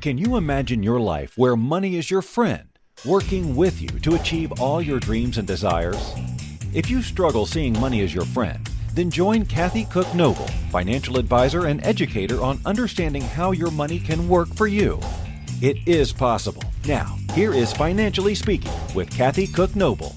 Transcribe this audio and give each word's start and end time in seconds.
Can 0.00 0.18
you 0.18 0.36
imagine 0.36 0.82
your 0.82 1.00
life 1.00 1.36
where 1.36 1.56
money 1.56 1.96
is 1.96 2.10
your 2.10 2.22
friend, 2.22 2.68
working 3.04 3.56
with 3.56 3.80
you 3.80 3.88
to 3.88 4.14
achieve 4.14 4.52
all 4.60 4.80
your 4.80 5.00
dreams 5.00 5.38
and 5.38 5.48
desires? 5.48 6.12
If 6.74 6.90
you 6.90 7.02
struggle 7.02 7.46
seeing 7.46 7.72
money 7.80 8.02
as 8.02 8.14
your 8.14 8.26
friend, 8.26 8.68
then 8.92 9.10
join 9.10 9.46
Kathy 9.46 9.84
Cook 9.86 10.14
Noble, 10.14 10.46
financial 10.70 11.18
advisor 11.18 11.66
and 11.66 11.84
educator 11.84 12.42
on 12.42 12.60
understanding 12.66 13.22
how 13.22 13.52
your 13.52 13.70
money 13.70 13.98
can 13.98 14.28
work 14.28 14.48
for 14.54 14.66
you. 14.66 15.00
It 15.62 15.78
is 15.88 16.12
possible. 16.12 16.62
Now, 16.86 17.16
here 17.32 17.54
is 17.54 17.72
Financially 17.72 18.34
Speaking 18.34 18.72
with 18.94 19.10
Kathy 19.10 19.46
Cook 19.46 19.74
Noble. 19.74 20.14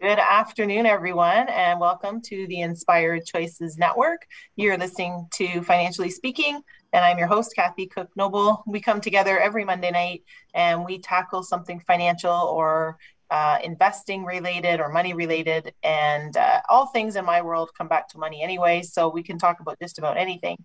Good 0.00 0.18
afternoon, 0.18 0.86
everyone, 0.86 1.48
and 1.48 1.78
welcome 1.78 2.20
to 2.22 2.46
the 2.48 2.62
Inspired 2.62 3.24
Choices 3.24 3.78
Network. 3.78 4.26
You're 4.56 4.76
listening 4.76 5.28
to 5.34 5.62
Financially 5.62 6.10
Speaking, 6.10 6.60
and 6.92 7.04
I'm 7.04 7.18
your 7.18 7.26
host, 7.26 7.54
Kathy 7.56 7.86
Cook 7.86 8.10
Noble. 8.16 8.62
We 8.66 8.80
come 8.80 9.00
together 9.00 9.38
every 9.38 9.64
Monday 9.64 9.90
night 9.90 10.24
and 10.54 10.84
we 10.84 10.98
tackle 10.98 11.42
something 11.42 11.80
financial 11.80 12.34
or 12.34 12.98
uh, 13.30 13.58
investing 13.64 14.26
related 14.26 14.78
or 14.78 14.90
money 14.90 15.14
related. 15.14 15.72
And 15.82 16.36
uh, 16.36 16.60
all 16.68 16.86
things 16.86 17.16
in 17.16 17.24
my 17.24 17.40
world 17.40 17.70
come 17.76 17.88
back 17.88 18.08
to 18.08 18.18
money 18.18 18.42
anyway. 18.42 18.82
So 18.82 19.08
we 19.08 19.22
can 19.22 19.38
talk 19.38 19.60
about 19.60 19.78
just 19.80 19.98
about 19.98 20.18
anything 20.18 20.58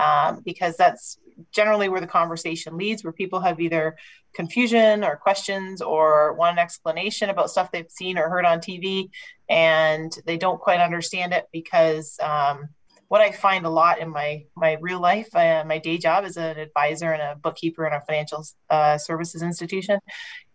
um, 0.00 0.42
because 0.44 0.76
that's 0.76 1.18
generally 1.52 1.88
where 1.88 2.00
the 2.00 2.08
conversation 2.08 2.76
leads, 2.76 3.04
where 3.04 3.12
people 3.12 3.38
have 3.40 3.60
either 3.60 3.96
confusion 4.34 5.04
or 5.04 5.14
questions 5.14 5.80
or 5.80 6.32
want 6.32 6.54
an 6.54 6.58
explanation 6.58 7.30
about 7.30 7.50
stuff 7.50 7.70
they've 7.70 7.90
seen 7.90 8.18
or 8.18 8.28
heard 8.28 8.44
on 8.44 8.58
TV 8.58 9.10
and 9.48 10.12
they 10.26 10.36
don't 10.36 10.60
quite 10.60 10.80
understand 10.80 11.32
it 11.32 11.46
because. 11.52 12.18
Um, 12.20 12.70
what 13.08 13.22
I 13.22 13.32
find 13.32 13.64
a 13.64 13.70
lot 13.70 14.00
in 14.00 14.10
my 14.10 14.44
my 14.54 14.76
real 14.80 15.00
life, 15.00 15.34
uh, 15.34 15.64
my 15.66 15.78
day 15.78 15.96
job 15.96 16.24
as 16.24 16.36
an 16.36 16.58
advisor 16.58 17.10
and 17.10 17.22
a 17.22 17.36
bookkeeper 17.36 17.86
in 17.86 17.94
a 17.94 18.02
financial 18.02 18.44
uh, 18.68 18.98
services 18.98 19.42
institution, 19.42 19.98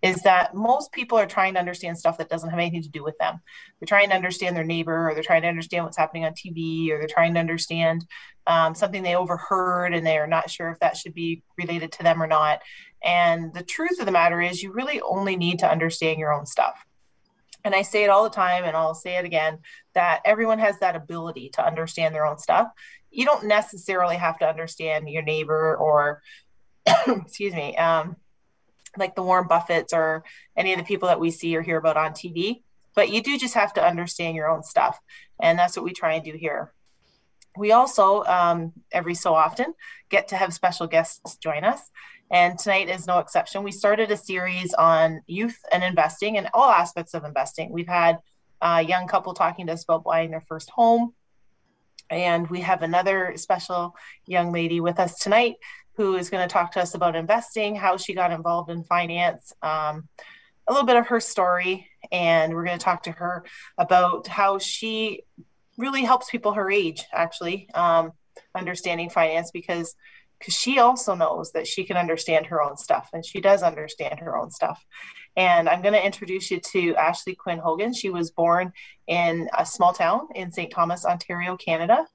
is 0.04 0.22
that 0.22 0.54
most 0.54 0.92
people 0.92 1.18
are 1.18 1.26
trying 1.26 1.56
to 1.56 1.60
understand 1.60 1.98
stuff 1.98 2.20
that 2.20 2.30
doesn't 2.30 2.52
have 2.52 2.60
anything 2.60 2.84
to 2.84 2.90
do 2.90 3.04
with 3.04 3.18
them. 3.18 3.40
They're 3.80 3.88
trying 3.88 4.10
to 4.10 4.16
understand 4.16 4.56
their 4.56 4.64
neighbor, 4.64 5.10
or 5.10 5.14
they're 5.16 5.24
trying 5.24 5.42
to 5.42 5.48
understand 5.48 5.84
what's 5.84 5.98
happening 5.98 6.26
on 6.26 6.34
TV, 6.34 6.92
or 6.92 7.00
they're 7.00 7.08
trying 7.08 7.34
to 7.34 7.40
understand 7.40 8.06
um, 8.46 8.76
something 8.76 9.02
they 9.02 9.16
overheard 9.16 9.94
and 9.94 10.06
they 10.06 10.18
are 10.18 10.28
not 10.28 10.50
sure 10.50 10.70
if 10.70 10.80
that 10.80 10.96
should 10.96 11.14
be 11.14 11.42
related 11.58 11.92
to 11.94 12.04
them 12.04 12.22
or 12.22 12.28
not. 12.28 12.62
And 13.04 13.54
the 13.54 13.64
truth 13.64 14.00
of 14.00 14.06
the 14.06 14.12
matter 14.12 14.42
is, 14.42 14.62
you 14.62 14.72
really 14.72 15.02
only 15.02 15.36
need 15.36 15.60
to 15.60 15.70
understand 15.70 16.20
your 16.20 16.32
own 16.32 16.46
stuff 16.46 16.86
and 17.64 17.74
I 17.74 17.82
say 17.82 18.04
it 18.04 18.10
all 18.10 18.24
the 18.24 18.30
time, 18.30 18.64
and 18.66 18.76
I'll 18.76 18.96
say 18.96 19.18
it 19.18 19.26
again 19.26 19.60
that 19.94 20.22
everyone 20.26 20.60
has 20.60 20.80
that 20.80 20.96
ability 20.96 21.50
to 21.54 21.66
understand 21.66 22.14
their 22.14 22.26
own 22.26 22.38
stuff. 22.38 22.68
You 23.12 23.26
don't 23.26 23.46
necessarily 23.46 24.18
have 24.18 24.40
to 24.40 24.48
understand 24.48 25.10
your 25.10 25.24
neighbor 25.24 25.76
or, 25.78 26.22
excuse 27.08 27.54
me, 27.54 27.76
um, 27.78 28.18
like 28.98 29.16
the 29.16 29.24
Warren 29.24 29.48
Buffetts 29.48 29.94
or 29.94 30.24
any 30.58 30.74
of 30.74 30.80
the 30.80 30.86
people 30.86 31.08
that 31.08 31.20
we 31.20 31.32
see 31.32 31.56
or 31.56 31.62
hear 31.62 31.78
about 31.78 31.98
on 31.98 32.12
TV. 32.12 32.62
But 32.96 33.10
you 33.10 33.24
do 33.24 33.38
just 33.38 33.56
have 33.56 33.74
to 33.74 33.86
understand 33.86 34.36
your 34.36 34.50
own 34.50 34.64
stuff. 34.64 35.00
And 35.40 35.58
that's 35.58 35.76
what 35.76 35.86
we 35.86 35.94
try 35.94 36.14
and 36.14 36.24
do 36.24 36.34
here. 36.34 36.74
We 37.58 37.72
also, 37.72 38.24
um, 38.24 38.74
every 38.92 39.16
so 39.16 39.34
often, 39.36 39.74
get 40.10 40.28
to 40.30 40.36
have 40.36 40.54
special 40.54 40.88
guests 40.88 41.38
join 41.38 41.64
us. 41.64 41.92
And 42.32 42.58
tonight 42.58 42.90
is 42.90 43.06
no 43.06 43.20
exception. 43.20 43.64
We 43.64 43.72
started 43.72 44.10
a 44.12 44.18
series 44.18 44.74
on 44.74 45.22
youth 45.28 45.58
and 45.72 45.84
investing 45.84 46.38
and 46.38 46.50
all 46.54 46.70
aspects 46.70 47.14
of 47.14 47.26
investing. 47.26 47.72
We've 47.72 47.88
had 47.88 48.20
a 48.62 48.82
young 48.82 49.08
couple 49.08 49.34
talking 49.34 49.68
to 49.68 49.74
us 49.74 49.84
about 49.84 50.04
buying 50.04 50.32
their 50.32 50.44
first 50.48 50.70
home. 50.70 51.14
And 52.10 52.50
we 52.50 52.62
have 52.62 52.82
another 52.82 53.34
special 53.36 53.96
young 54.26 54.52
lady 54.52 54.80
with 54.80 55.00
us 55.00 55.20
tonight 55.20 55.56
who 55.96 56.16
is 56.16 56.30
going 56.30 56.48
to 56.48 56.52
talk 56.52 56.72
to 56.72 56.82
us 56.82 56.96
about 56.96 57.16
investing, 57.16 57.76
how 57.76 57.98
she 57.98 58.14
got 58.14 58.32
involved 58.32 58.70
in 58.72 58.84
finance, 58.84 59.54
um, 59.62 60.08
a 60.68 60.74
little 60.74 60.88
bit 60.88 60.96
of 60.96 61.08
her 61.08 61.20
story. 61.20 61.88
And 62.12 62.54
we're 62.54 62.66
going 62.66 62.78
to 62.78 62.84
talk 62.84 63.04
to 63.04 63.12
her 63.12 63.44
about 63.78 64.28
how 64.28 64.58
she 64.58 65.24
really 65.78 66.04
helps 66.04 66.30
people 66.30 66.54
her 66.54 66.70
age, 66.72 67.04
actually, 67.12 67.70
um, 67.74 68.12
understanding 68.56 69.10
finance 69.10 69.52
because 69.52 69.96
because 70.44 70.56
she 70.56 70.78
also 70.78 71.16
knows 71.16 71.54
that 71.54 71.66
she 71.68 71.86
can 71.86 71.96
understand 71.96 72.48
her 72.48 72.62
own 72.62 72.76
stuff 72.76 73.10
and 73.14 73.26
she 73.26 73.40
does 73.40 73.64
understand 73.64 74.20
her 74.20 74.38
own 74.38 74.52
stuff. 74.52 74.84
And 75.38 75.70
I'm 75.70 75.82
going 75.82 75.94
to 75.94 76.06
introduce 76.06 76.52
you 76.52 76.60
to 76.74 76.96
Ashley 76.98 77.34
Quinn 77.34 77.60
Hogan. 77.60 77.94
She 77.94 78.10
was 78.10 78.30
born 78.30 78.74
in 79.08 79.50
a 79.58 79.66
small 79.66 79.94
town 79.94 80.28
in 80.36 80.52
St. 80.52 80.70
Thomas, 80.70 81.06
Ontario, 81.06 81.56
Canada. 81.56 82.06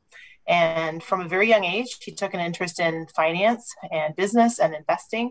And 0.47 1.03
from 1.03 1.23
a 1.23 1.29
very 1.29 1.49
young 1.49 1.65
age, 1.65 1.97
she 2.01 2.13
took 2.13 2.35
an 2.35 2.41
interest 2.41 2.81
in 2.81 3.07
finance 3.17 3.75
and 3.91 4.15
business 4.15 4.59
and 4.59 4.75
investing. 4.75 5.31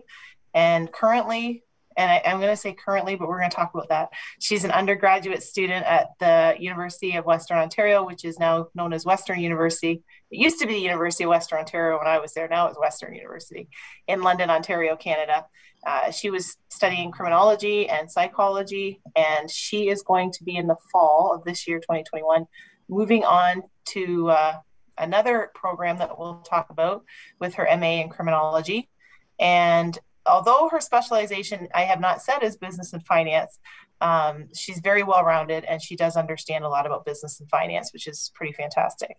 And 0.52 0.90
currently, 0.90 1.62
and 1.98 2.10
I, 2.10 2.22
am 2.24 2.38
going 2.38 2.52
to 2.52 2.56
say 2.56 2.72
currently, 2.72 3.16
but 3.16 3.28
we're 3.28 3.40
going 3.40 3.50
to 3.50 3.56
talk 3.56 3.74
about 3.74 3.88
that. 3.88 4.10
She's 4.38 4.64
an 4.64 4.70
undergraduate 4.70 5.42
student 5.42 5.84
at 5.84 6.10
the 6.20 6.54
University 6.58 7.16
of 7.16 7.26
Western 7.26 7.58
Ontario, 7.58 8.06
which 8.06 8.24
is 8.24 8.38
now 8.38 8.68
known 8.74 8.92
as 8.92 9.04
Western 9.04 9.40
University. 9.40 10.02
It 10.30 10.38
used 10.38 10.60
to 10.60 10.66
be 10.66 10.74
the 10.74 10.80
University 10.80 11.24
of 11.24 11.30
Western 11.30 11.58
Ontario 11.58 11.98
when 11.98 12.06
I 12.06 12.18
was 12.18 12.32
there. 12.34 12.46
Now 12.48 12.68
it's 12.68 12.78
Western 12.78 13.14
University 13.14 13.68
in 14.06 14.22
London, 14.22 14.48
Ontario, 14.48 14.94
Canada. 14.94 15.44
Uh, 15.84 16.12
she 16.12 16.30
was 16.30 16.56
studying 16.70 17.10
criminology 17.10 17.88
and 17.88 18.08
psychology, 18.08 19.00
and 19.16 19.50
she 19.50 19.88
is 19.88 20.02
going 20.02 20.30
to 20.32 20.44
be 20.44 20.56
in 20.56 20.68
the 20.68 20.76
fall 20.92 21.34
of 21.34 21.44
this 21.44 21.66
year, 21.66 21.78
2021, 21.78 22.46
moving 22.88 23.24
on 23.24 23.62
to 23.86 24.30
uh, 24.30 24.54
another 24.98 25.50
program 25.52 25.98
that 25.98 26.16
we'll 26.16 26.42
talk 26.42 26.70
about 26.70 27.02
with 27.40 27.54
her 27.54 27.66
MA 27.76 28.02
in 28.02 28.08
criminology. 28.08 28.88
And 29.40 29.98
although 30.28 30.68
her 30.70 30.80
specialization 30.80 31.68
I 31.74 31.82
have 31.82 32.00
not 32.00 32.22
said 32.22 32.42
is 32.42 32.56
business 32.56 32.92
and 32.92 33.04
finance, 33.04 33.58
um, 34.00 34.48
she's 34.54 34.78
very 34.78 35.02
well 35.02 35.24
rounded 35.24 35.64
and 35.64 35.82
she 35.82 35.96
does 35.96 36.16
understand 36.16 36.64
a 36.64 36.68
lot 36.68 36.86
about 36.86 37.04
business 37.04 37.40
and 37.40 37.48
finance, 37.50 37.92
which 37.92 38.06
is 38.06 38.30
pretty 38.34 38.52
fantastic. 38.52 39.16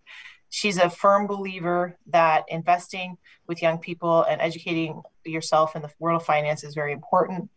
She's 0.50 0.78
a 0.78 0.90
firm 0.90 1.28
believer 1.28 1.98
that 2.08 2.46
investing 2.48 3.18
with 3.48 3.62
young 3.62 3.78
people 3.78 4.24
and 4.24 4.42
educating 4.42 5.02
yourself 5.26 5.76
in 5.76 5.82
the 5.82 5.92
world 6.00 6.22
of 6.22 6.26
finance 6.26 6.64
is 6.64 6.74
very 6.74 6.94
important. 6.94 7.50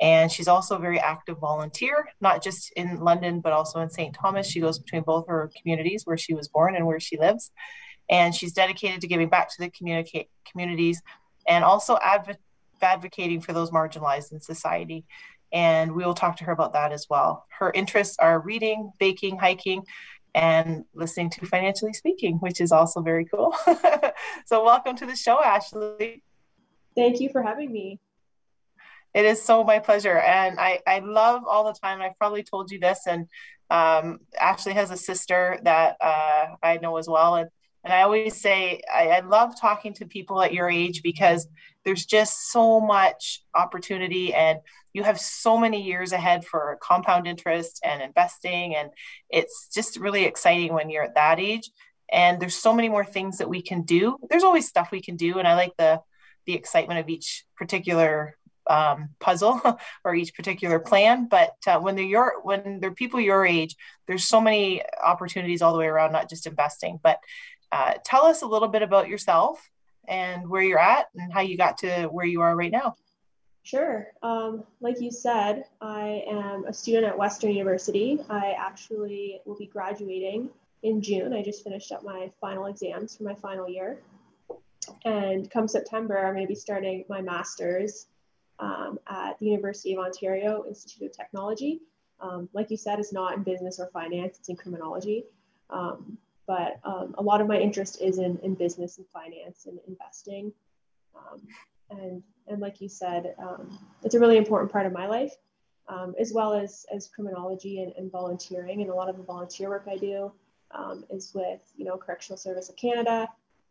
And 0.00 0.30
she's 0.30 0.46
also 0.46 0.76
a 0.76 0.80
very 0.80 1.00
active 1.00 1.38
volunteer, 1.38 2.08
not 2.20 2.42
just 2.42 2.72
in 2.74 3.00
London, 3.00 3.40
but 3.40 3.52
also 3.52 3.80
in 3.80 3.90
St. 3.90 4.14
Thomas. 4.14 4.48
She 4.48 4.60
goes 4.60 4.78
between 4.78 5.02
both 5.02 5.26
her 5.26 5.50
communities 5.60 6.02
where 6.04 6.16
she 6.16 6.34
was 6.34 6.46
born 6.46 6.76
and 6.76 6.86
where 6.86 7.00
she 7.00 7.18
lives. 7.18 7.50
And 8.08 8.34
she's 8.34 8.52
dedicated 8.52 9.00
to 9.00 9.08
giving 9.08 9.28
back 9.28 9.50
to 9.50 9.56
the 9.58 9.70
communicate 9.70 10.28
communities 10.50 11.02
and 11.48 11.64
also 11.64 11.98
adv- 12.04 12.36
advocating 12.82 13.40
for 13.40 13.52
those 13.52 13.70
marginalized 13.70 14.32
in 14.32 14.40
society. 14.40 15.04
And 15.52 15.92
we 15.92 16.04
will 16.04 16.14
talk 16.14 16.36
to 16.38 16.44
her 16.44 16.52
about 16.52 16.74
that 16.74 16.92
as 16.92 17.06
well. 17.08 17.46
Her 17.58 17.70
interests 17.74 18.16
are 18.18 18.38
reading, 18.38 18.92
baking, 18.98 19.38
hiking, 19.38 19.84
and 20.34 20.84
listening 20.94 21.30
to 21.30 21.46
Financially 21.46 21.92
Speaking, 21.92 22.36
which 22.36 22.60
is 22.60 22.70
also 22.70 23.00
very 23.00 23.24
cool. 23.24 23.54
so, 24.46 24.64
welcome 24.64 24.94
to 24.96 25.06
the 25.06 25.16
show, 25.16 25.42
Ashley. 25.42 26.22
Thank 26.94 27.20
you 27.20 27.30
for 27.30 27.42
having 27.42 27.72
me. 27.72 27.98
It 29.14 29.24
is 29.24 29.42
so 29.42 29.64
my 29.64 29.78
pleasure. 29.78 30.18
And 30.18 30.60
I, 30.60 30.80
I 30.86 30.98
love 30.98 31.42
all 31.48 31.64
the 31.64 31.78
time. 31.78 32.02
I've 32.02 32.18
probably 32.18 32.42
told 32.42 32.70
you 32.70 32.78
this, 32.78 33.00
and 33.06 33.26
um, 33.70 34.20
Ashley 34.38 34.74
has 34.74 34.90
a 34.90 34.96
sister 34.96 35.58
that 35.62 35.96
uh, 36.00 36.46
I 36.62 36.78
know 36.78 36.96
as 36.98 37.08
well. 37.08 37.36
And 37.36 37.48
and 37.88 37.94
I 37.94 38.02
always 38.02 38.38
say, 38.38 38.82
I, 38.94 39.08
I, 39.08 39.20
love 39.20 39.58
talking 39.58 39.94
to 39.94 40.04
people 40.04 40.42
at 40.42 40.52
your 40.52 40.68
age 40.68 41.02
because 41.02 41.48
there's 41.86 42.04
just 42.04 42.50
so 42.52 42.80
much 42.80 43.40
opportunity 43.54 44.34
and 44.34 44.58
you 44.92 45.04
have 45.04 45.18
so 45.18 45.56
many 45.56 45.82
years 45.82 46.12
ahead 46.12 46.44
for 46.44 46.78
compound 46.82 47.26
interest 47.26 47.80
and 47.82 48.02
investing. 48.02 48.74
And 48.74 48.90
it's 49.30 49.70
just 49.72 49.98
really 49.98 50.24
exciting 50.24 50.74
when 50.74 50.90
you're 50.90 51.04
at 51.04 51.14
that 51.14 51.40
age. 51.40 51.70
And 52.12 52.38
there's 52.38 52.56
so 52.56 52.74
many 52.74 52.90
more 52.90 53.06
things 53.06 53.38
that 53.38 53.48
we 53.48 53.62
can 53.62 53.84
do. 53.84 54.18
There's 54.28 54.44
always 54.44 54.68
stuff 54.68 54.90
we 54.92 55.00
can 55.00 55.16
do. 55.16 55.38
And 55.38 55.48
I 55.48 55.54
like 55.54 55.72
the, 55.78 56.02
the 56.44 56.52
excitement 56.52 57.00
of 57.00 57.08
each 57.08 57.46
particular 57.56 58.36
um, 58.68 59.14
puzzle 59.18 59.62
or 60.04 60.14
each 60.14 60.34
particular 60.34 60.78
plan. 60.78 61.26
But 61.26 61.54
uh, 61.66 61.78
when 61.78 61.96
they're 61.96 62.04
your 62.04 62.42
when 62.42 62.80
they're 62.80 62.90
people 62.90 63.18
your 63.18 63.46
age, 63.46 63.76
there's 64.06 64.24
so 64.24 64.42
many 64.42 64.82
opportunities 65.02 65.62
all 65.62 65.72
the 65.72 65.78
way 65.78 65.86
around, 65.86 66.12
not 66.12 66.28
just 66.28 66.46
investing. 66.46 67.00
But 67.02 67.18
uh, 67.72 67.94
tell 68.04 68.24
us 68.24 68.42
a 68.42 68.46
little 68.46 68.68
bit 68.68 68.82
about 68.82 69.08
yourself 69.08 69.70
and 70.06 70.48
where 70.48 70.62
you're 70.62 70.78
at 70.78 71.08
and 71.14 71.32
how 71.32 71.40
you 71.40 71.56
got 71.56 71.78
to 71.78 72.06
where 72.06 72.26
you 72.26 72.40
are 72.40 72.56
right 72.56 72.72
now. 72.72 72.94
Sure. 73.62 74.06
Um, 74.22 74.64
like 74.80 75.00
you 75.00 75.10
said, 75.10 75.64
I 75.80 76.24
am 76.26 76.64
a 76.64 76.72
student 76.72 77.04
at 77.04 77.18
Western 77.18 77.50
University. 77.50 78.18
I 78.30 78.54
actually 78.58 79.42
will 79.44 79.58
be 79.58 79.66
graduating 79.66 80.48
in 80.82 81.02
June. 81.02 81.34
I 81.34 81.42
just 81.42 81.64
finished 81.64 81.92
up 81.92 82.02
my 82.02 82.30
final 82.40 82.66
exams 82.66 83.16
for 83.16 83.24
my 83.24 83.34
final 83.34 83.68
year. 83.68 83.98
And 85.04 85.50
come 85.50 85.68
September, 85.68 86.16
I'm 86.18 86.34
going 86.34 86.46
to 86.46 86.48
be 86.48 86.54
starting 86.54 87.04
my 87.10 87.20
master's 87.20 88.06
um, 88.58 88.98
at 89.06 89.38
the 89.38 89.46
University 89.46 89.92
of 89.92 89.98
Ontario 89.98 90.64
Institute 90.66 91.10
of 91.10 91.16
Technology. 91.16 91.80
Um, 92.20 92.48
like 92.52 92.70
you 92.70 92.76
said, 92.76 92.98
it's 92.98 93.12
not 93.12 93.36
in 93.36 93.42
business 93.42 93.78
or 93.78 93.88
finance, 93.92 94.38
it's 94.38 94.48
in 94.48 94.56
criminology. 94.56 95.24
Um, 95.70 96.16
but 96.48 96.80
um, 96.82 97.14
a 97.18 97.22
lot 97.22 97.42
of 97.42 97.46
my 97.46 97.58
interest 97.58 98.00
is 98.00 98.18
in, 98.18 98.38
in 98.42 98.54
business 98.54 98.96
and 98.96 99.06
finance 99.12 99.66
and 99.66 99.78
investing. 99.86 100.50
Um, 101.14 101.42
and, 101.90 102.22
and 102.48 102.60
like 102.60 102.80
you 102.80 102.88
said, 102.88 103.34
um, 103.38 103.78
it's 104.02 104.14
a 104.14 104.18
really 104.18 104.38
important 104.38 104.72
part 104.72 104.86
of 104.86 104.92
my 104.92 105.06
life, 105.06 105.34
um, 105.88 106.14
as 106.18 106.32
well 106.32 106.54
as, 106.54 106.86
as 106.92 107.06
criminology 107.06 107.82
and, 107.82 107.92
and 107.98 108.10
volunteering. 108.10 108.80
And 108.80 108.90
a 108.90 108.94
lot 108.94 109.10
of 109.10 109.18
the 109.18 109.22
volunteer 109.22 109.68
work 109.68 109.86
I 109.88 109.98
do 109.98 110.32
um, 110.70 111.04
is 111.10 111.32
with, 111.34 111.60
you 111.76 111.84
know, 111.84 111.98
Correctional 111.98 112.38
Service 112.38 112.70
of 112.70 112.76
Canada, 112.76 113.28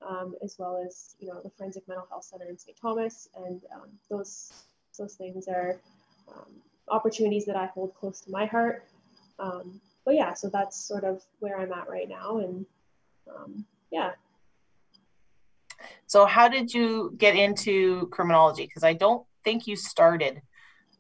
um, 0.08 0.36
as 0.44 0.58
well 0.60 0.82
as, 0.86 1.16
you 1.20 1.28
know, 1.28 1.42
the 1.44 1.50
Forensic 1.50 1.88
Mental 1.88 2.08
Health 2.12 2.26
Center 2.26 2.46
in 2.48 2.60
St. 2.60 2.78
Thomas. 2.80 3.28
And 3.36 3.62
um, 3.74 3.90
those, 4.10 4.54
those 5.00 5.16
things 5.16 5.48
are 5.48 5.78
opportunities 6.90 7.46
that 7.46 7.56
I 7.56 7.66
hold 7.66 7.96
close 7.96 8.22
to 8.22 8.32
my 8.32 8.46
heart. 8.46 8.86
But 10.08 10.16
yeah, 10.16 10.34
so 10.34 10.50
that's 10.50 10.88
sort 10.88 11.04
of 11.04 11.22
where 11.40 11.60
I'm 11.60 11.74
at 11.74 11.90
right 11.90 12.08
now. 12.08 12.38
And 12.38 12.66
yeah, 13.92 14.12
so, 16.08 16.26
how 16.26 16.48
did 16.48 16.74
you 16.74 17.14
get 17.18 17.36
into 17.36 18.08
criminology? 18.08 18.64
Because 18.64 18.84
I 18.84 18.94
don't 18.94 19.26
think 19.44 19.68
you 19.68 19.76
started 19.76 20.42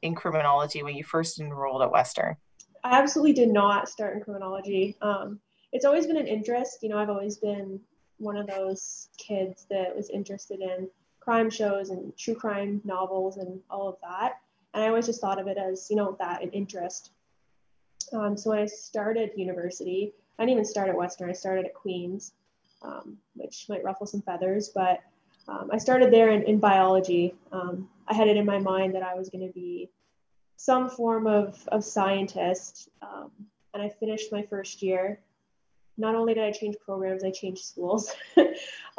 in 0.01 0.15
criminology 0.15 0.83
when 0.83 0.95
you 0.95 1.03
first 1.03 1.39
enrolled 1.39 1.81
at 1.81 1.91
Western. 1.91 2.35
I 2.83 2.99
absolutely 2.99 3.33
did 3.33 3.49
not 3.49 3.89
start 3.89 4.15
in 4.15 4.21
criminology. 4.21 4.95
Um, 5.01 5.39
it's 5.71 5.85
always 5.85 6.05
been 6.05 6.17
an 6.17 6.27
interest. 6.27 6.79
You 6.81 6.89
know, 6.89 6.97
I've 6.97 7.09
always 7.09 7.37
been 7.37 7.79
one 8.17 8.37
of 8.37 8.47
those 8.47 9.09
kids 9.17 9.65
that 9.69 9.95
was 9.95 10.09
interested 10.09 10.59
in 10.59 10.89
crime 11.19 11.49
shows 11.49 11.89
and 11.89 12.15
true 12.17 12.35
crime 12.35 12.81
novels 12.83 13.37
and 13.37 13.59
all 13.69 13.87
of 13.87 13.95
that. 14.01 14.39
And 14.73 14.83
I 14.83 14.87
always 14.87 15.05
just 15.05 15.21
thought 15.21 15.39
of 15.39 15.47
it 15.47 15.57
as, 15.57 15.87
you 15.89 15.95
know, 15.95 16.15
that 16.19 16.43
an 16.43 16.49
interest. 16.51 17.11
Um, 18.13 18.37
so 18.37 18.51
when 18.51 18.59
I 18.59 18.65
started 18.65 19.31
university, 19.35 20.13
I 20.37 20.43
didn't 20.43 20.53
even 20.53 20.65
start 20.65 20.89
at 20.89 20.95
Western, 20.95 21.29
I 21.29 21.33
started 21.33 21.65
at 21.65 21.73
Queen's 21.73 22.33
um, 22.81 23.17
which 23.35 23.67
might 23.69 23.83
ruffle 23.83 24.07
some 24.07 24.21
feathers, 24.21 24.69
but 24.69 25.01
um, 25.47 25.69
I 25.71 25.77
started 25.77 26.11
there 26.11 26.29
in, 26.31 26.43
in 26.43 26.59
biology. 26.59 27.33
Um, 27.51 27.89
I 28.07 28.13
had 28.13 28.27
it 28.27 28.37
in 28.37 28.45
my 28.45 28.59
mind 28.59 28.95
that 28.95 29.03
I 29.03 29.15
was 29.15 29.29
going 29.29 29.45
to 29.47 29.53
be 29.53 29.89
some 30.57 30.89
form 30.89 31.27
of, 31.27 31.57
of 31.69 31.83
scientist, 31.83 32.89
um, 33.01 33.31
and 33.73 33.81
I 33.81 33.89
finished 33.89 34.31
my 34.31 34.43
first 34.43 34.81
year. 34.81 35.19
Not 35.97 36.15
only 36.15 36.33
did 36.33 36.43
I 36.43 36.51
change 36.51 36.75
programs, 36.83 37.23
I 37.23 37.31
changed 37.31 37.63
schools. 37.63 38.13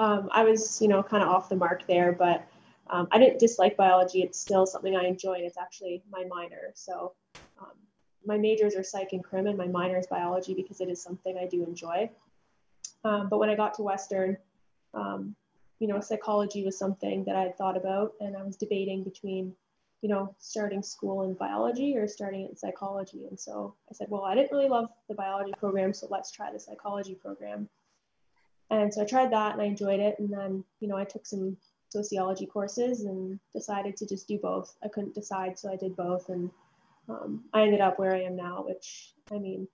Um, 0.00 0.28
I 0.31 0.44
was, 0.44 0.81
you 0.81 0.87
know, 0.87 1.02
kind 1.02 1.25
of 1.25 1.28
off 1.28 1.49
the 1.49 1.56
mark 1.56 1.84
there, 1.88 2.12
but 2.12 2.46
I 2.88 3.19
didn't 3.19 3.40
dislike 3.40 3.76
biology. 3.76 4.22
It's 4.22 4.38
still 4.38 4.64
something 4.64 4.94
I 4.94 5.06
enjoyed. 5.06 5.40
It's 5.40 5.58
actually 5.58 6.05
my 6.08 6.22
minor. 6.31 6.70
So 6.75 7.14
my 8.26 8.37
majors 8.37 8.75
are 8.75 8.82
psych 8.82 9.12
and 9.12 9.25
crim, 9.25 9.47
and 9.47 9.56
my 9.56 9.67
minor 9.67 9.99
is 9.99 10.06
biology 10.06 10.55
because 10.55 10.81
it 10.81 10.88
is 10.88 11.03
something 11.03 11.38
I 11.38 11.47
do 11.47 11.65
enjoy. 11.65 12.11
Um, 13.05 13.29
but 13.29 13.38
when 13.38 13.49
I 13.49 13.55
got 13.55 13.75
to 13.75 13.82
Western, 13.82 14.37
um, 14.94 15.35
you 15.79 15.87
know, 15.87 16.00
psychology 16.00 16.65
was 16.65 16.76
something 16.79 17.25
that 17.25 17.37
I 17.37 17.43
had 17.43 17.56
thought 17.56 17.76
about, 17.76 18.15
and 18.20 18.37
I 18.37 18.43
was 18.43 18.56
debating 18.56 19.05
between, 19.05 19.55
you 20.03 20.09
know, 20.09 20.35
starting 20.38 20.82
school 20.82 21.23
in 21.23 21.35
biology 21.35 21.97
or 21.97 22.09
starting 22.09 22.47
in 22.49 22.56
psychology. 22.56 23.26
And 23.29 23.38
so 23.38 23.75
I 23.91 23.94
said, 23.94 24.09
well, 24.11 24.25
I 24.25 24.35
didn't 24.35 24.50
really 24.50 24.69
love 24.69 24.91
the 25.09 25.15
biology 25.15 25.53
program, 25.59 25.94
so 25.94 26.09
let's 26.11 26.32
try 26.32 26.53
the 26.53 26.59
psychology 26.59 27.15
program. 27.15 27.69
And 28.70 28.93
so 28.93 29.03
I 29.03 29.06
tried 29.06 29.32
that 29.32 29.53
and 29.53 29.62
I 29.62 29.65
enjoyed 29.65 30.00
it. 30.00 30.19
And 30.19 30.31
then, 30.31 30.65
you 30.81 30.88
know, 30.88 30.97
I 30.97 31.05
took 31.05 31.25
some 31.25 31.56
sociology 31.88 32.44
courses 32.44 33.05
and 33.05 33.38
decided 33.55 33.97
to 33.97 34.06
just 34.06 34.29
do 34.29 34.38
both. 34.38 34.76
I 34.85 34.88
couldn't 34.88 35.15
decide, 35.15 35.59
so 35.59 35.73
I 35.73 35.76
did 35.76 35.97
both. 35.97 36.29
And 36.29 36.50
um, 37.08 37.44
I 37.52 37.62
ended 37.62 37.81
up 37.81 37.99
where 37.99 38.14
I 38.14 38.22
am 38.22 38.37
now, 38.37 38.64
which 38.66 39.12
I 39.32 39.38
mean, 39.38 39.69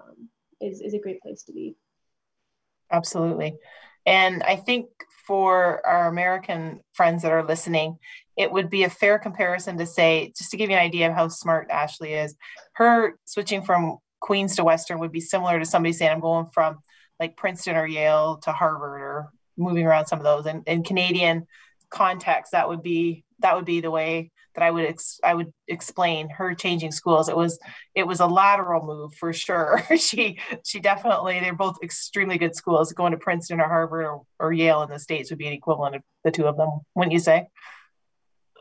um, 0.00 0.28
is, 0.60 0.80
is 0.80 0.94
a 0.94 0.98
great 0.98 1.20
place 1.20 1.42
to 1.44 1.52
be. 1.52 1.76
Absolutely. 2.90 3.56
And 4.04 4.42
I 4.44 4.56
think 4.56 4.86
for 5.26 5.84
our 5.84 6.08
American 6.08 6.80
friends 6.92 7.22
that 7.22 7.32
are 7.32 7.44
listening, 7.44 7.98
it 8.36 8.52
would 8.52 8.70
be 8.70 8.84
a 8.84 8.90
fair 8.90 9.18
comparison 9.18 9.78
to 9.78 9.86
say, 9.86 10.32
just 10.36 10.52
to 10.52 10.56
give 10.56 10.70
you 10.70 10.76
an 10.76 10.82
idea 10.82 11.08
of 11.08 11.14
how 11.14 11.28
smart 11.28 11.68
Ashley 11.70 12.12
is, 12.12 12.36
her 12.74 13.18
switching 13.24 13.62
from 13.62 13.98
Queens 14.20 14.56
to 14.56 14.64
Western 14.64 15.00
would 15.00 15.12
be 15.12 15.20
similar 15.20 15.58
to 15.58 15.64
somebody 15.64 15.92
saying, 15.92 16.12
I'm 16.12 16.20
going 16.20 16.46
from 16.54 16.78
like 17.18 17.36
Princeton 17.36 17.76
or 17.76 17.86
Yale 17.86 18.38
to 18.44 18.52
Harvard 18.52 19.00
or 19.00 19.30
moving 19.56 19.86
around 19.86 20.06
some 20.06 20.20
of 20.20 20.24
those. 20.24 20.46
And 20.46 20.62
in 20.68 20.84
Canadian 20.84 21.46
context, 21.90 22.52
that 22.52 22.68
would 22.68 22.82
be 22.82 23.24
that 23.40 23.56
would 23.56 23.64
be 23.64 23.80
the 23.80 23.90
way 23.90 24.30
that 24.56 24.64
I 24.64 24.70
would 24.70 24.86
ex- 24.86 25.20
I 25.22 25.34
would 25.34 25.52
explain 25.68 26.28
her 26.30 26.54
changing 26.54 26.90
schools. 26.90 27.28
It 27.28 27.36
was 27.36 27.58
it 27.94 28.06
was 28.06 28.20
a 28.20 28.26
lateral 28.26 28.84
move 28.84 29.14
for 29.14 29.32
sure. 29.32 29.82
she 29.98 30.38
she 30.64 30.80
definitely 30.80 31.38
they're 31.40 31.54
both 31.54 31.76
extremely 31.82 32.38
good 32.38 32.56
schools. 32.56 32.92
Going 32.92 33.12
to 33.12 33.18
Princeton 33.18 33.60
or 33.60 33.68
Harvard 33.68 34.04
or, 34.06 34.22
or 34.40 34.52
Yale 34.52 34.82
in 34.82 34.90
the 34.90 34.98
states 34.98 35.30
would 35.30 35.38
be 35.38 35.46
an 35.46 35.52
equivalent 35.52 35.96
of 35.96 36.02
the 36.24 36.30
two 36.30 36.46
of 36.46 36.56
them, 36.56 36.80
wouldn't 36.94 37.12
you 37.12 37.20
say? 37.20 37.46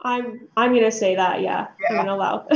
I'm 0.05 0.47
I'm 0.55 0.73
gonna 0.75 0.91
say 0.91 1.15
that, 1.15 1.41
yeah. 1.41 1.67
yeah. 1.81 1.87
I'm 1.89 2.05
gonna 2.05 2.13
allow. 2.13 2.47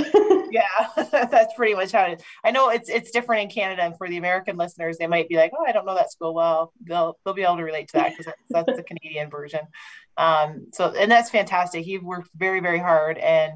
yeah, 0.52 0.88
that's 1.32 1.52
pretty 1.56 1.74
much 1.74 1.92
how 1.92 2.04
it 2.04 2.20
is. 2.20 2.26
I 2.44 2.52
know 2.52 2.70
it's 2.70 2.90
it's 2.90 3.10
different 3.10 3.42
in 3.42 3.50
Canada, 3.50 3.82
and 3.82 3.98
for 3.98 4.08
the 4.08 4.18
American 4.18 4.56
listeners, 4.56 5.00
they 5.00 5.08
might 5.08 5.28
be 5.28 5.36
like, 5.36 5.52
"Oh, 5.58 5.66
I 5.66 5.72
don't 5.72 5.88
know 5.88 5.96
that 5.96 6.12
school 6.12 6.36
well." 6.36 6.72
They'll 6.84 7.18
they'll 7.26 7.34
be 7.34 7.42
able 7.42 7.58
to 7.58 7.64
relate 7.64 7.88
to 7.90 7.94
that 7.98 8.12
because 8.12 8.28
that's, 8.28 8.68
that's 8.68 8.78
the 8.78 8.84
Canadian 8.84 9.32
version. 9.32 9.62
Um, 10.16 10.68
so, 10.74 10.94
and 10.96 11.12
that's 11.12 11.32
fantastic. 11.32 11.88
You've 11.88 12.04
worked 12.04 12.30
very 12.36 12.60
very 12.60 12.78
hard, 12.78 13.18
and 13.18 13.54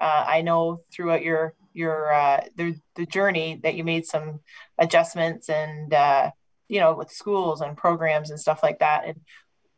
uh, 0.00 0.24
I 0.26 0.42
know 0.42 0.80
throughout 0.92 1.22
your 1.22 1.54
your 1.72 2.12
uh, 2.12 2.40
the 2.56 2.74
the 2.96 3.06
journey 3.06 3.60
that 3.62 3.76
you 3.76 3.84
made 3.84 4.06
some 4.06 4.40
adjustments 4.76 5.48
and 5.48 5.94
uh, 5.94 6.32
you 6.66 6.80
know 6.80 6.94
with 6.94 7.12
schools 7.12 7.60
and 7.60 7.76
programs 7.76 8.30
and 8.30 8.40
stuff 8.40 8.64
like 8.64 8.80
that, 8.80 9.04
and 9.06 9.20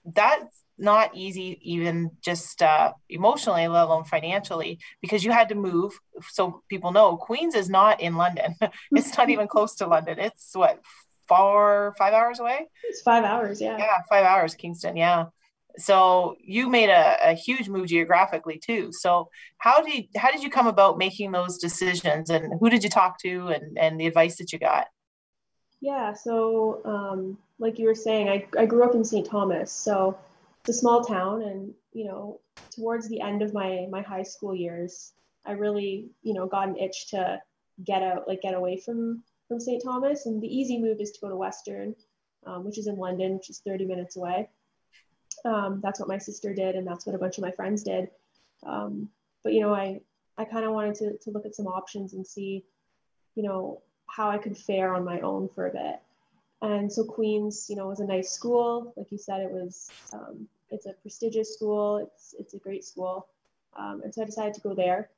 that's 0.07 0.65
not 0.79 1.11
easy 1.15 1.59
even 1.63 2.11
just 2.23 2.63
uh, 2.63 2.93
emotionally 3.09 3.67
let 3.69 3.85
alone 3.85 4.05
financially 4.05 4.79
because 5.01 5.25
you 5.25 5.33
had 5.33 5.49
to 5.49 5.55
move. 5.55 5.99
So 6.31 6.63
people 6.69 6.93
know 6.93 7.17
queens 7.17 7.55
is 7.55 7.69
not 7.69 8.01
in 8.01 8.17
london. 8.17 8.55
It's 8.93 9.17
not 9.17 9.31
even 9.31 9.49
close 9.49 9.75
to 9.77 9.87
london. 9.87 10.19
It's 10.19 10.51
what 10.55 10.81
four 11.27 11.95
five 11.99 12.15
hours 12.15 12.41
away? 12.41 12.69
It's 12.85 13.03
five 13.03 13.25
hours 13.25 13.61
yeah. 13.61 13.77
Yeah 13.79 13.99
five 14.09 14.25
hours 14.25 14.55
kingston 14.55 14.97
yeah. 14.97 15.27
So 15.79 16.35
you 16.41 16.69
made 16.69 16.89
a, 16.89 17.31
a 17.31 17.35
huge 17.35 17.69
move 17.69 17.87
geographically 17.87 18.59
too. 18.59 18.91
So 18.93 19.29
how 19.59 19.83
did 19.83 20.07
how 20.17 20.31
did 20.31 20.43
you 20.43 20.51
come 20.51 20.67
about 20.67 20.99
making 20.99 21.33
those 21.33 21.59
decisions 21.59 22.31
and 22.31 22.55
who 22.61 22.71
did 22.71 22.83
you 22.85 22.91
talk 22.91 23.19
to 23.21 23.49
and 23.49 23.79
and 23.79 24.01
the 24.01 24.07
advice 24.07 24.37
that 24.39 24.53
you 24.53 24.59
got? 24.59 24.87
Yeah 25.81 26.15
so 26.15 26.81
um, 26.85 27.39
like 27.59 27.79
you 27.79 27.87
were 27.87 27.95
saying 27.95 28.29
I, 28.29 28.47
I 28.59 28.67
grew 28.67 28.85
up 28.85 28.95
in 28.95 29.05
st 29.05 29.29
thomas 29.29 29.73
so 29.73 30.17
it's 30.69 30.77
a 30.77 30.81
small 30.81 31.03
town 31.03 31.43
and 31.43 31.73
you 31.95 32.05
know 32.05 32.41
towards 32.75 33.09
the 33.09 33.21
end 33.23 33.41
of 33.41 33.55
my 33.55 33.87
my 33.91 34.03
high 34.03 34.23
school 34.23 34.55
years 34.55 35.13
i 35.47 35.53
really 35.53 36.11
you 36.23 36.35
know 36.35 36.47
got 36.47 36.69
an 36.69 36.77
itch 36.77 37.09
to 37.09 37.41
get 37.85 38.03
out 38.03 38.29
like 38.29 38.43
get 38.43 38.55
away 38.55 38.77
from 38.77 39.23
from 39.47 39.59
st 39.59 39.83
thomas. 39.83 40.27
And 40.27 40.43
the 40.43 40.55
easy 40.55 40.79
move 40.79 41.01
is 41.01 41.13
to 41.13 41.21
go 41.21 41.29
to 41.31 41.37
western 41.37 41.95
um, 42.47 42.65
which 42.65 42.77
is 42.77 42.87
in 42.87 42.97
london 42.97 43.37
which 43.37 43.49
is 43.49 43.63
30 43.67 43.87
minutes 43.87 44.17
away. 44.17 44.49
Um, 45.45 45.81
that's 45.83 46.01
what 46.01 46.09
my 46.09 46.19
sister 46.19 46.53
did 46.53 46.75
and 46.75 46.87
that's 46.87 47.07
what 47.07 47.15
a 47.15 47.19
bunch 47.19 47.39
of 47.39 47.43
my 47.45 47.53
friends 47.53 47.83
did. 47.83 48.11
Um, 48.67 49.09
but 49.43 49.55
you 49.55 49.61
know 49.61 49.73
i 49.73 50.01
i 50.37 50.45
kind 50.45 50.67
of 50.67 50.73
wanted 50.73 50.97
to, 50.97 51.17
to 51.17 51.31
look 51.31 51.47
at 51.47 51.55
some 51.55 51.67
options 51.67 52.13
and 52.13 52.27
see 52.27 52.65
you 53.37 53.43
know 53.43 53.81
how 54.07 54.29
i 54.29 54.37
could 54.37 54.57
fare 54.57 54.95
on 54.95 55.05
my 55.05 55.21
own 55.21 55.49
for 55.55 55.67
a 55.67 55.73
bit. 55.73 56.01
And 56.61 56.93
so 56.93 57.05
Queens, 57.05 57.67
you 57.71 57.77
know, 57.77 57.87
was 57.87 58.01
a 58.01 58.05
nice 58.05 58.33
school. 58.33 58.93
Like 58.97 59.13
you 59.13 59.19
said, 59.19 59.43
it 59.43 59.51
was, 59.51 59.93
um, 60.13 60.49
it's 60.71 60.87
a 60.87 60.93
prestigious 60.93 61.55
school. 61.55 61.99
It's, 61.99 62.35
it's 62.39 62.55
a 62.55 62.59
great 62.59 62.85
school. 62.85 63.27
Um, 63.77 64.03
and 64.03 64.15
so 64.15 64.23
I 64.23 64.25
decided 64.25 64.55
to 64.55 64.61
go 64.61 64.75
there. 64.75 65.11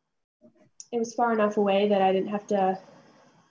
It 0.93 0.99
was 0.99 1.15
far 1.15 1.33
enough 1.33 1.57
away 1.57 1.89
that 1.89 2.03
I 2.03 2.13
didn't 2.13 2.31
have 2.31 2.47
to, 2.49 2.79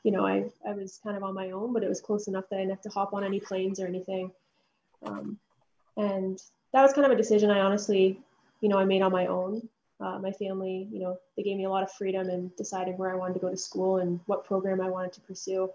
you 0.04 0.12
know, 0.12 0.26
I, 0.26 0.46
I 0.68 0.74
was 0.74 1.00
kind 1.04 1.16
of 1.16 1.24
on 1.24 1.34
my 1.34 1.52
own, 1.52 1.74
but 1.74 1.84
it 1.84 1.90
was 1.90 2.02
close 2.02 2.28
enough 2.28 2.46
that 2.50 2.58
I 2.58 2.60
didn't 2.60 2.72
have 2.72 2.82
to 2.82 2.90
hop 2.90 3.14
on 3.14 3.24
any 3.24 3.40
planes 3.40 3.80
or 3.80 3.88
anything. 3.88 4.32
Um, 5.04 5.38
and 5.96 6.42
that 6.74 6.82
was 6.82 6.94
kind 6.94 7.06
of 7.06 7.12
a 7.12 7.16
decision 7.16 7.50
I 7.50 7.62
honestly, 7.62 8.20
you 8.62 8.70
know, 8.70 8.78
I 8.78 8.86
made 8.86 9.02
on 9.02 9.12
my 9.12 9.28
own. 9.28 9.68
Uh, 10.02 10.18
my 10.20 10.32
family, 10.32 10.88
you 10.92 11.00
know, 11.00 11.18
they 11.36 11.44
gave 11.44 11.58
me 11.58 11.66
a 11.66 11.70
lot 11.70 11.84
of 11.84 11.92
freedom 11.92 12.30
in 12.30 12.52
deciding 12.58 12.98
where 12.98 13.12
I 13.12 13.16
wanted 13.16 13.34
to 13.34 13.40
go 13.40 13.50
to 13.50 13.58
school 13.58 13.98
and 13.98 14.20
what 14.28 14.46
program 14.46 14.80
I 14.80 14.90
wanted 14.90 15.12
to 15.14 15.22
pursue. 15.22 15.70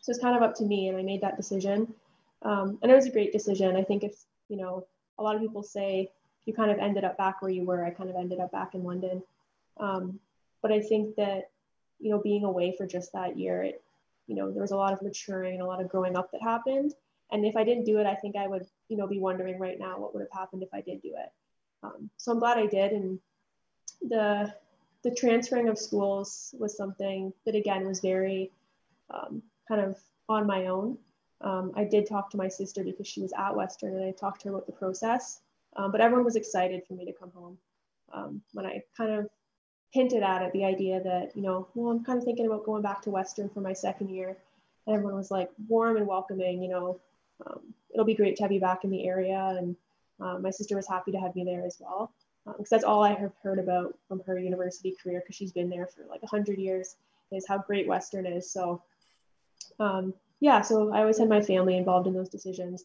So 0.00 0.10
it's 0.10 0.20
kind 0.20 0.36
of 0.36 0.42
up 0.42 0.54
to 0.56 0.64
me, 0.64 0.88
and 0.88 0.98
I 0.98 1.02
made 1.02 1.22
that 1.22 1.36
decision. 1.36 1.94
Um, 2.42 2.78
and 2.82 2.92
it 2.92 2.94
was 2.94 3.06
a 3.06 3.10
great 3.10 3.32
decision. 3.32 3.74
I 3.74 3.82
think 3.82 4.04
if, 4.04 4.16
you 4.48 4.56
know, 4.58 4.86
a 5.18 5.22
lot 5.22 5.34
of 5.34 5.40
people 5.40 5.62
say 5.62 6.10
you 6.46 6.54
kind 6.54 6.70
of 6.70 6.78
ended 6.78 7.04
up 7.04 7.18
back 7.18 7.42
where 7.42 7.50
you 7.50 7.64
were, 7.64 7.84
I 7.84 7.90
kind 7.90 8.10
of 8.10 8.16
ended 8.16 8.40
up 8.40 8.52
back 8.52 8.74
in 8.74 8.82
London. 8.82 9.22
Um, 9.78 10.18
but 10.62 10.72
I 10.72 10.80
think 10.80 11.16
that, 11.16 11.50
you 12.00 12.10
know, 12.10 12.18
being 12.18 12.44
away 12.44 12.74
for 12.76 12.86
just 12.86 13.12
that 13.12 13.38
year, 13.38 13.62
it, 13.62 13.82
you 14.26 14.34
know, 14.34 14.50
there 14.50 14.62
was 14.62 14.70
a 14.70 14.76
lot 14.76 14.92
of 14.92 15.02
maturing 15.02 15.54
and 15.54 15.62
a 15.62 15.66
lot 15.66 15.80
of 15.80 15.88
growing 15.88 16.16
up 16.16 16.32
that 16.32 16.42
happened. 16.42 16.94
And 17.30 17.44
if 17.44 17.56
I 17.56 17.64
didn't 17.64 17.84
do 17.84 17.98
it, 17.98 18.06
I 18.06 18.14
think 18.14 18.36
I 18.36 18.46
would, 18.46 18.66
you 18.88 18.96
know, 18.96 19.06
be 19.06 19.18
wondering 19.18 19.58
right 19.58 19.78
now 19.78 19.98
what 19.98 20.14
would 20.14 20.20
have 20.20 20.38
happened 20.38 20.62
if 20.62 20.72
I 20.72 20.80
did 20.80 21.02
do 21.02 21.10
it. 21.10 21.30
Um, 21.82 22.10
so 22.16 22.32
I'm 22.32 22.38
glad 22.38 22.58
I 22.58 22.66
did. 22.66 22.92
And 22.92 23.18
the 24.02 24.52
the 25.04 25.14
transferring 25.14 25.68
of 25.68 25.78
schools 25.78 26.54
was 26.58 26.76
something 26.76 27.32
that 27.46 27.54
again 27.54 27.86
was 27.86 28.00
very 28.00 28.50
um, 29.10 29.42
kind 29.68 29.80
of 29.80 29.96
on 30.28 30.46
my 30.46 30.66
own. 30.66 30.98
Um, 31.40 31.72
I 31.76 31.84
did 31.84 32.06
talk 32.06 32.30
to 32.30 32.36
my 32.36 32.48
sister 32.48 32.82
because 32.82 33.06
she 33.06 33.22
was 33.22 33.32
at 33.38 33.54
Western 33.54 33.94
and 33.94 34.04
I 34.04 34.10
talked 34.10 34.40
to 34.42 34.48
her 34.48 34.54
about 34.54 34.66
the 34.66 34.72
process. 34.72 35.40
Um, 35.76 35.92
but 35.92 36.00
everyone 36.00 36.24
was 36.24 36.36
excited 36.36 36.82
for 36.86 36.94
me 36.94 37.04
to 37.04 37.12
come 37.12 37.30
home. 37.30 37.58
Um, 38.12 38.42
when 38.52 38.66
I 38.66 38.82
kind 38.96 39.12
of 39.12 39.28
hinted 39.90 40.22
at 40.22 40.42
it, 40.42 40.52
the 40.52 40.64
idea 40.64 41.00
that, 41.02 41.36
you 41.36 41.42
know, 41.42 41.68
well, 41.74 41.90
I'm 41.90 42.04
kind 42.04 42.18
of 42.18 42.24
thinking 42.24 42.46
about 42.46 42.64
going 42.64 42.82
back 42.82 43.02
to 43.02 43.10
Western 43.10 43.48
for 43.48 43.60
my 43.60 43.72
second 43.72 44.10
year. 44.10 44.36
And 44.86 44.96
everyone 44.96 45.16
was 45.16 45.30
like 45.30 45.50
warm 45.68 45.96
and 45.96 46.06
welcoming, 46.06 46.62
you 46.62 46.68
know, 46.68 47.00
um, 47.46 47.60
it'll 47.92 48.06
be 48.06 48.14
great 48.14 48.36
to 48.36 48.42
have 48.42 48.52
you 48.52 48.60
back 48.60 48.84
in 48.84 48.90
the 48.90 49.06
area. 49.06 49.56
And 49.58 49.76
uh, 50.20 50.38
my 50.38 50.50
sister 50.50 50.74
was 50.74 50.88
happy 50.88 51.12
to 51.12 51.18
have 51.18 51.36
me 51.36 51.44
there 51.44 51.64
as 51.64 51.78
well. 51.80 52.12
Because 52.44 52.60
um, 52.60 52.66
that's 52.70 52.84
all 52.84 53.04
I 53.04 53.12
have 53.12 53.32
heard 53.42 53.58
about 53.58 53.96
from 54.08 54.20
her 54.26 54.38
university 54.38 54.96
career, 55.02 55.20
because 55.20 55.36
she's 55.36 55.52
been 55.52 55.68
there 55.68 55.86
for 55.86 56.02
like 56.08 56.22
100 56.22 56.58
years, 56.58 56.96
is 57.30 57.46
how 57.46 57.58
great 57.58 57.86
Western 57.86 58.26
is. 58.26 58.50
So, 58.50 58.82
um, 59.78 60.14
yeah, 60.40 60.60
so 60.60 60.92
I 60.92 61.00
always 61.00 61.18
had 61.18 61.28
my 61.28 61.42
family 61.42 61.76
involved 61.76 62.06
in 62.06 62.14
those 62.14 62.28
decisions. 62.28 62.84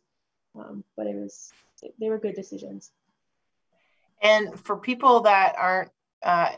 Um, 0.56 0.84
but 0.96 1.08
it 1.08 1.16
was, 1.16 1.52
they 2.00 2.10
were 2.10 2.20
good 2.20 2.36
decisions. 2.36 2.92
And 4.22 4.60
for 4.60 4.78
people 4.78 5.22
that 5.22 5.56
aren't 5.58 5.92
uh, 6.24 6.52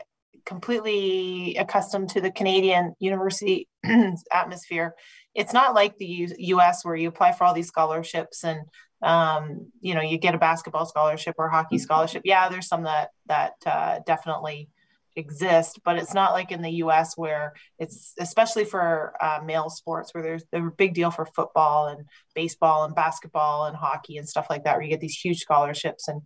completely 0.46 1.56
accustomed 1.56 2.08
to 2.10 2.20
the 2.20 2.30
Canadian 2.30 2.94
university 3.00 3.68
atmosphere. 4.32 4.94
It's 5.34 5.52
not 5.52 5.74
like 5.74 5.98
the 5.98 6.06
U- 6.06 6.34
US 6.38 6.84
where 6.84 6.96
you 6.96 7.08
apply 7.08 7.32
for 7.32 7.44
all 7.44 7.52
these 7.52 7.66
scholarships 7.66 8.44
and 8.44 8.60
um, 9.02 9.70
you 9.80 9.94
know 9.94 10.00
you 10.00 10.16
get 10.16 10.34
a 10.34 10.38
basketball 10.38 10.86
scholarship 10.86 11.34
or 11.36 11.50
hockey 11.50 11.76
mm-hmm. 11.76 11.82
scholarship. 11.82 12.22
Yeah, 12.24 12.48
there's 12.48 12.68
some 12.68 12.84
that 12.84 13.10
that 13.26 13.54
uh, 13.66 13.98
definitely 14.06 14.70
exist, 15.16 15.80
but 15.84 15.96
it's 15.96 16.14
not 16.14 16.32
like 16.32 16.52
in 16.52 16.62
the 16.62 16.70
US 16.84 17.16
where 17.16 17.54
it's 17.78 18.12
especially 18.18 18.64
for 18.64 19.14
uh, 19.20 19.40
male 19.44 19.70
sports 19.70 20.12
where 20.12 20.22
there's 20.22 20.44
a 20.52 20.70
big 20.76 20.94
deal 20.94 21.10
for 21.10 21.26
football 21.26 21.88
and 21.88 22.06
baseball 22.34 22.84
and 22.84 22.94
basketball 22.94 23.64
and 23.64 23.76
hockey 23.76 24.18
and 24.18 24.28
stuff 24.28 24.46
like 24.50 24.64
that 24.64 24.74
where 24.74 24.82
you 24.82 24.90
get 24.90 25.00
these 25.00 25.18
huge 25.18 25.40
scholarships 25.40 26.06
and 26.06 26.22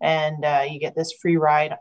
and 0.00 0.44
uh, 0.44 0.64
you 0.68 0.78
get 0.78 0.94
this 0.94 1.12
free 1.12 1.36
ride 1.36 1.74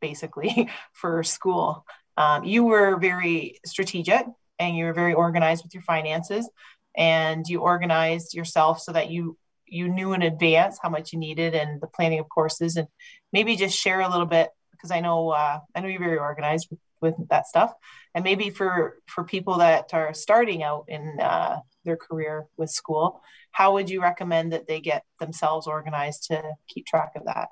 basically 0.00 0.70
for 0.92 1.22
school. 1.22 1.84
Um, 2.16 2.44
you 2.44 2.64
were 2.64 2.96
very 2.98 3.58
strategic 3.66 4.24
and 4.58 4.76
you 4.76 4.84
were 4.84 4.92
very 4.92 5.14
organized 5.14 5.64
with 5.64 5.74
your 5.74 5.82
finances 5.82 6.48
and 6.96 7.46
you 7.48 7.60
organized 7.60 8.34
yourself 8.34 8.80
so 8.80 8.92
that 8.92 9.10
you 9.10 9.36
you 9.66 9.88
knew 9.88 10.12
in 10.12 10.22
advance 10.22 10.78
how 10.82 10.88
much 10.88 11.12
you 11.12 11.18
needed 11.18 11.54
and 11.54 11.80
the 11.80 11.86
planning 11.86 12.18
of 12.18 12.28
courses 12.28 12.76
and 12.76 12.88
maybe 13.32 13.54
just 13.54 13.78
share 13.78 14.00
a 14.00 14.10
little 14.10 14.26
bit 14.26 14.50
because 14.80 14.90
I 14.90 15.00
know 15.00 15.30
uh, 15.30 15.60
I 15.74 15.80
know 15.80 15.88
you're 15.88 16.00
very 16.00 16.18
organized 16.18 16.68
with, 16.70 16.78
with, 17.00 17.28
that 17.28 17.46
stuff 17.46 17.72
and 18.14 18.24
maybe 18.24 18.50
for 18.50 18.98
for 19.06 19.24
people 19.24 19.58
that 19.58 19.92
are 19.92 20.14
starting 20.14 20.62
out 20.62 20.84
in 20.88 21.18
uh, 21.20 21.60
their 21.84 21.96
career 21.96 22.46
with 22.56 22.70
school 22.70 23.22
how 23.52 23.72
would 23.72 23.90
you 23.90 24.02
recommend 24.02 24.52
that 24.52 24.66
they 24.66 24.80
get 24.80 25.04
themselves 25.18 25.66
organized 25.66 26.24
to 26.24 26.42
keep 26.68 26.86
track 26.86 27.12
of 27.16 27.24
that 27.24 27.48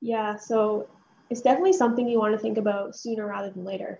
yeah 0.00 0.36
so 0.36 0.88
it's 1.30 1.40
definitely 1.40 1.72
something 1.72 2.08
you 2.08 2.18
want 2.18 2.34
to 2.34 2.38
think 2.38 2.58
about 2.58 2.96
sooner 2.96 3.26
rather 3.26 3.50
than 3.50 3.64
later. 3.64 3.98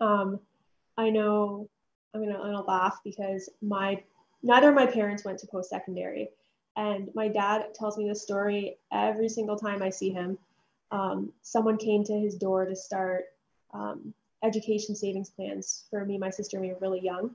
Um, 0.00 0.40
I 0.96 1.10
know 1.10 1.68
I'm 2.14 2.22
gonna, 2.22 2.34
I'm 2.34 2.52
gonna 2.52 2.62
laugh 2.62 3.00
because 3.04 3.48
my 3.62 4.02
neither 4.42 4.68
of 4.68 4.74
my 4.74 4.86
parents 4.86 5.24
went 5.24 5.38
to 5.40 5.46
post 5.46 5.70
secondary, 5.70 6.28
and 6.76 7.08
my 7.14 7.28
dad 7.28 7.74
tells 7.74 7.96
me 7.96 8.08
this 8.08 8.22
story 8.22 8.76
every 8.92 9.28
single 9.28 9.56
time 9.56 9.82
I 9.82 9.90
see 9.90 10.10
him. 10.10 10.38
Um, 10.90 11.32
someone 11.42 11.76
came 11.76 12.04
to 12.04 12.18
his 12.18 12.36
door 12.36 12.64
to 12.64 12.76
start 12.76 13.24
um, 13.72 14.14
education 14.42 14.94
savings 14.94 15.30
plans 15.30 15.84
for 15.90 16.04
me, 16.04 16.18
my 16.18 16.30
sister, 16.30 16.56
and 16.56 16.66
we 16.66 16.72
were 16.72 16.78
really 16.80 17.00
young. 17.00 17.34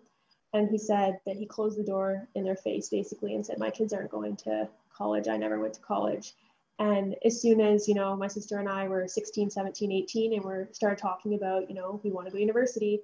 And 0.54 0.70
he 0.70 0.78
said 0.78 1.20
that 1.26 1.38
he 1.38 1.46
closed 1.46 1.80
the 1.80 1.84
door 1.84 2.28
in 2.36 2.44
their 2.44 2.56
face 2.56 2.90
basically 2.90 3.36
and 3.36 3.46
said, 3.46 3.58
My 3.58 3.70
kids 3.70 3.94
aren't 3.94 4.12
going 4.12 4.36
to 4.38 4.68
college. 4.96 5.28
I 5.28 5.38
never 5.38 5.60
went 5.60 5.74
to 5.76 5.82
college. 5.82 6.34
And 6.80 7.16
as 7.24 7.42
soon 7.42 7.62
as, 7.62 7.88
you 7.88 7.94
know, 7.94 8.16
my 8.16 8.28
sister 8.28 8.58
and 8.58 8.68
I 8.68 8.88
were 8.88 9.08
16, 9.08 9.52
17, 9.52 9.92
18, 9.92 10.34
and 10.34 10.44
we 10.44 10.74
started 10.74 10.98
talking 10.98 11.36
about, 11.36 11.70
you 11.70 11.76
know, 11.76 12.02
we 12.04 12.12
want 12.12 12.26
to 12.26 12.32
go 12.32 12.38
to 12.38 12.42
university, 12.42 13.02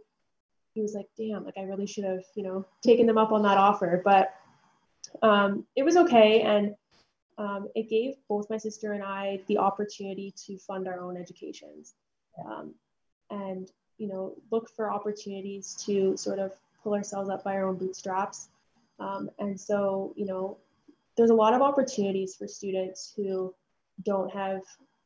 he 0.74 0.82
was 0.82 0.94
like, 0.94 1.08
damn, 1.18 1.46
like 1.46 1.58
I 1.58 1.64
really 1.64 1.88
should 1.88 2.04
have, 2.04 2.24
you 2.36 2.44
know, 2.44 2.66
taken 2.84 3.06
them 3.06 3.18
up 3.18 3.32
on 3.32 3.44
that 3.44 3.58
offer. 3.58 4.02
But 4.04 4.34
um, 5.22 5.66
it 5.76 5.84
was 5.84 5.96
okay. 5.96 6.42
And 6.42 6.76
um, 7.38 7.68
it 7.76 7.90
gave 7.90 8.16
both 8.28 8.50
my 8.50 8.58
sister 8.58 8.94
and 8.94 9.04
I 9.04 9.42
the 9.48 9.58
opportunity 9.58 10.34
to 10.46 10.58
fund 10.58 10.88
our 10.88 11.00
own 11.00 11.18
educations 11.18 11.94
um, 12.44 12.74
and, 13.30 13.72
you 13.98 14.08
know, 14.08 14.34
look 14.52 14.70
for 14.76 14.92
opportunities 14.92 15.76
to 15.86 16.18
sort 16.18 16.40
of 16.40 16.54
pull 16.84 16.94
ourselves 16.94 17.30
up 17.30 17.44
by 17.44 17.56
our 17.56 17.68
own 17.68 17.76
bootstraps. 17.76 18.50
Um, 19.00 19.30
and 19.40 19.60
so, 19.60 20.14
you 20.16 20.26
know, 20.26 20.58
there's 21.16 21.30
a 21.30 21.36
lot 21.36 21.54
of 21.54 21.62
opportunities 21.62 22.36
for 22.36 22.48
students 22.48 23.14
who 23.16 23.54
don't 24.04 24.32
have 24.32 24.62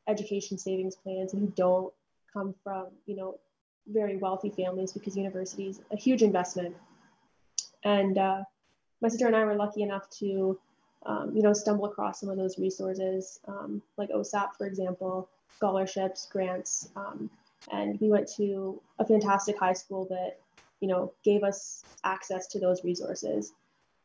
education 0.08 0.58
savings 0.58 0.96
plans 0.96 1.34
and 1.34 1.42
who 1.42 1.54
don't 1.56 1.94
come 2.32 2.54
from, 2.64 2.88
you 3.06 3.16
know, 3.16 3.40
very 3.88 4.18
wealthy 4.18 4.50
families 4.50 4.94
because 4.94 5.18
university 5.18 5.68
is 5.68 5.82
a 5.92 5.98
huge 5.98 6.22
investment. 6.22 6.76
And 7.84 8.18
uh, 8.18 8.44
my 9.02 9.10
sister 9.10 9.28
and 9.28 9.36
I 9.36 9.44
were 9.44 9.56
lucky 9.56 9.84
enough 9.84 10.10
to, 10.20 10.60
um, 11.06 11.36
you 11.36 11.42
know, 11.42 11.54
stumble 11.54 11.86
across 11.86 12.20
some 12.20 12.30
of 12.30 12.38
those 12.38 12.60
resources, 12.60 13.40
um, 13.48 13.82
like 13.98 14.10
OSAP, 14.10 14.56
for 14.58 14.68
example, 14.68 15.30
scholarships, 15.56 16.28
grants. 16.32 16.90
Um, 16.96 17.30
and 17.72 18.00
we 18.00 18.10
went 18.10 18.28
to 18.38 18.82
a 19.00 19.06
fantastic 19.06 19.58
high 19.58 19.74
school 19.74 20.06
that, 20.06 20.40
you 20.80 20.88
know, 20.88 21.14
gave 21.24 21.44
us 21.44 21.84
access 22.04 22.48
to 22.48 22.60
those 22.60 22.84
resources. 22.84 23.54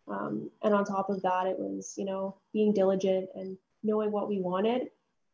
Um, 0.09 0.51
and 0.63 0.75
on 0.75 0.85
top 0.85 1.11
of 1.11 1.23
that, 1.23 1.47
it 1.47 1.59
was, 1.59 1.95
you 1.97 2.05
know, 2.05 2.35
being 2.53 2.73
diligent 2.73 3.29
and 3.35 3.57
knowing 3.83 4.13
what 4.13 4.29
we 4.29 4.41
wanted 4.41 4.91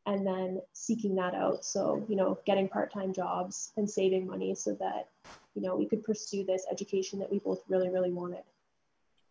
and 0.07 0.27
then 0.27 0.61
seeking 0.73 1.15
that 1.17 1.35
out. 1.35 1.65
So, 1.65 2.05
you 2.09 2.17
know, 2.17 2.39
getting 2.45 2.69
part-time 2.69 3.13
jobs 3.13 3.73
and 3.77 3.89
saving 3.89 4.27
money 4.27 4.55
so 4.55 4.75
that, 4.75 5.09
you 5.55 5.63
know, 5.63 5.77
we 5.77 5.87
could 5.87 6.03
pursue 6.03 6.45
this 6.45 6.67
education 6.71 7.19
that 7.21 7.31
we 7.31 7.39
both 7.39 7.63
really, 7.69 7.89
really 7.89 8.11
wanted. 8.11 8.43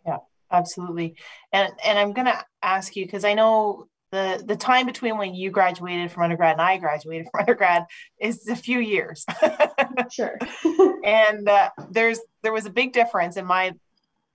Yeah, 0.05 0.19
absolutely. 0.51 1.15
And 1.51 1.72
and 1.84 1.98
I'm 1.98 2.13
gonna 2.13 2.43
ask 2.62 2.96
you 2.96 3.05
because 3.05 3.25
I 3.25 3.34
know 3.34 3.88
the 4.12 4.43
the 4.46 4.55
time 4.55 4.86
between 4.86 5.17
when 5.17 5.34
you 5.34 5.50
graduated 5.50 6.12
from 6.12 6.24
undergrad 6.24 6.53
and 6.53 6.62
I 6.62 6.77
graduated 6.77 7.27
from 7.31 7.41
undergrad 7.41 7.86
is 8.20 8.48
a 8.48 8.55
few 8.55 8.79
years. 8.79 9.25
sure. 10.12 10.38
and 11.03 11.48
uh, 11.48 11.70
there's 11.89 12.20
there 12.43 12.53
was 12.53 12.65
a 12.65 12.72
big 12.72 12.93
difference 12.93 13.38
in 13.38 13.46
my 13.46 13.74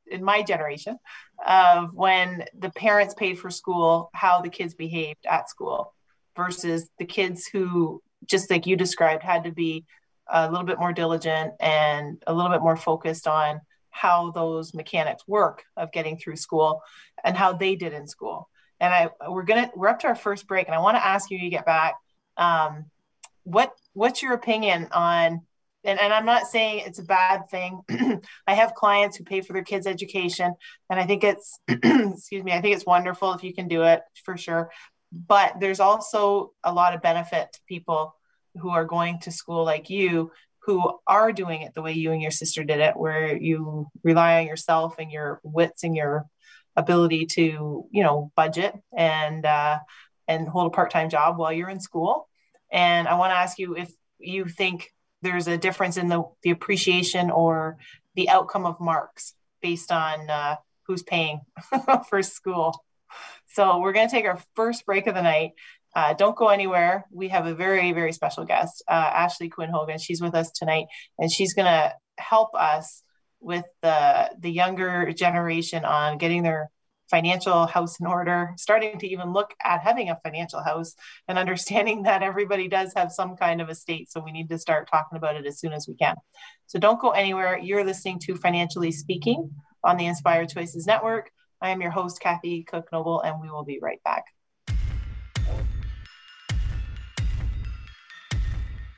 in 0.09 0.23
my 0.23 0.43
generation 0.43 0.99
of 1.45 1.93
when 1.93 2.45
the 2.57 2.71
parents 2.71 3.15
paid 3.15 3.39
for 3.39 3.51
school, 3.51 4.11
how 4.15 4.41
the 4.41 4.49
kids 4.49 4.75
behaved 4.75 5.27
at 5.29 5.51
school 5.51 5.93
versus 6.37 6.89
the 6.99 7.05
kids 7.05 7.47
who, 7.47 8.01
just 8.25 8.51
like 8.51 8.67
you 8.67 8.77
described, 8.77 9.23
had 9.23 9.45
to 9.45 9.51
be 9.51 9.85
a 10.29 10.49
little 10.49 10.67
bit 10.67 10.79
more 10.79 10.93
diligent 10.93 11.55
and 11.61 12.23
a 12.27 12.33
little 12.33 12.51
bit 12.51 12.63
more 12.63 12.77
focused 12.77 13.27
on 13.27 13.61
how 13.97 14.31
those 14.31 14.75
mechanics 14.75 15.27
work 15.27 15.65
of 15.77 15.91
getting 15.93 16.19
through 16.19 16.37
school 16.37 16.83
and 17.25 17.37
how 17.37 17.53
they 17.53 17.77
did 17.77 17.93
in 17.93 18.07
school. 18.07 18.49
And 18.79 18.93
I 18.93 19.09
we're 19.29 19.45
gonna 19.45 19.71
we're 19.75 19.89
up 19.89 20.01
to 20.01 20.09
our 20.09 20.15
first 20.15 20.47
break, 20.47 20.67
and 20.67 20.75
I 20.75 20.81
want 20.81 20.97
to 20.97 21.07
ask 21.07 21.31
you 21.31 21.39
to 21.39 21.49
get 21.49 21.65
back. 21.65 21.95
Um, 22.37 22.87
what 23.45 23.73
what's 23.95 24.23
your 24.23 24.35
opinion 24.35 24.89
on 24.93 25.43
and, 25.87 26.01
and 26.01 26.13
I'm 26.13 26.27
not 26.27 26.49
saying 26.49 26.83
it's 26.85 26.99
a 26.99 27.05
bad 27.05 27.49
thing. 27.49 27.81
I 28.47 28.55
have 28.55 28.75
clients 28.75 29.17
who 29.17 29.25
pay 29.25 29.41
for 29.41 29.53
their 29.53 29.63
kids' 29.63 29.87
education, 29.87 30.53
and 30.91 30.99
I 30.99 31.07
think 31.07 31.23
it's, 31.23 31.61
excuse 31.69 32.43
me, 32.43 32.53
I 32.53 32.61
think 32.61 32.75
it's 32.75 32.85
wonderful 32.85 33.33
if 33.35 33.45
you 33.45 33.55
can 33.55 33.69
do 33.69 33.85
it 33.85 34.03
for 34.25 34.37
sure. 34.37 34.71
But 35.13 35.61
there's 35.61 35.79
also 35.79 36.53
a 36.65 36.73
lot 36.73 36.95
of 36.95 37.03
benefit 37.03 37.53
to 37.53 37.61
people 37.69 38.17
who 38.61 38.71
are 38.71 38.85
going 38.85 39.21
to 39.21 39.31
school 39.31 39.65
like 39.65 39.89
you, 39.89 40.33
who 40.67 40.99
are 41.07 41.33
doing 41.33 41.63
it 41.63 41.75
the 41.75 41.83
way 41.83 41.93
you 41.93 42.11
and 42.11 42.21
your 42.21 42.33
sister 42.33 42.65
did 42.65 42.81
it, 42.81 42.97
where 42.97 43.37
you 43.37 43.87
rely 44.03 44.41
on 44.41 44.47
yourself 44.47 44.97
and 44.99 45.13
your 45.13 45.41
wits 45.45 45.85
and 45.85 45.97
your 45.97 46.27
ability 46.75 47.27
to, 47.27 47.87
you 47.91 48.03
know, 48.03 48.33
budget 48.37 48.75
and 48.95 49.47
uh, 49.47 49.79
and 50.27 50.49
hold 50.49 50.67
a 50.67 50.75
part-time 50.75 51.09
job 51.09 51.39
while 51.39 51.53
you're 51.53 51.71
in 51.71 51.79
school. 51.81 52.29
And 52.71 53.07
I 53.07 53.15
want 53.15 53.31
to 53.31 53.37
ask 53.37 53.59
you 53.59 53.77
if 53.77 53.93
you 54.19 54.47
think 54.47 54.93
there's 55.23 55.47
a 55.47 55.57
difference 55.57 55.97
in 55.97 56.09
the, 56.09 56.25
the 56.43 56.51
appreciation 56.51 57.31
or 57.31 57.79
the 58.17 58.29
outcome 58.29 58.67
of 58.67 58.81
marks 58.81 59.35
based 59.63 59.93
on 59.93 60.29
uh, 60.29 60.57
who's 60.87 61.05
paying 61.05 61.41
for 62.09 62.23
school. 62.23 62.85
So 63.47 63.79
we're 63.79 63.93
going 63.93 64.09
to 64.09 64.15
take 64.15 64.25
our 64.25 64.41
first 64.57 64.85
break 64.85 65.07
of 65.07 65.15
the 65.15 65.23
night. 65.23 65.53
Uh, 65.97 66.13
don't 66.13 66.37
go 66.37 66.49
anywhere. 66.49 67.07
We 67.11 67.29
have 67.29 67.47
a 67.47 67.55
very, 67.55 67.91
very 67.93 68.13
special 68.13 68.45
guest, 68.45 68.85
uh, 68.87 68.93
Ashley 68.93 69.49
Quinn 69.49 69.71
Hogan. 69.71 69.99
She's 69.99 70.21
with 70.21 70.35
us 70.35 70.51
tonight, 70.53 70.89
and 71.19 71.33
she's 71.33 71.55
going 71.55 71.65
to 71.65 71.95
help 72.19 72.55
us 72.55 73.03
with 73.41 73.65
the 73.81 74.31
the 74.39 74.51
younger 74.51 75.11
generation 75.13 75.87
on 75.87 76.19
getting 76.19 76.43
their 76.43 76.71
financial 77.11 77.67
house 77.67 77.99
in 77.99 78.07
order, 78.07 78.53
starting 78.59 78.99
to 78.99 79.09
even 79.09 79.33
look 79.33 79.55
at 79.65 79.81
having 79.81 80.11
a 80.11 80.21
financial 80.23 80.63
house 80.63 80.95
and 81.29 81.39
understanding 81.39 82.03
that 82.03 82.23
everybody 82.23 82.69
does 82.69 82.93
have 82.95 83.11
some 83.11 83.35
kind 83.35 83.63
of 83.63 83.71
estate. 83.71 84.11
So 84.11 84.21
we 84.21 84.33
need 84.33 84.51
to 84.51 84.59
start 84.59 84.91
talking 84.91 85.17
about 85.17 85.37
it 85.37 85.47
as 85.47 85.59
soon 85.59 85.73
as 85.73 85.89
we 85.89 85.95
can. 85.95 86.17
So 86.67 86.79
don't 86.79 87.01
go 87.01 87.11
anywhere. 87.11 87.59
You're 87.59 87.85
listening 87.85 88.19
to 88.25 88.37
Financially 88.37 88.93
Speaking 88.93 89.51
on 89.83 89.97
the 89.97 90.07
Inspired 90.07 90.51
Choices 90.51 90.87
Network. 90.87 91.31
I 91.63 91.71
am 91.71 91.81
your 91.81 91.93
host, 91.93 92.21
Kathy 92.21 92.65
Cook 92.65 92.89
Noble, 92.93 93.23
and 93.23 93.41
we 93.41 93.49
will 93.49 93.65
be 93.65 93.79
right 93.81 94.03
back. 94.05 94.25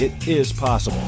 It 0.00 0.26
is 0.26 0.50
possible. 0.50 1.06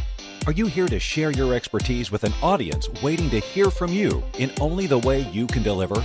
Are 0.47 0.52
you 0.52 0.66
here 0.66 0.88
to 0.88 0.99
share 0.99 1.30
your 1.30 1.54
expertise 1.54 2.11
with 2.11 2.25
an 2.25 2.32
audience 2.42 2.88
waiting 3.00 3.30
to 3.30 3.38
hear 3.38 3.71
from 3.71 3.92
you 3.92 4.25
in 4.40 4.50
only 4.61 4.88
the 4.88 4.99
way 4.99 5.21
you 5.30 5.47
can 5.47 5.62
deliver? 5.62 6.04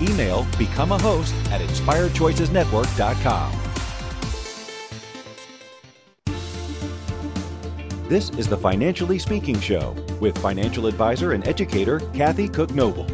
Email 0.00 0.46
become 0.58 0.92
a 0.92 0.98
host 0.98 1.34
at 1.50 1.60
inspiredchoicesnetwork.com. 1.60 3.52
This 8.08 8.30
is 8.30 8.46
the 8.46 8.56
Financially 8.56 9.18
Speaking 9.18 9.58
Show 9.58 9.90
with 10.20 10.38
financial 10.38 10.86
advisor 10.86 11.32
and 11.32 11.44
educator 11.48 11.98
Kathy 12.14 12.48
Cook 12.48 12.72
Noble. 12.72 13.04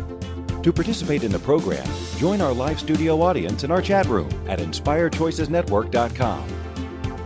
To 0.62 0.70
participate 0.70 1.24
in 1.24 1.32
the 1.32 1.38
program, 1.38 1.86
join 2.18 2.42
our 2.42 2.52
live 2.52 2.78
studio 2.78 3.22
audience 3.22 3.64
in 3.64 3.70
our 3.70 3.80
chat 3.80 4.04
room 4.06 4.28
at 4.48 4.58
inspiredchoicesnetwork.com. 4.58 6.46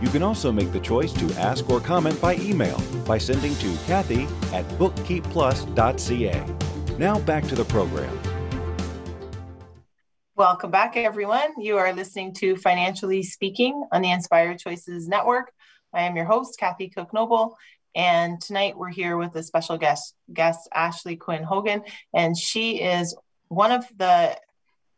You 0.01 0.07
can 0.09 0.23
also 0.23 0.49
make 0.51 0.71
the 0.71 0.79
choice 0.79 1.11
to 1.13 1.25
ask 1.33 1.69
or 1.69 1.81
comment 1.81 2.21
by 2.21 2.35
email 2.35 2.81
by 3.05 3.17
sending 3.17 3.53
to 3.55 3.75
Kathy 3.85 4.23
at 4.53 4.65
bookkeepplus.ca. 4.79 6.45
Now 6.97 7.19
back 7.19 7.47
to 7.47 7.55
the 7.55 7.65
program. 7.65 8.17
Welcome 10.37 10.69
back, 10.69 10.95
everyone. 10.95 11.59
You 11.59 11.79
are 11.79 11.91
listening 11.91 12.31
to 12.35 12.57
Financially 12.57 13.23
Speaking 13.23 13.83
on 13.91 14.03
the 14.03 14.11
Inspired 14.11 14.59
Choices 14.59 15.07
Network. 15.07 15.51
I 15.91 16.03
am 16.03 16.15
your 16.15 16.25
host, 16.25 16.59
Kathy 16.59 16.89
Cook 16.89 17.11
Noble, 17.11 17.57
and 17.95 18.39
tonight 18.39 18.77
we're 18.77 18.91
here 18.91 19.17
with 19.17 19.35
a 19.35 19.41
special 19.41 19.79
guest, 19.79 20.13
guest 20.31 20.69
Ashley 20.71 21.15
Quinn 21.15 21.41
Hogan, 21.41 21.81
and 22.13 22.37
she 22.37 22.83
is 22.83 23.17
one 23.47 23.71
of 23.71 23.87
the 23.97 24.37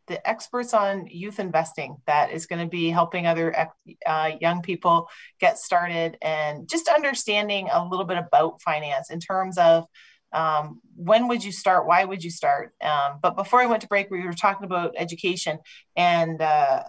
the 0.08 0.28
experts 0.28 0.74
on 0.74 1.06
youth 1.06 1.40
investing 1.40 1.96
that 2.06 2.32
is 2.32 2.44
going 2.44 2.60
to 2.60 2.68
be 2.68 2.90
helping 2.90 3.26
other 3.26 3.70
uh, 4.04 4.32
young 4.42 4.60
people 4.60 5.08
get 5.40 5.56
started 5.56 6.18
and 6.20 6.68
just 6.68 6.86
understanding 6.86 7.70
a 7.72 7.82
little 7.82 8.04
bit 8.04 8.18
about 8.18 8.60
finance 8.60 9.08
in 9.08 9.20
terms 9.20 9.56
of 9.56 9.86
um, 10.32 10.80
when 10.96 11.28
would 11.28 11.42
you 11.42 11.52
start? 11.52 11.86
Why 11.86 12.04
would 12.04 12.22
you 12.22 12.30
start? 12.30 12.74
Um, 12.80 13.18
but 13.22 13.36
before 13.36 13.60
i 13.60 13.66
went 13.66 13.82
to 13.82 13.88
break 13.88 14.10
we 14.10 14.24
were 14.24 14.32
talking 14.32 14.64
about 14.64 14.94
education 14.96 15.58
and 15.96 16.40
uh, 16.40 16.84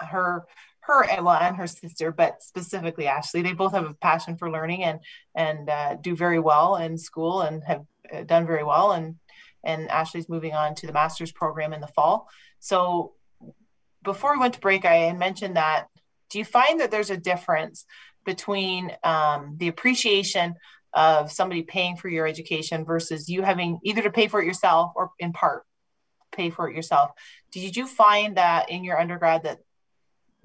her 0.00 0.44
her 0.80 1.04
and 1.08 1.24
well 1.24 1.36
and 1.40 1.56
her 1.56 1.66
sister 1.66 2.10
but 2.10 2.42
specifically 2.42 3.06
ashley. 3.06 3.42
They 3.42 3.52
both 3.52 3.72
have 3.72 3.84
a 3.84 3.94
passion 3.94 4.36
for 4.36 4.50
learning 4.50 4.82
and 4.84 5.00
and 5.34 5.68
uh, 5.68 5.96
do 6.00 6.16
very 6.16 6.38
well 6.38 6.76
in 6.76 6.98
school 6.98 7.42
and 7.42 7.62
have 7.64 7.84
uh, 8.12 8.22
done 8.22 8.46
very 8.46 8.64
well. 8.64 8.92
And 8.92 9.16
and 9.64 9.88
ashley's 9.90 10.28
moving 10.28 10.54
on 10.54 10.74
to 10.76 10.86
the 10.86 10.92
master's 10.92 11.32
program 11.32 11.72
in 11.72 11.80
the 11.80 11.86
fall. 11.86 12.28
So 12.58 13.12
before 14.02 14.32
we 14.32 14.40
went 14.40 14.54
to 14.54 14.60
break 14.60 14.84
i 14.84 14.94
had 14.94 15.18
mentioned 15.18 15.56
that 15.56 15.86
do 16.30 16.38
you 16.38 16.44
find 16.44 16.80
that 16.80 16.90
there's 16.90 17.10
a 17.10 17.16
difference 17.16 17.84
between 18.24 18.90
um, 19.04 19.56
the 19.58 19.68
appreciation 19.68 20.54
of 20.94 21.32
somebody 21.32 21.62
paying 21.62 21.96
for 21.96 22.08
your 22.08 22.26
education 22.26 22.84
versus 22.84 23.28
you 23.28 23.42
having 23.42 23.78
either 23.84 24.02
to 24.02 24.10
pay 24.10 24.28
for 24.28 24.40
it 24.40 24.46
yourself 24.46 24.92
or 24.94 25.10
in 25.18 25.32
part 25.32 25.64
pay 26.32 26.50
for 26.50 26.68
it 26.68 26.74
yourself 26.74 27.10
did 27.50 27.76
you 27.76 27.86
find 27.86 28.36
that 28.36 28.70
in 28.70 28.84
your 28.84 28.98
undergrad 28.98 29.42
that 29.42 29.58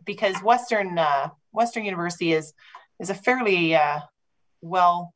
because 0.07 0.41
Western 0.41 0.97
uh, 0.97 1.29
Western 1.51 1.85
University 1.85 2.33
is 2.33 2.53
is 2.99 3.11
a 3.11 3.15
fairly 3.15 3.75
uh, 3.75 3.99
well 4.61 5.13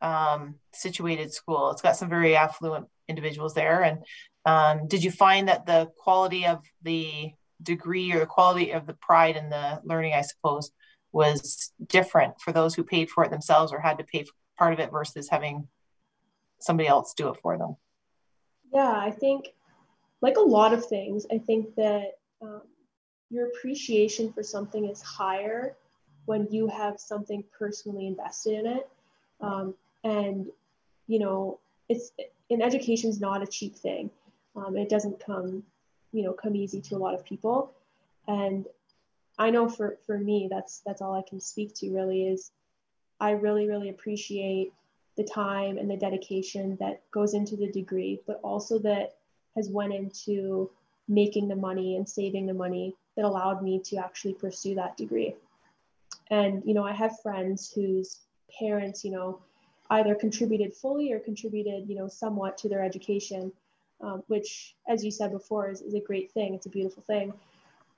um, 0.00 0.56
situated 0.72 1.32
school. 1.32 1.70
It's 1.70 1.82
got 1.82 1.96
some 1.96 2.08
very 2.08 2.34
affluent 2.34 2.88
individuals 3.08 3.54
there. 3.54 3.82
And 3.82 4.04
um, 4.44 4.88
did 4.88 5.04
you 5.04 5.12
find 5.12 5.46
that 5.46 5.66
the 5.66 5.90
quality 5.96 6.46
of 6.46 6.64
the 6.82 7.32
degree 7.62 8.12
or 8.12 8.18
the 8.18 8.26
quality 8.26 8.72
of 8.72 8.86
the 8.88 8.94
pride 8.94 9.36
in 9.36 9.50
the 9.50 9.80
learning, 9.84 10.14
I 10.14 10.22
suppose, 10.22 10.72
was 11.12 11.72
different 11.86 12.40
for 12.40 12.50
those 12.50 12.74
who 12.74 12.82
paid 12.82 13.10
for 13.10 13.22
it 13.22 13.30
themselves 13.30 13.72
or 13.72 13.78
had 13.80 13.98
to 13.98 14.04
pay 14.04 14.24
for 14.24 14.32
part 14.62 14.74
of 14.74 14.78
it 14.78 14.92
versus 14.92 15.28
having 15.28 15.66
somebody 16.60 16.88
else 16.88 17.14
do 17.14 17.28
it 17.30 17.36
for 17.42 17.58
them? 17.58 17.76
Yeah, 18.72 18.92
I 18.92 19.10
think, 19.10 19.48
like 20.20 20.36
a 20.36 20.40
lot 20.40 20.72
of 20.72 20.86
things, 20.86 21.26
I 21.32 21.38
think 21.38 21.74
that 21.74 22.18
um, 22.40 22.62
your 23.28 23.48
appreciation 23.48 24.32
for 24.32 24.44
something 24.44 24.88
is 24.88 25.02
higher 25.02 25.74
when 26.26 26.46
you 26.48 26.68
have 26.68 27.00
something 27.00 27.42
personally 27.58 28.06
invested 28.06 28.60
in 28.60 28.66
it. 28.66 28.88
Um, 29.40 29.74
and, 30.04 30.46
you 31.08 31.18
know, 31.18 31.58
it's 31.88 32.12
education 32.48 33.10
is 33.10 33.20
not 33.20 33.42
a 33.42 33.46
cheap 33.46 33.74
thing. 33.74 34.10
Um, 34.54 34.76
it 34.76 34.88
doesn't 34.88 35.18
come, 35.18 35.64
you 36.12 36.22
know, 36.22 36.32
come 36.32 36.54
easy 36.54 36.80
to 36.82 36.94
a 36.94 36.98
lot 36.98 37.14
of 37.14 37.24
people. 37.24 37.72
And 38.28 38.66
I 39.38 39.50
know 39.50 39.68
for, 39.68 39.98
for 40.06 40.18
me, 40.18 40.46
that's, 40.48 40.82
that's 40.86 41.02
all 41.02 41.14
I 41.14 41.28
can 41.28 41.40
speak 41.40 41.74
to 41.76 41.90
really 41.90 42.28
is 42.28 42.52
I 43.22 43.30
really, 43.30 43.68
really 43.68 43.88
appreciate 43.88 44.72
the 45.16 45.22
time 45.22 45.78
and 45.78 45.88
the 45.88 45.96
dedication 45.96 46.76
that 46.80 47.08
goes 47.12 47.34
into 47.34 47.54
the 47.54 47.70
degree, 47.70 48.20
but 48.26 48.40
also 48.42 48.80
that 48.80 49.14
has 49.54 49.68
went 49.68 49.94
into 49.94 50.68
making 51.06 51.46
the 51.46 51.54
money 51.54 51.96
and 51.96 52.08
saving 52.08 52.46
the 52.46 52.54
money 52.54 52.96
that 53.14 53.24
allowed 53.24 53.62
me 53.62 53.78
to 53.84 53.96
actually 53.96 54.34
pursue 54.34 54.74
that 54.74 54.96
degree. 54.96 55.36
And, 56.30 56.62
you 56.66 56.74
know, 56.74 56.84
I 56.84 56.92
have 56.92 57.20
friends 57.20 57.72
whose 57.72 58.22
parents, 58.58 59.04
you 59.04 59.12
know, 59.12 59.38
either 59.90 60.16
contributed 60.16 60.74
fully 60.74 61.12
or 61.12 61.20
contributed, 61.20 61.88
you 61.88 61.94
know, 61.94 62.08
somewhat 62.08 62.58
to 62.58 62.68
their 62.68 62.82
education, 62.82 63.52
um, 64.00 64.24
which, 64.26 64.74
as 64.88 65.04
you 65.04 65.12
said 65.12 65.30
before, 65.30 65.70
is, 65.70 65.80
is 65.80 65.94
a 65.94 66.00
great 66.00 66.32
thing. 66.32 66.54
It's 66.54 66.66
a 66.66 66.70
beautiful 66.70 67.04
thing. 67.06 67.32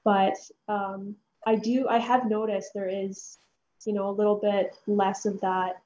But 0.05 0.37
um, 0.69 1.17
I 1.47 1.55
do, 1.55 1.89
I 1.89 1.99
have 1.99 2.29
noticed 2.29 2.75
there 2.75 2.89
is, 2.89 3.39
you 3.87 3.93
know, 3.93 4.09
a 4.09 4.13
little 4.13 4.37
bit 4.37 4.77
less 4.87 5.27
of 5.27 5.41
that 5.41 5.81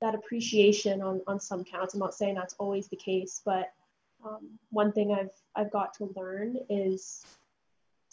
that 0.00 0.14
appreciation 0.16 1.00
on, 1.00 1.22
on 1.28 1.38
some 1.38 1.64
counts. 1.64 1.94
I'm 1.94 2.00
not 2.00 2.14
saying 2.14 2.34
that's 2.34 2.56
always 2.58 2.88
the 2.88 2.96
case, 2.96 3.40
but 3.44 3.72
um, 4.24 4.58
one 4.70 4.92
thing 4.92 5.12
I've 5.12 5.30
I've 5.54 5.70
got 5.70 5.94
to 5.94 6.12
learn 6.16 6.56
is 6.68 7.24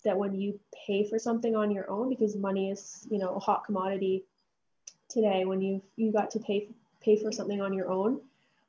that 0.03 0.17
when 0.17 0.33
you 0.33 0.59
pay 0.87 1.03
for 1.07 1.19
something 1.19 1.55
on 1.55 1.71
your 1.71 1.89
own, 1.89 2.09
because 2.09 2.35
money 2.35 2.71
is 2.71 3.07
you 3.09 3.19
know 3.19 3.35
a 3.35 3.39
hot 3.39 3.65
commodity 3.65 4.23
today, 5.09 5.45
when 5.45 5.61
you 5.61 5.81
you 5.95 6.11
got 6.11 6.31
to 6.31 6.39
pay 6.39 6.67
pay 7.01 7.15
for 7.15 7.31
something 7.31 7.61
on 7.61 7.73
your 7.73 7.89
own, 7.89 8.21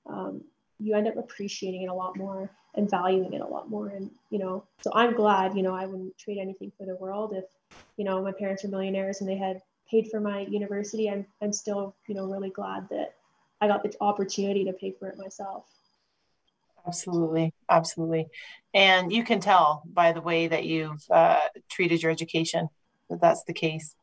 um, 0.06 0.42
you 0.78 0.94
end 0.94 1.08
up 1.08 1.16
appreciating 1.16 1.82
it 1.82 1.88
a 1.88 1.94
lot 1.94 2.16
more 2.16 2.50
and 2.74 2.88
valuing 2.88 3.32
it 3.32 3.40
a 3.40 3.46
lot 3.46 3.68
more. 3.68 3.88
And 3.88 4.10
you 4.30 4.38
know, 4.38 4.64
so 4.82 4.90
I'm 4.94 5.14
glad 5.14 5.56
you 5.56 5.62
know 5.62 5.74
I 5.74 5.86
wouldn't 5.86 6.16
trade 6.18 6.38
anything 6.38 6.72
for 6.76 6.86
the 6.86 6.96
world. 6.96 7.34
If 7.34 7.44
you 7.96 8.04
know 8.04 8.22
my 8.22 8.32
parents 8.32 8.64
were 8.64 8.70
millionaires 8.70 9.20
and 9.20 9.28
they 9.28 9.36
had 9.36 9.62
paid 9.90 10.08
for 10.10 10.20
my 10.20 10.40
university, 10.40 11.10
I'm 11.10 11.26
I'm 11.42 11.52
still 11.52 11.94
you 12.06 12.14
know 12.14 12.26
really 12.26 12.50
glad 12.50 12.88
that 12.90 13.14
I 13.60 13.68
got 13.68 13.82
the 13.82 13.92
opportunity 14.00 14.64
to 14.64 14.72
pay 14.72 14.94
for 14.98 15.08
it 15.08 15.18
myself. 15.18 15.64
Absolutely, 16.86 17.52
absolutely. 17.68 18.28
And 18.72 19.12
you 19.12 19.24
can 19.24 19.40
tell 19.40 19.82
by 19.92 20.12
the 20.12 20.22
way 20.22 20.48
that 20.48 20.64
you've 20.64 21.04
uh, 21.10 21.40
treated 21.68 22.02
your 22.02 22.10
education 22.10 22.68
that 23.10 23.20
that's 23.20 23.44
the 23.44 23.52
case. 23.52 23.94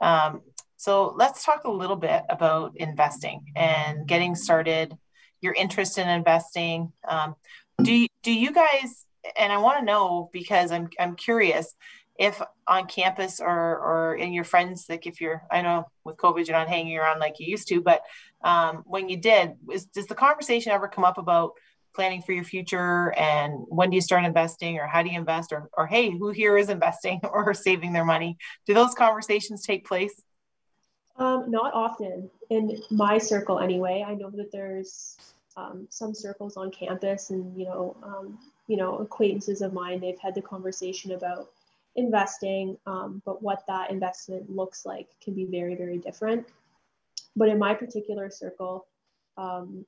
Um, 0.00 0.42
so 0.76 1.14
let's 1.16 1.44
talk 1.44 1.64
a 1.64 1.70
little 1.70 1.96
bit 1.96 2.22
about 2.30 2.76
investing 2.76 3.44
and 3.56 4.06
getting 4.06 4.34
started. 4.34 4.96
Your 5.40 5.54
interest 5.54 5.98
in 5.98 6.08
investing. 6.08 6.92
Um, 7.06 7.34
do 7.82 7.92
you, 7.92 8.08
do 8.22 8.32
you 8.32 8.52
guys? 8.52 9.06
And 9.38 9.52
I 9.52 9.58
want 9.58 9.78
to 9.78 9.84
know 9.84 10.30
because 10.32 10.70
I'm 10.70 10.88
I'm 10.98 11.16
curious 11.16 11.74
if 12.20 12.40
on 12.68 12.86
campus 12.86 13.40
or 13.40 13.48
or 13.48 14.14
in 14.14 14.34
your 14.34 14.44
friends 14.44 14.84
like 14.90 15.06
if 15.06 15.22
you're 15.22 15.42
I 15.50 15.62
know 15.62 15.86
with 16.04 16.18
COVID 16.18 16.46
you're 16.46 16.56
not 16.56 16.68
hanging 16.68 16.96
around 16.98 17.18
like 17.18 17.40
you 17.40 17.46
used 17.46 17.66
to, 17.68 17.80
but 17.80 18.02
um, 18.44 18.82
when 18.86 19.08
you 19.08 19.16
did, 19.16 19.54
is, 19.72 19.86
does 19.86 20.06
the 20.06 20.14
conversation 20.14 20.70
ever 20.70 20.86
come 20.86 21.04
up 21.04 21.16
about 21.16 21.52
planning 21.94 22.22
for 22.22 22.32
your 22.32 22.44
future 22.44 23.12
and 23.18 23.64
when 23.68 23.90
do 23.90 23.96
you 23.96 24.02
start 24.02 24.24
investing 24.24 24.78
or 24.78 24.86
how 24.86 25.02
do 25.02 25.10
you 25.10 25.18
invest 25.18 25.50
or, 25.50 25.68
or 25.76 25.86
hey 25.86 26.10
who 26.10 26.30
here 26.30 26.56
is 26.56 26.68
investing 26.68 27.20
or 27.32 27.54
saving 27.54 27.94
their 27.94 28.04
money? 28.04 28.36
Do 28.66 28.74
those 28.74 28.94
conversations 28.94 29.64
take 29.64 29.86
place? 29.86 30.22
Um, 31.16 31.50
not 31.50 31.72
often 31.72 32.30
in 32.50 32.78
my 32.90 33.16
circle 33.16 33.58
anyway. 33.58 34.04
I 34.06 34.14
know 34.14 34.30
that 34.30 34.52
there's 34.52 35.16
um, 35.56 35.86
some 35.88 36.14
circles 36.14 36.58
on 36.58 36.70
campus 36.70 37.30
and 37.30 37.58
you 37.58 37.64
know 37.64 37.96
um, 38.02 38.38
you 38.68 38.76
know 38.76 38.98
acquaintances 38.98 39.62
of 39.62 39.72
mine 39.72 40.00
they've 40.00 40.20
had 40.20 40.34
the 40.34 40.42
conversation 40.42 41.12
about 41.12 41.48
investing 41.96 42.76
um, 42.86 43.20
but 43.24 43.42
what 43.42 43.64
that 43.66 43.90
investment 43.90 44.48
looks 44.48 44.86
like 44.86 45.08
can 45.22 45.34
be 45.34 45.44
very 45.44 45.74
very 45.74 45.98
different 45.98 46.46
but 47.36 47.48
in 47.48 47.58
my 47.58 47.74
particular 47.74 48.30
circle 48.30 48.86
um, 49.36 49.84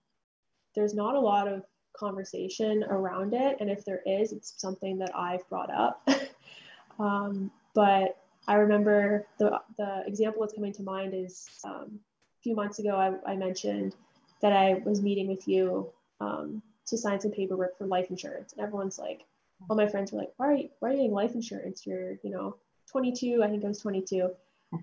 there's 0.74 0.94
not 0.94 1.14
a 1.14 1.20
lot 1.20 1.48
of 1.48 1.64
conversation 1.92 2.84
around 2.84 3.34
it. 3.34 3.56
And 3.60 3.70
if 3.70 3.84
there 3.84 4.00
is, 4.06 4.32
it's 4.32 4.54
something 4.56 4.98
that 4.98 5.14
I've 5.14 5.48
brought 5.48 5.70
up. 5.70 6.08
um, 6.98 7.50
but 7.74 8.18
I 8.48 8.54
remember 8.54 9.26
the, 9.38 9.60
the 9.76 10.02
example 10.06 10.42
that's 10.42 10.54
coming 10.54 10.72
to 10.74 10.82
mind 10.82 11.14
is 11.14 11.48
um, 11.64 12.00
a 12.38 12.42
few 12.42 12.54
months 12.54 12.78
ago, 12.78 12.96
I, 12.96 13.32
I, 13.32 13.36
mentioned 13.36 13.94
that 14.40 14.52
I 14.52 14.82
was 14.84 15.00
meeting 15.00 15.28
with 15.28 15.46
you 15.46 15.88
um, 16.20 16.60
to 16.86 16.98
sign 16.98 17.20
some 17.20 17.30
paperwork 17.30 17.78
for 17.78 17.86
life 17.86 18.10
insurance. 18.10 18.52
And 18.52 18.62
everyone's 18.62 18.98
like, 18.98 19.24
all 19.68 19.76
my 19.76 19.88
friends 19.88 20.12
were 20.12 20.18
like, 20.18 20.32
why 20.36 20.46
are 20.46 20.54
you, 20.54 20.68
why 20.80 20.88
are 20.88 20.92
you 20.92 20.98
getting 20.98 21.12
life 21.12 21.34
insurance? 21.34 21.86
You're, 21.86 22.18
you 22.22 22.30
know, 22.30 22.56
22, 22.90 23.42
I 23.42 23.48
think 23.48 23.64
I 23.64 23.68
was 23.68 23.80
22 23.80 24.30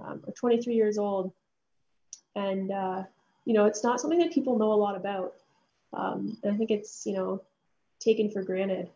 um, 0.01 0.21
or 0.25 0.33
23 0.33 0.73
years 0.73 0.97
old. 0.97 1.31
And, 2.35 2.71
uh, 2.71 3.03
you 3.45 3.53
know, 3.53 3.65
it's 3.65 3.83
not 3.83 3.99
something 3.99 4.19
that 4.19 4.31
people 4.31 4.57
know 4.57 4.71
a 4.71 4.75
lot 4.75 4.95
about. 4.95 5.33
Um, 5.93 6.37
and 6.43 6.53
I 6.53 6.57
think 6.57 6.71
it's, 6.71 7.05
you 7.05 7.13
know, 7.13 7.41
taken 7.99 8.29
for 8.29 8.43
granted. 8.43 8.89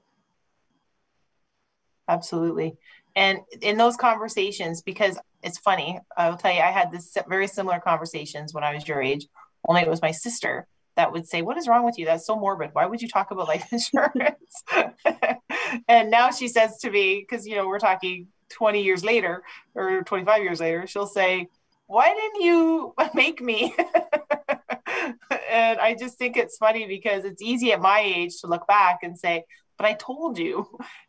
Absolutely. 2.08 2.78
And 3.16 3.40
in 3.62 3.78
those 3.78 3.96
conversations, 3.96 4.82
because 4.82 5.20
it's 5.42 5.58
funny, 5.58 6.00
I'll 6.18 6.38
tell 6.38 6.54
you, 6.54 6.62
I 6.62 6.72
had 6.72 6.92
this 6.92 7.16
very 7.28 7.48
similar 7.48 7.80
conversations 7.80 8.54
when 8.54 8.64
I 8.64 8.74
was 8.74 8.88
your 8.88 9.02
age, 9.02 9.28
only 9.68 9.82
it 9.82 9.90
was 9.90 10.02
my 10.02 10.12
sister 10.12 10.68
that 10.96 11.12
would 11.12 11.28
say, 11.28 11.42
What 11.42 11.58
is 11.58 11.68
wrong 11.68 11.86
with 11.86 11.98
you? 11.98 12.06
That's 12.06 12.26
so 12.26 12.36
morbid. 12.36 12.72
Why 12.74 12.86
would 12.86 13.02
you 13.02 13.08
talk 13.08 13.32
about 13.32 13.48
life 13.48 13.68
insurance? 13.72 14.64
and 15.88 16.12
now 16.12 16.32
she 16.32 16.48
says 16.48 16.78
to 16.80 16.92
me, 16.92 17.20
because, 17.20 17.48
you 17.48 17.56
know, 17.56 17.68
we're 17.68 17.80
talking 17.80 18.28
20 18.50 18.84
years 18.84 19.04
later 19.04 19.44
or 19.76 20.04
25 20.04 20.44
years 20.44 20.60
later, 20.60 20.88
she'll 20.88 21.08
say, 21.08 21.48
Why 21.88 22.14
didn't 22.14 22.42
you 22.42 22.94
make 23.14 23.42
me? 23.42 23.76
and 25.50 25.80
I 25.80 25.96
just 25.98 26.18
think 26.18 26.38
it's 26.38 26.58
funny 26.58 26.88
because 26.88 27.26
it's 27.26 27.42
easy 27.42 27.72
at 27.72 27.82
my 27.82 28.00
age 28.00 28.42
to 28.42 28.48
look 28.48 28.68
back 28.68 29.00
and 29.04 29.18
say, 29.18 29.46
but 29.78 29.86
I 29.86 29.94
told 29.94 30.38
you. 30.38 30.68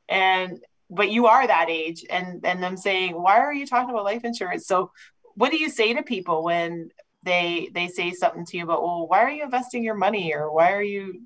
And 0.09 0.61
but 0.91 1.11
you 1.11 1.27
are 1.27 1.47
that 1.47 1.71
age 1.71 2.05
and 2.11 2.45
and 2.45 2.63
them 2.63 2.77
saying, 2.77 3.21
why 3.21 3.39
are 3.39 3.55
you 3.55 3.67
talking 3.67 3.91
about 3.91 4.05
life 4.05 4.25
insurance? 4.25 4.67
So 4.67 4.91
what 5.35 5.51
do 5.51 5.59
you 5.59 5.69
say 5.69 5.95
to 5.95 6.03
people 6.03 6.45
when 6.45 6.91
they 7.23 7.71
they 7.73 7.89
say 7.89 8.13
something 8.13 8.45
to 8.47 8.57
you 8.57 8.65
about, 8.65 8.83
well, 8.83 9.09
why 9.09 9.21
are 9.21 9.31
you 9.31 9.45
investing 9.45 9.83
your 9.83 9.95
money 9.95 10.35
or 10.35 10.53
why 10.53 10.73
are 10.73 10.83
you 10.83 11.23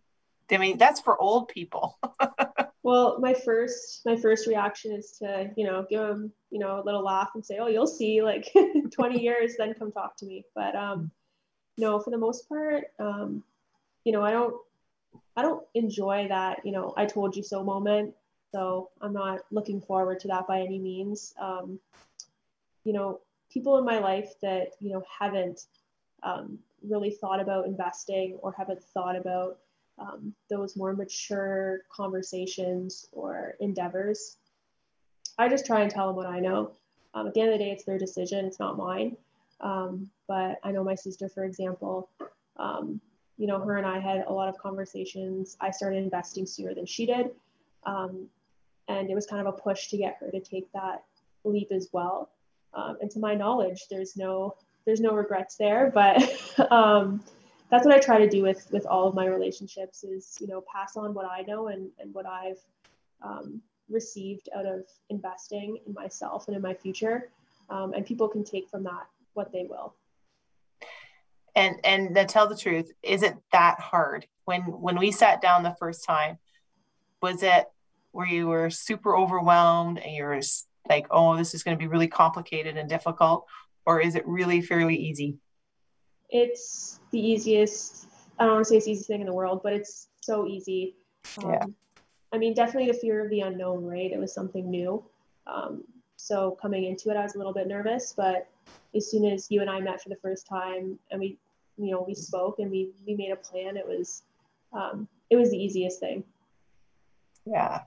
I 0.51 0.57
mean, 0.57 0.79
that's 0.79 1.01
for 1.01 1.21
old 1.21 1.49
people. 1.49 1.99
well, 2.89 3.19
my 3.21 3.35
first 3.35 4.01
my 4.07 4.17
first 4.17 4.47
reaction 4.47 4.93
is 4.93 5.13
to, 5.19 5.51
you 5.59 5.67
know, 5.67 5.85
give 5.91 6.01
them, 6.01 6.33
you 6.51 6.59
know, 6.59 6.81
a 6.81 6.85
little 6.85 7.05
laugh 7.05 7.33
and 7.35 7.45
say, 7.45 7.59
"Oh, 7.59 7.67
you'll 7.67 7.87
see 7.87 8.23
like 8.23 8.51
20 8.91 9.21
years 9.29 9.57
then 9.59 9.75
come 9.75 9.93
talk 9.93 10.17
to 10.17 10.27
me." 10.27 10.47
But 10.55 10.75
um 10.75 11.11
no, 11.77 12.01
for 12.01 12.11
the 12.11 12.17
most 12.17 12.49
part, 12.49 12.85
um, 12.99 13.45
you 14.05 14.13
know, 14.13 14.23
I 14.23 14.31
don't, 14.31 14.55
I 15.37 15.43
don't 15.43 15.65
enjoy 15.75 16.27
that, 16.29 16.65
you 16.65 16.73
know, 16.73 16.95
I 16.97 17.05
told 17.05 17.37
you 17.37 17.43
so 17.43 17.63
moment. 17.63 18.15
So 18.53 18.89
I'm 19.03 19.13
not 19.13 19.41
looking 19.51 19.83
forward 19.83 20.19
to 20.21 20.29
that 20.29 20.49
by 20.49 20.61
any 20.61 20.79
means. 20.79 21.35
Um, 21.39 21.79
you 22.85 22.95
know, 22.95 23.21
people 23.53 23.77
in 23.77 23.85
my 23.85 23.99
life 23.99 24.33
that, 24.41 24.69
you 24.81 24.91
know, 24.91 25.05
haven't 25.21 25.67
um, 26.23 26.59
really 26.83 27.11
thought 27.11 27.39
about 27.39 27.67
investing 27.67 28.39
or 28.43 28.53
haven't 28.53 28.83
thought 28.83 29.15
about 29.15 29.59
um, 29.99 30.35
those 30.49 30.77
more 30.77 30.95
mature 30.95 31.81
conversations 31.91 33.07
or 33.13 33.55
endeavors. 33.61 34.37
I 35.39 35.49
just 35.49 35.67
try 35.67 35.81
and 35.81 35.91
tell 35.91 36.07
them 36.09 36.17
what 36.17 36.27
I 36.27 36.41
know. 36.41 36.73
Um, 37.15 37.27
at 37.27 37.35
the 37.35 37.41
end 37.41 37.53
of 37.53 37.59
the 37.59 37.65
day, 37.65 37.71
it's 37.71 37.85
their 37.85 37.99
decision, 37.99 38.45
it's 38.45 38.59
not 38.59 38.77
mine. 38.77 39.17
Um, 39.61 40.11
but 40.27 40.59
I 40.63 40.71
know 40.73 40.85
my 40.85 40.95
sister, 40.95 41.29
for 41.29 41.45
example, 41.45 42.09
um, 42.57 43.01
you 43.39 43.47
know, 43.47 43.61
her 43.61 43.77
and 43.77 43.87
I 43.87 43.99
had 43.99 44.25
a 44.27 44.33
lot 44.33 44.49
of 44.49 44.59
conversations. 44.59 45.57
I 45.61 45.71
started 45.71 46.03
investing 46.03 46.47
sooner 46.47 46.75
than 46.75 46.87
she 46.87 47.07
did. 47.07 47.31
Um, 47.85 48.29
and 48.89 49.11
it 49.11 49.15
was 49.15 49.27
kind 49.27 49.47
of 49.47 49.55
a 49.55 49.57
push 49.57 49.89
to 49.89 49.97
get 49.97 50.17
her 50.21 50.31
to 50.31 50.41
take 50.41 50.71
that 50.73 51.05
leap 51.45 51.69
as 51.71 51.89
well. 51.93 52.31
Um, 52.75 52.99
and 53.01 53.11
to 53.13 53.19
my 53.19 53.35
knowledge, 53.35 53.87
there's 53.91 54.17
no 54.17 54.57
there's 54.85 55.01
no 55.01 55.13
regrets 55.13 55.57
there, 55.57 55.91
but 55.93 56.17
that's 57.71 57.85
what 57.85 57.95
I 57.95 57.99
try 57.99 58.19
to 58.19 58.29
do 58.29 58.43
with 58.43 58.69
with 58.71 58.87
all 58.87 59.09
of 59.09 59.15
my 59.15 59.27
relationships 59.27 60.05
is 60.05 60.37
you 60.41 60.47
know 60.47 60.63
pass 60.73 60.97
on 60.97 61.15
what 61.15 61.27
I 61.27 61.43
know 61.43 61.69
and 61.69 61.91
and 61.99 62.13
what 62.15 62.27
I've 62.27 62.59
um, 63.23 63.61
received 63.89 64.49
out 64.55 64.67
of 64.67 64.85
investing 65.11 65.79
in 65.87 65.93
myself 65.93 66.49
and 66.49 66.57
in 66.57 66.63
my 66.63 66.75
future, 66.75 67.31
um, 67.71 67.93
and 67.95 68.07
people 68.07 68.29
can 68.29 68.45
take 68.45 68.69
from 68.69 68.85
that 68.85 69.07
what 69.35 69.53
they 69.53 69.65
will. 69.69 69.95
And 71.55 71.77
and 71.85 72.15
to 72.15 72.25
tell 72.25 72.49
the 72.49 72.57
truth 72.57 72.91
is 73.03 73.23
it 73.23 73.35
that 73.53 73.81
hard? 73.81 74.27
When 74.45 74.63
when 74.63 74.99
we 74.99 75.13
sat 75.13 75.43
down 75.43 75.63
the 75.63 75.77
first 75.79 76.05
time 76.05 76.39
was 77.21 77.43
it 77.43 77.67
where 78.13 78.29
you 78.29 78.47
were 78.47 78.71
super 78.71 79.17
overwhelmed 79.17 79.99
and 79.99 80.15
you're 80.15 80.41
like 80.89 81.07
oh 81.11 81.37
this 81.37 81.53
is 81.53 81.65
going 81.65 81.77
to 81.77 81.79
be 81.79 81.89
really 81.89 82.09
complicated 82.09 82.77
and 82.77 82.89
difficult? 82.89 83.47
Or 83.85 84.01
is 84.01 84.15
it 84.15 84.27
really 84.27 84.61
fairly 84.61 84.97
easy 84.97 85.39
it's 86.31 87.01
the 87.11 87.19
easiest 87.19 88.07
i 88.39 88.45
don't 88.45 88.55
want 88.55 88.65
to 88.65 88.69
say 88.69 88.77
it's 88.77 88.87
the 88.87 88.93
easiest 88.93 89.09
thing 89.09 89.21
in 89.21 89.27
the 89.27 89.33
world 89.33 89.61
but 89.63 89.73
it's 89.73 90.09
so 90.21 90.47
easy 90.47 90.95
um, 91.43 91.51
yeah. 91.51 91.65
i 92.33 92.39
mean 92.39 92.55
definitely 92.55 92.91
the 92.91 92.99
fear 92.99 93.25
of 93.25 93.31
the 93.31 93.41
unknown 93.41 93.85
right 93.85 94.13
it 94.13 94.19
was 94.19 94.33
something 94.33 94.71
new 94.71 95.03
um, 95.47 95.83
so 96.17 96.57
coming 96.61 96.85
into 96.85 97.11
it 97.11 97.17
i 97.17 97.23
was 97.23 97.35
a 97.35 97.39
little 97.39 97.55
bit 97.55 97.67
nervous 97.67 98.13
but 98.17 98.49
as 98.95 99.11
soon 99.11 99.25
as 99.27 99.51
you 99.51 99.61
and 99.61 99.71
I 99.71 99.81
met 99.81 100.03
for 100.03 100.09
the 100.09 100.17
first 100.17 100.47
time 100.47 100.99
and 101.11 101.21
we, 101.21 101.39
you 101.77 101.91
know, 101.91 102.05
we 102.07 102.15
spoke 102.15 102.59
and 102.59 102.71
we 102.71 102.91
we 103.07 103.15
made 103.15 103.31
a 103.31 103.37
plan, 103.37 103.77
it 103.77 103.87
was 103.87 104.23
um, 104.73 105.09
it 105.31 105.37
was 105.37 105.51
the 105.51 105.57
easiest 105.57 106.01
thing. 106.01 106.25
Yeah, 107.45 107.83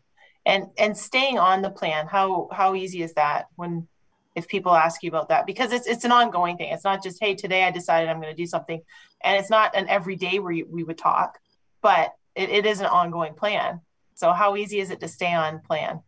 and 0.46 0.68
and 0.78 0.98
staying 0.98 1.38
on 1.38 1.62
the 1.62 1.70
plan, 1.70 2.08
how 2.08 2.50
how 2.52 2.76
easy 2.76 3.04
is 3.04 3.14
that 3.14 3.48
when 3.56 3.88
if 4.36 4.48
people 4.48 4.74
ask 4.74 5.04
you 5.04 5.10
about 5.10 5.30
that 5.30 5.46
because 5.46 5.72
it's 5.72 5.88
it's 5.88 6.06
an 6.06 6.12
ongoing 6.12 6.58
thing. 6.58 6.72
It's 6.72 6.84
not 6.84 7.04
just 7.04 7.22
hey 7.22 7.36
today 7.36 7.64
I 7.64 7.72
decided 7.72 8.10
I'm 8.10 8.22
going 8.22 8.34
to 8.34 8.42
do 8.42 8.46
something, 8.48 8.82
and 9.24 9.40
it's 9.40 9.50
not 9.50 9.76
an 9.76 9.88
everyday 9.90 10.40
where 10.40 10.52
you, 10.52 10.68
we 10.70 10.84
would 10.84 10.98
talk, 10.98 11.40
but 11.82 12.14
it, 12.36 12.50
it 12.50 12.66
is 12.66 12.80
an 12.80 12.88
ongoing 12.88 13.34
plan. 13.34 13.82
So 14.16 14.32
how 14.32 14.56
easy 14.56 14.80
is 14.80 14.92
it 14.92 15.00
to 15.02 15.08
stay 15.08 15.34
on 15.34 15.60
plan? 15.62 16.02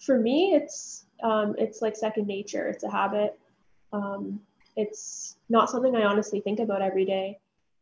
For 0.00 0.18
me, 0.18 0.54
it's 0.54 1.06
um, 1.22 1.54
it's 1.58 1.82
like 1.82 1.96
second 1.96 2.26
nature. 2.26 2.68
It's 2.68 2.84
a 2.84 2.90
habit. 2.90 3.38
Um, 3.92 4.40
it's 4.76 5.36
not 5.48 5.70
something 5.70 5.96
I 5.96 6.04
honestly 6.04 6.40
think 6.40 6.60
about 6.60 6.82
every 6.82 7.04
day. 7.04 7.38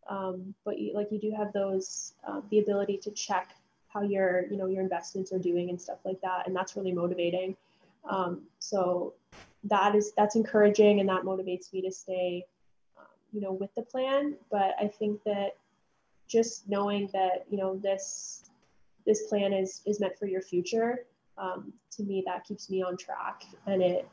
Um, 0.08 0.54
but 0.64 0.78
you, 0.78 0.94
like 0.94 1.08
you 1.10 1.18
do 1.18 1.32
have 1.36 1.52
those 1.52 2.14
uh, 2.26 2.40
the 2.50 2.60
ability 2.60 2.98
to 2.98 3.10
check 3.10 3.54
how 3.88 4.02
your 4.02 4.46
you 4.50 4.56
know 4.56 4.66
your 4.66 4.82
investments 4.82 5.32
are 5.32 5.38
doing 5.38 5.70
and 5.70 5.80
stuff 5.80 5.98
like 6.04 6.20
that, 6.20 6.46
and 6.46 6.54
that's 6.54 6.76
really 6.76 6.92
motivating. 6.92 7.56
Um, 8.08 8.42
so 8.58 9.14
that 9.68 9.94
is 9.94 10.12
that's 10.16 10.36
encouraging, 10.36 11.00
and 11.00 11.08
that 11.08 11.22
motivates 11.22 11.72
me 11.72 11.82
to 11.82 11.90
stay 11.90 12.44
um, 12.98 13.04
you 13.32 13.40
know 13.40 13.52
with 13.52 13.74
the 13.74 13.82
plan. 13.82 14.36
But 14.50 14.74
I 14.80 14.88
think 14.88 15.22
that 15.24 15.56
just 16.26 16.68
knowing 16.68 17.08
that 17.12 17.46
you 17.50 17.58
know 17.58 17.76
this 17.76 18.44
this 19.06 19.22
plan 19.28 19.52
is 19.52 19.82
is 19.86 20.00
meant 20.00 20.18
for 20.18 20.26
your 20.26 20.42
future 20.42 21.06
um, 21.38 21.72
to 21.92 22.02
me 22.02 22.22
that 22.26 22.44
keeps 22.44 22.68
me 22.68 22.82
on 22.82 22.96
track 22.96 23.44
and 23.66 23.82
it 23.82 24.08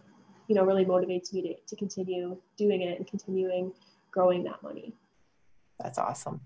you 0.47 0.55
know 0.55 0.63
really 0.63 0.85
motivates 0.85 1.33
me 1.33 1.41
to, 1.41 1.55
to 1.67 1.75
continue 1.75 2.37
doing 2.57 2.81
it 2.81 2.97
and 2.97 3.07
continuing 3.07 3.71
growing 4.11 4.43
that 4.43 4.61
money 4.61 4.93
that's 5.79 5.97
awesome 5.97 6.39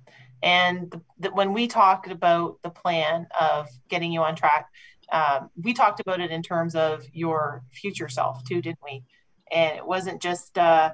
and 0.44 0.92
the, 0.92 1.02
the, 1.20 1.30
when 1.32 1.52
we 1.52 1.68
talked 1.68 2.10
about 2.10 2.62
the 2.64 2.70
plan 2.70 3.28
of 3.40 3.68
getting 3.90 4.12
you 4.12 4.22
on 4.22 4.36
track 4.36 4.70
um, 5.12 5.50
we 5.62 5.74
talked 5.74 6.00
about 6.00 6.20
it 6.20 6.32
in 6.32 6.44
terms 6.44 6.76
of 6.76 7.06
your 7.14 7.64
future 7.72 8.10
self 8.10 8.44
too 8.44 8.62
didn't 8.62 8.80
we? 8.84 9.04
And 9.52 9.78
it 9.78 9.86
wasn't 9.86 10.22
just 10.22 10.58
uh, 10.58 10.94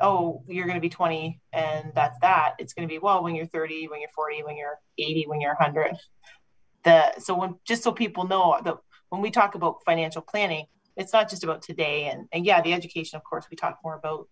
oh 0.00 0.42
you're 0.48 0.66
going 0.66 0.76
to 0.76 0.80
be 0.80 0.88
20 0.88 1.40
and 1.52 1.92
that's 1.94 2.18
that. 2.20 2.54
It's 2.58 2.72
going 2.72 2.88
to 2.88 2.92
be 2.92 2.98
well 2.98 3.22
when 3.22 3.34
you're 3.34 3.46
30 3.46 3.88
when 3.88 4.00
you're 4.00 4.10
40 4.14 4.44
when 4.44 4.56
you're 4.56 4.78
80 4.98 5.24
when 5.26 5.40
you're 5.40 5.54
100 5.54 5.96
the 6.82 7.18
so 7.18 7.34
when 7.34 7.56
just 7.66 7.82
so 7.82 7.92
people 7.92 8.26
know 8.26 8.58
that 8.64 8.76
when 9.10 9.20
we 9.20 9.30
talk 9.30 9.54
about 9.54 9.84
financial 9.84 10.22
planning 10.22 10.66
it's 10.96 11.12
not 11.12 11.30
just 11.30 11.44
about 11.44 11.62
today. 11.62 12.04
And, 12.06 12.28
and 12.32 12.44
yeah 12.44 12.60
the 12.62 12.72
education 12.72 13.16
of 13.16 13.24
course 13.24 13.46
we 13.50 13.56
talk 13.56 13.78
more 13.82 13.96
about 13.96 14.28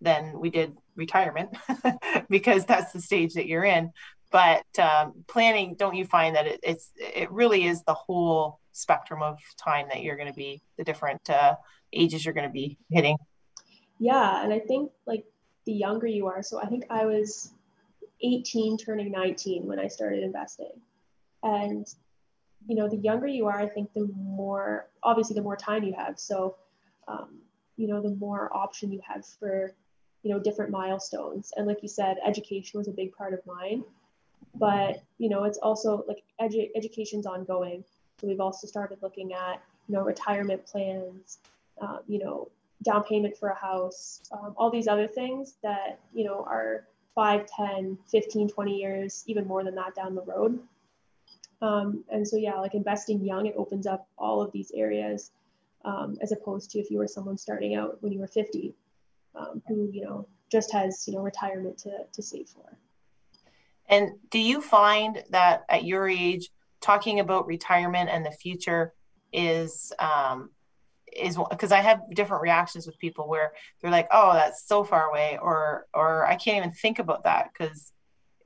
than 0.00 0.38
we 0.40 0.50
did 0.50 0.76
retirement 0.96 1.56
because 2.30 2.64
that's 2.64 2.92
the 2.92 3.00
stage 3.00 3.34
that 3.34 3.46
you're 3.46 3.64
in 3.64 3.92
but 4.30 4.64
um, 4.78 5.24
planning 5.26 5.74
don't 5.78 5.94
you 5.94 6.04
find 6.04 6.36
that 6.36 6.46
it, 6.46 6.60
it's 6.62 6.92
it 6.96 7.30
really 7.30 7.64
is 7.64 7.82
the 7.84 7.94
whole 7.94 8.60
spectrum 8.72 9.22
of 9.22 9.38
time 9.56 9.86
that 9.88 10.02
you're 10.02 10.16
going 10.16 10.28
to 10.28 10.34
be 10.34 10.62
the 10.78 10.84
different 10.84 11.28
uh, 11.28 11.54
ages 11.92 12.24
you're 12.24 12.34
going 12.34 12.46
to 12.46 12.52
be 12.52 12.78
hitting? 12.90 13.16
Yeah 13.98 14.42
and 14.42 14.52
i 14.52 14.58
think 14.58 14.90
like 15.06 15.24
the 15.66 15.72
younger 15.72 16.06
you 16.06 16.26
are 16.26 16.42
so 16.42 16.58
i 16.60 16.66
think 16.66 16.84
i 16.88 17.04
was 17.04 17.52
18 18.22 18.78
turning 18.78 19.10
19 19.10 19.66
when 19.66 19.78
i 19.78 19.88
started 19.88 20.22
investing. 20.22 20.72
And 21.42 21.86
you 22.66 22.76
know 22.76 22.88
the 22.88 22.98
younger 22.98 23.26
you 23.26 23.46
are 23.46 23.58
i 23.58 23.66
think 23.66 23.92
the 23.94 24.08
more 24.14 24.88
obviously 25.02 25.34
the 25.34 25.42
more 25.42 25.56
time 25.56 25.82
you 25.82 25.94
have. 25.94 26.18
So 26.18 26.56
um, 27.08 27.38
you 27.76 27.88
know 27.88 28.00
the 28.00 28.14
more 28.16 28.54
option 28.54 28.92
you 28.92 29.00
have 29.06 29.24
for 29.26 29.74
you 30.22 30.32
know 30.32 30.38
different 30.38 30.70
milestones. 30.70 31.52
And 31.56 31.66
like 31.66 31.82
you 31.82 31.88
said 31.88 32.18
education 32.26 32.78
was 32.78 32.88
a 32.88 32.92
big 32.92 33.12
part 33.12 33.32
of 33.32 33.40
mine 33.46 33.84
but 34.54 35.02
you 35.18 35.28
know 35.28 35.44
it's 35.44 35.58
also 35.58 36.04
like 36.06 36.22
edu- 36.40 36.70
education's 36.74 37.26
ongoing. 37.26 37.84
So 38.20 38.26
we've 38.26 38.40
also 38.40 38.66
started 38.66 38.98
looking 39.02 39.32
at 39.32 39.62
you 39.88 39.94
know 39.94 40.02
retirement 40.02 40.64
plans 40.66 41.38
um, 41.80 42.00
you 42.06 42.18
know 42.18 42.48
down 42.82 43.04
payment 43.04 43.36
for 43.36 43.50
a 43.50 43.54
house 43.54 44.22
um, 44.32 44.54
all 44.56 44.70
these 44.70 44.88
other 44.88 45.06
things 45.06 45.54
that 45.62 45.98
you 46.14 46.24
know 46.24 46.44
are 46.44 46.84
5 47.14 47.46
10 47.46 47.98
15 48.10 48.48
20 48.48 48.76
years 48.76 49.24
even 49.26 49.46
more 49.46 49.64
than 49.64 49.74
that 49.74 49.94
down 49.94 50.14
the 50.14 50.22
road. 50.22 50.58
Um, 51.62 52.04
and 52.10 52.26
so 52.26 52.36
yeah 52.36 52.54
like 52.54 52.74
investing 52.74 53.24
young 53.24 53.46
it 53.46 53.54
opens 53.56 53.86
up 53.86 54.08
all 54.16 54.40
of 54.40 54.52
these 54.52 54.70
areas 54.74 55.30
um, 55.84 56.16
as 56.22 56.32
opposed 56.32 56.70
to 56.70 56.78
if 56.78 56.90
you 56.90 56.98
were 56.98 57.08
someone 57.08 57.36
starting 57.36 57.74
out 57.74 57.98
when 58.02 58.12
you 58.12 58.18
were 58.18 58.26
50 58.26 58.74
um, 59.34 59.62
who 59.68 59.90
you 59.92 60.02
know 60.02 60.26
just 60.50 60.72
has 60.72 61.06
you 61.06 61.14
know 61.14 61.20
retirement 61.20 61.78
to, 61.78 61.90
to 62.12 62.22
save 62.22 62.48
for 62.48 62.76
and 63.90 64.12
do 64.30 64.38
you 64.38 64.62
find 64.62 65.22
that 65.30 65.64
at 65.68 65.84
your 65.84 66.08
age, 66.08 66.48
talking 66.80 67.20
about 67.20 67.46
retirement 67.46 68.08
and 68.08 68.24
the 68.24 68.30
future 68.30 68.94
is 69.32 69.92
um, 69.98 70.50
is 71.12 71.36
because 71.50 71.72
I 71.72 71.80
have 71.80 72.00
different 72.14 72.42
reactions 72.42 72.86
with 72.86 72.98
people 72.98 73.28
where 73.28 73.52
they're 73.80 73.90
like, 73.90 74.08
"Oh, 74.12 74.32
that's 74.32 74.66
so 74.66 74.84
far 74.84 75.10
away," 75.10 75.38
or 75.42 75.86
or 75.92 76.24
I 76.24 76.36
can't 76.36 76.56
even 76.56 76.72
think 76.72 77.00
about 77.00 77.24
that 77.24 77.50
because 77.52 77.92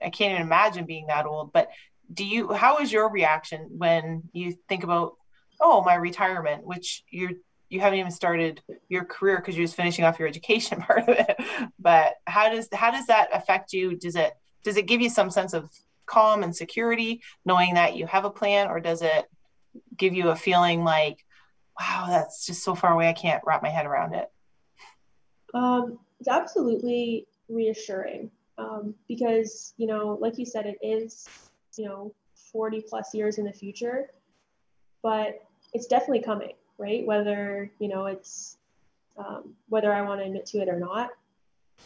I 0.02 0.08
can't 0.10 0.32
even 0.32 0.42
imagine 0.42 0.86
being 0.86 1.06
that 1.08 1.26
old. 1.26 1.52
But 1.52 1.68
do 2.12 2.24
you? 2.24 2.52
How 2.52 2.78
is 2.78 2.90
your 2.90 3.10
reaction 3.10 3.68
when 3.76 4.24
you 4.32 4.56
think 4.68 4.82
about, 4.82 5.12
oh, 5.60 5.82
my 5.82 5.94
retirement, 5.94 6.64
which 6.66 7.04
you're 7.10 7.32
you 7.68 7.80
haven't 7.80 7.98
even 7.98 8.12
started 8.12 8.62
your 8.88 9.04
career 9.04 9.36
because 9.36 9.56
you're 9.56 9.66
just 9.66 9.76
finishing 9.76 10.04
off 10.04 10.18
your 10.18 10.28
education 10.34 10.80
part 10.80 11.00
of 11.00 11.08
it. 11.10 11.36
But 11.78 12.14
how 12.26 12.48
does 12.50 12.68
how 12.72 12.90
does 12.90 13.06
that 13.06 13.28
affect 13.32 13.74
you? 13.74 13.96
Does 13.96 14.16
it 14.16 14.32
does 14.64 14.76
it 14.76 14.86
give 14.86 15.00
you 15.00 15.08
some 15.08 15.30
sense 15.30 15.52
of 15.52 15.70
calm 16.06 16.42
and 16.42 16.54
security 16.54 17.22
knowing 17.44 17.74
that 17.74 17.96
you 17.96 18.06
have 18.06 18.24
a 18.24 18.30
plan 18.30 18.68
or 18.68 18.80
does 18.80 19.02
it 19.02 19.26
give 19.96 20.14
you 20.14 20.30
a 20.30 20.36
feeling 20.36 20.84
like 20.84 21.24
wow 21.80 22.06
that's 22.08 22.46
just 22.46 22.62
so 22.62 22.74
far 22.74 22.92
away 22.92 23.08
i 23.08 23.12
can't 23.12 23.42
wrap 23.46 23.62
my 23.62 23.70
head 23.70 23.86
around 23.86 24.14
it 24.14 24.30
um, 25.54 26.00
it's 26.18 26.28
absolutely 26.28 27.26
reassuring 27.48 28.30
um, 28.58 28.94
because 29.08 29.72
you 29.76 29.86
know 29.86 30.18
like 30.20 30.38
you 30.38 30.44
said 30.44 30.66
it 30.66 30.78
is 30.82 31.28
you 31.76 31.86
know 31.86 32.12
40 32.52 32.84
plus 32.88 33.14
years 33.14 33.38
in 33.38 33.44
the 33.44 33.52
future 33.52 34.10
but 35.02 35.42
it's 35.72 35.86
definitely 35.86 36.22
coming 36.22 36.54
right? 36.78 37.06
Whether 37.06 37.70
you 37.78 37.88
know 37.88 38.06
it's 38.06 38.58
um, 39.16 39.54
whether 39.68 39.92
i 39.92 40.02
want 40.02 40.20
to 40.20 40.26
admit 40.26 40.46
to 40.46 40.58
it 40.58 40.68
or 40.68 40.78
not 40.78 41.10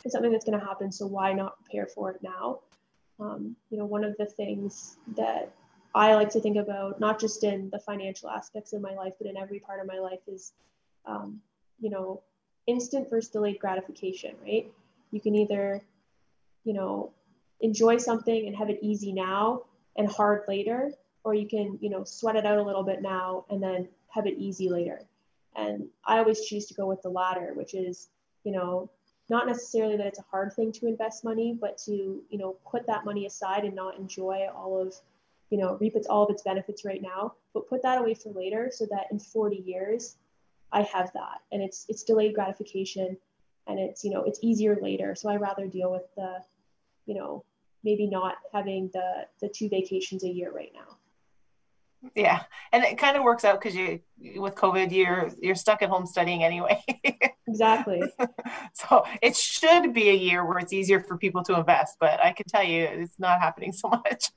it's 0.05 0.13
something 0.13 0.33
that's 0.33 0.45
going 0.45 0.59
to 0.59 0.65
happen 0.65 0.91
so 0.91 1.07
why 1.07 1.33
not 1.33 1.63
prepare 1.63 1.87
for 1.87 2.11
it 2.11 2.23
now 2.23 2.61
um, 3.21 3.57
you 3.71 3.79
know, 3.79 3.85
one 3.85 4.05
of 4.05 4.17
the 4.17 4.27
things 4.27 4.97
that 5.17 5.53
I 5.95 6.15
like 6.15 6.31
to 6.31 6.41
think 6.41 6.57
about, 6.57 7.01
not 7.01 7.19
just 7.19 7.45
in 7.45 7.71
the 7.71 7.79
financial 7.79 8.31
aspects 8.31 8.73
of 8.73 8.81
my 8.81 8.95
life, 8.95 9.15
but 9.19 9.27
in 9.27 9.37
every 9.37 9.59
part 9.59 9.81
of 9.81 9.87
my 9.87 9.99
life, 9.99 10.21
is, 10.27 10.53
um, 11.07 11.41
you 11.81 11.91
know, 11.91 12.23
instant 12.67 13.09
versus 13.11 13.31
delayed 13.31 13.59
gratification, 13.59 14.35
right? 14.43 14.71
You 15.11 15.21
can 15.21 15.35
either, 15.35 15.83
you 16.65 16.75
know, 16.75 17.13
enjoy 17.61 17.97
something 17.97 18.47
and 18.47 18.55
have 18.57 18.71
it 18.71 18.79
easy 18.83 19.13
now 19.13 19.63
and 19.97 20.11
hard 20.11 20.43
later, 20.47 20.93
or 21.25 21.35
you 21.35 21.49
can, 21.49 21.79
you 21.81 21.91
know, 21.91 22.05
sweat 22.05 22.37
it 22.37 22.47
out 22.47 22.59
a 22.59 22.63
little 22.63 22.85
bit 22.85 23.03
now 23.03 23.45
and 23.51 23.63
then 23.63 23.89
have 24.11 24.27
it 24.27 24.35
easy 24.39 24.69
later. 24.69 25.01
And 25.57 25.89
I 26.07 26.19
always 26.19 26.45
choose 26.47 26.67
to 26.67 26.75
go 26.75 26.87
with 26.87 27.03
the 27.03 27.09
latter, 27.09 27.53
which 27.55 27.75
is, 27.75 28.09
you 28.45 28.53
know, 28.53 28.91
not 29.29 29.47
necessarily 29.47 29.97
that 29.97 30.07
it's 30.07 30.19
a 30.19 30.25
hard 30.31 30.53
thing 30.53 30.73
to 30.73 30.87
invest 30.87 31.25
money, 31.25 31.57
but 31.59 31.79
to, 31.79 31.93
you 31.93 32.39
know, 32.39 32.57
put 32.71 32.87
that 32.87 33.05
money 33.05 33.27
aside 33.27 33.65
and 33.65 33.75
not 33.75 33.99
enjoy 33.99 34.47
all 34.55 34.81
of, 34.81 34.95
you 35.51 35.59
know, 35.59 35.77
reap 35.81 35.97
its 35.97 36.07
all 36.07 36.25
of 36.25 36.31
its 36.31 36.43
benefits 36.43 36.85
right 36.85 37.03
now, 37.03 37.35
but 37.53 37.69
put 37.69 37.83
that 37.83 37.99
away 37.99 38.15
for 38.15 38.33
later 38.33 38.71
so 38.73 38.87
that 38.91 39.07
in 39.11 39.19
40 39.19 39.57
years 39.57 40.17
I 40.73 40.83
have 40.83 41.13
that. 41.13 41.41
And 41.53 41.63
it's 41.63 41.87
it's 41.89 42.05
delayed 42.05 42.35
gratification 42.35 43.17
and 43.67 43.79
it's, 43.79 44.03
you 44.03 44.11
know, 44.11 44.25
it's 44.25 44.39
easier 44.43 44.79
later. 44.81 45.15
So 45.15 45.29
I 45.29 45.37
rather 45.37 45.67
deal 45.67 45.93
with 45.93 46.07
the, 46.17 46.39
you 47.07 47.15
know, 47.15 47.45
maybe 47.85 48.07
not 48.07 48.37
having 48.53 48.91
the 48.93 49.27
the 49.41 49.49
two 49.49 49.69
vacations 49.69 50.25
a 50.25 50.29
year 50.29 50.51
right 50.51 50.73
now 50.75 50.97
yeah. 52.15 52.43
And 52.73 52.85
it 52.85 52.99
kind 52.99 53.17
of 53.17 53.23
works 53.23 53.45
out 53.45 53.61
because 53.61 53.75
you 53.75 54.01
with 54.37 54.57
covid 54.57 54.91
you're 54.91 55.31
you're 55.41 55.55
stuck 55.55 55.83
at 55.83 55.89
home 55.89 56.07
studying 56.07 56.45
anyway. 56.45 56.83
Exactly. 57.49 58.03
So 58.75 59.05
it 59.23 59.35
should 59.35 59.95
be 59.95 60.11
a 60.11 60.15
year 60.15 60.45
where 60.45 60.59
it's 60.59 60.75
easier 60.75 61.01
for 61.01 61.17
people 61.17 61.43
to 61.45 61.57
invest 61.57 61.97
but 61.99 62.23
i 62.23 62.31
can 62.33 62.45
tell 62.47 62.63
you 62.63 62.85
it's 62.85 63.19
not 63.19 63.41
happening 63.41 63.73
so 63.73 63.89
much. 64.05 64.31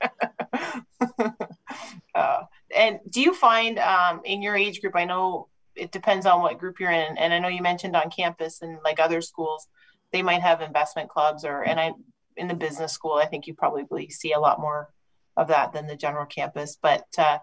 Uh, 2.14 2.42
and 2.74 3.00
do 3.10 3.20
you 3.20 3.34
find 3.34 3.78
um, 3.78 4.22
in 4.24 4.40
your 4.40 4.56
age 4.56 4.80
group 4.80 4.96
i 4.96 5.04
know 5.04 5.48
it 5.76 5.92
depends 5.92 6.24
on 6.24 6.40
what 6.40 6.58
group 6.58 6.80
you're 6.80 6.90
in 6.90 7.18
and 7.18 7.34
i 7.34 7.38
know 7.38 7.48
you 7.48 7.62
mentioned 7.62 7.94
on 7.94 8.10
campus 8.10 8.62
and 8.62 8.78
like 8.82 8.98
other 8.98 9.20
schools 9.20 9.68
they 10.10 10.22
might 10.22 10.40
have 10.40 10.62
investment 10.62 11.10
clubs 11.10 11.44
or 11.44 11.62
and 11.62 11.78
i 11.78 11.92
in 12.36 12.48
the 12.48 12.54
business 12.54 12.92
school 12.92 13.14
i 13.14 13.26
think 13.26 13.46
you 13.46 13.54
probably 13.54 14.08
see 14.08 14.32
a 14.32 14.40
lot 14.40 14.58
more 14.58 14.88
of 15.36 15.48
that 15.48 15.72
than 15.72 15.86
the 15.86 15.96
general 15.96 16.26
campus. 16.26 16.76
But 16.80 17.06
uh, 17.18 17.38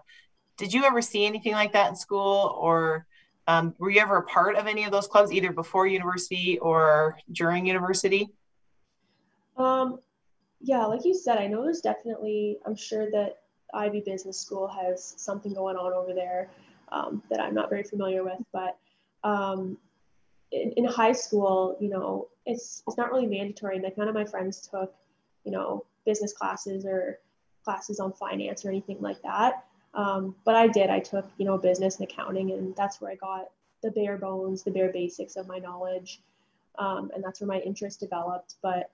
did 0.56 0.72
you 0.72 0.84
ever 0.84 1.02
see 1.02 1.24
anything 1.26 1.52
like 1.52 1.72
that 1.72 1.88
in 1.88 1.96
school, 1.96 2.56
or 2.58 3.06
um, 3.46 3.74
were 3.78 3.90
you 3.90 4.00
ever 4.00 4.18
a 4.18 4.22
part 4.22 4.56
of 4.56 4.66
any 4.66 4.84
of 4.84 4.92
those 4.92 5.06
clubs, 5.06 5.32
either 5.32 5.52
before 5.52 5.86
university 5.86 6.58
or 6.58 7.18
during 7.32 7.66
university? 7.66 8.28
Um, 9.56 9.98
yeah, 10.60 10.84
like 10.86 11.04
you 11.04 11.14
said, 11.14 11.38
I 11.38 11.46
know 11.46 11.62
there's 11.64 11.80
definitely. 11.80 12.58
I'm 12.66 12.76
sure 12.76 13.10
that 13.10 13.38
Ivey 13.74 14.02
Business 14.04 14.38
School 14.38 14.68
has 14.68 15.14
something 15.16 15.54
going 15.54 15.76
on 15.76 15.92
over 15.92 16.12
there 16.12 16.50
um, 16.92 17.22
that 17.30 17.40
I'm 17.40 17.54
not 17.54 17.70
very 17.70 17.82
familiar 17.82 18.24
with, 18.24 18.38
but. 18.52 18.76
Um, 19.22 19.76
in, 20.52 20.72
in 20.72 20.84
high 20.84 21.12
school, 21.12 21.76
you 21.80 21.88
know, 21.88 22.28
it's 22.46 22.82
it's 22.86 22.96
not 22.96 23.10
really 23.10 23.26
mandatory. 23.26 23.80
Like 23.80 23.96
none 23.96 24.08
of 24.08 24.14
my 24.14 24.24
friends 24.24 24.68
took, 24.68 24.92
you 25.44 25.52
know, 25.52 25.84
business 26.04 26.32
classes 26.32 26.84
or 26.84 27.18
classes 27.64 28.00
on 28.00 28.12
finance 28.12 28.64
or 28.64 28.68
anything 28.68 28.98
like 29.00 29.20
that. 29.22 29.64
Um, 29.94 30.34
but 30.44 30.54
I 30.54 30.68
did. 30.68 30.90
I 30.90 31.00
took, 31.00 31.28
you 31.38 31.44
know, 31.44 31.58
business 31.58 31.98
and 31.98 32.08
accounting, 32.08 32.52
and 32.52 32.74
that's 32.76 33.00
where 33.00 33.10
I 33.10 33.16
got 33.16 33.50
the 33.82 33.90
bare 33.90 34.18
bones, 34.18 34.62
the 34.62 34.70
bare 34.70 34.92
basics 34.92 35.36
of 35.36 35.48
my 35.48 35.58
knowledge. 35.58 36.20
Um, 36.78 37.10
and 37.14 37.24
that's 37.24 37.40
where 37.40 37.48
my 37.48 37.60
interest 37.60 38.00
developed. 38.00 38.56
But 38.62 38.90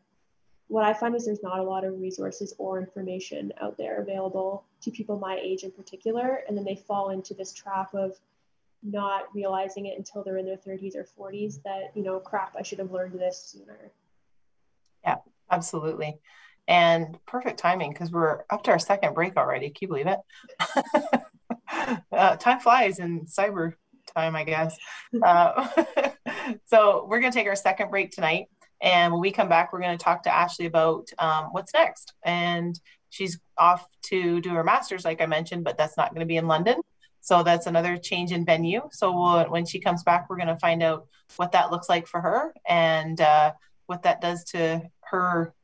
what 0.69 0.85
I 0.85 0.95
find 0.95 1.15
is 1.15 1.27
there's 1.27 1.43
not 1.43 1.59
a 1.59 1.63
lot 1.63 1.85
of 1.85 2.01
resources 2.01 2.55
or 2.59 2.79
information 2.79 3.53
out 3.61 3.77
there 3.77 4.01
available 4.01 4.65
to 4.83 4.91
people 4.91 5.19
my 5.19 5.39
age 5.41 5.63
in 5.63 5.71
particular. 5.71 6.41
And 6.49 6.57
then 6.57 6.65
they 6.65 6.77
fall 6.77 7.11
into 7.11 7.35
this 7.35 7.53
trap 7.53 7.95
of 7.95 8.19
not 8.83 9.35
realizing 9.35 9.87
it 9.87 9.99
until 9.99 10.23
they're 10.23 10.39
in 10.39 10.47
their 10.47 10.57
30s 10.57 10.95
or 10.97 11.07
40s 11.19 11.63
that, 11.65 11.93
you 11.95 12.03
know, 12.03 12.19
crap, 12.19 12.55
I 12.59 12.63
should 12.63 12.79
have 12.79 12.91
learned 12.91 13.19
this 13.19 13.39
sooner. 13.39 13.93
Yeah, 15.05 15.17
absolutely 15.51 16.19
and 16.69 17.17
perfect 17.27 17.59
timing 17.59 17.93
because 17.93 18.11
we're 18.11 18.43
up 18.51 18.65
to 18.65 18.71
our 18.71 18.79
second 18.79 19.15
break 19.15 19.37
already. 19.37 19.71
Can 19.71 19.77
you 19.83 19.89
believe 19.89 20.07
it? 20.07 20.19
uh, 22.13 22.37
time 22.37 22.61
flies 22.61 22.99
in 22.99 23.27
cyber 23.27 23.75
time, 24.15 24.35
I 24.35 24.45
guess. 24.45 24.77
Uh, 25.23 25.69
so 26.67 27.07
we're 27.09 27.21
going 27.21 27.33
to 27.33 27.39
take 27.39 27.47
our 27.47 27.57
second 27.57 27.91
break 27.91 28.11
tonight. 28.11 28.47
And 28.81 29.13
when 29.13 29.21
we 29.21 29.31
come 29.31 29.49
back, 29.49 29.73
we're 29.73 29.81
going 29.81 29.97
to 29.97 30.05
talk 30.05 30.25
to 30.25 30.35
Ashley 30.35 30.67
about 30.67 31.09
um, 31.19 31.47
what's 31.53 31.73
next. 31.73 32.13
And 32.25 32.79
she's 33.11 33.39
off 33.57 33.87
to 34.05 34.41
do 34.41 34.51
her 34.51 34.65
master's, 34.65 35.05
like 35.05 35.21
I 35.23 35.27
mentioned, 35.27 35.65
but 35.65 35.79
that's 35.79 35.97
not 35.97 36.11
going 36.11 36.21
to 36.21 36.27
be 36.27 36.37
in 36.37 36.47
London. 36.47 36.81
So 37.21 37.43
that's 37.43 37.67
another 37.67 37.97
change 37.97 38.33
in 38.33 38.45
venue. 38.45 38.83
So 38.93 39.13
we'll, 39.13 39.45
when 39.45 39.67
she 39.67 39.81
comes 39.81 40.03
back, 40.03 40.29
we're 40.29 40.37
going 40.37 40.49
to 40.49 40.59
find 40.59 40.83
out 40.83 41.07
what 41.37 41.53
that 41.53 41.71
looks 41.73 41.89
like 41.89 42.07
for 42.07 42.21
her 42.21 42.55
and 42.69 43.21
uh, 43.21 43.53
what 43.87 44.03
that 44.03 44.21
does 44.21 44.45
to 44.45 44.83
her 45.05 45.55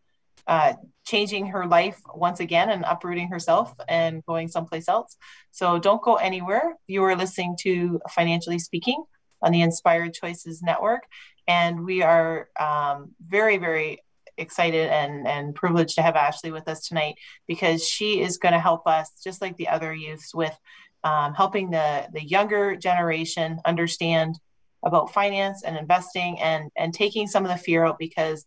uh, 0.46 0.74
changing 1.04 1.46
her 1.46 1.66
life 1.66 2.00
once 2.14 2.40
again 2.40 2.70
and 2.70 2.84
uprooting 2.84 3.28
herself 3.28 3.74
and 3.88 4.24
going 4.24 4.48
someplace 4.48 4.88
else. 4.88 5.16
So 5.50 5.78
don't 5.78 6.02
go 6.02 6.16
anywhere. 6.16 6.76
You 6.86 7.02
are 7.04 7.16
listening 7.16 7.56
to 7.60 8.00
Financially 8.10 8.58
Speaking 8.58 9.02
on 9.42 9.52
the 9.52 9.62
Inspired 9.62 10.14
Choices 10.14 10.62
Network. 10.62 11.02
And 11.48 11.84
we 11.84 12.02
are 12.02 12.48
um, 12.58 13.12
very, 13.20 13.58
very 13.58 14.02
excited 14.38 14.88
and, 14.88 15.26
and 15.26 15.54
privileged 15.54 15.96
to 15.96 16.02
have 16.02 16.16
Ashley 16.16 16.52
with 16.52 16.68
us 16.68 16.86
tonight 16.86 17.16
because 17.46 17.86
she 17.86 18.20
is 18.20 18.38
going 18.38 18.52
to 18.54 18.60
help 18.60 18.86
us, 18.86 19.10
just 19.22 19.42
like 19.42 19.56
the 19.56 19.68
other 19.68 19.92
youths, 19.92 20.34
with 20.34 20.56
um, 21.04 21.34
helping 21.34 21.70
the, 21.70 22.06
the 22.12 22.24
younger 22.24 22.76
generation 22.76 23.58
understand 23.64 24.38
about 24.84 25.12
finance 25.12 25.62
and 25.62 25.76
investing 25.76 26.40
and, 26.40 26.70
and 26.76 26.94
taking 26.94 27.26
some 27.26 27.44
of 27.44 27.50
the 27.50 27.56
fear 27.56 27.84
out 27.84 27.98
because 27.98 28.46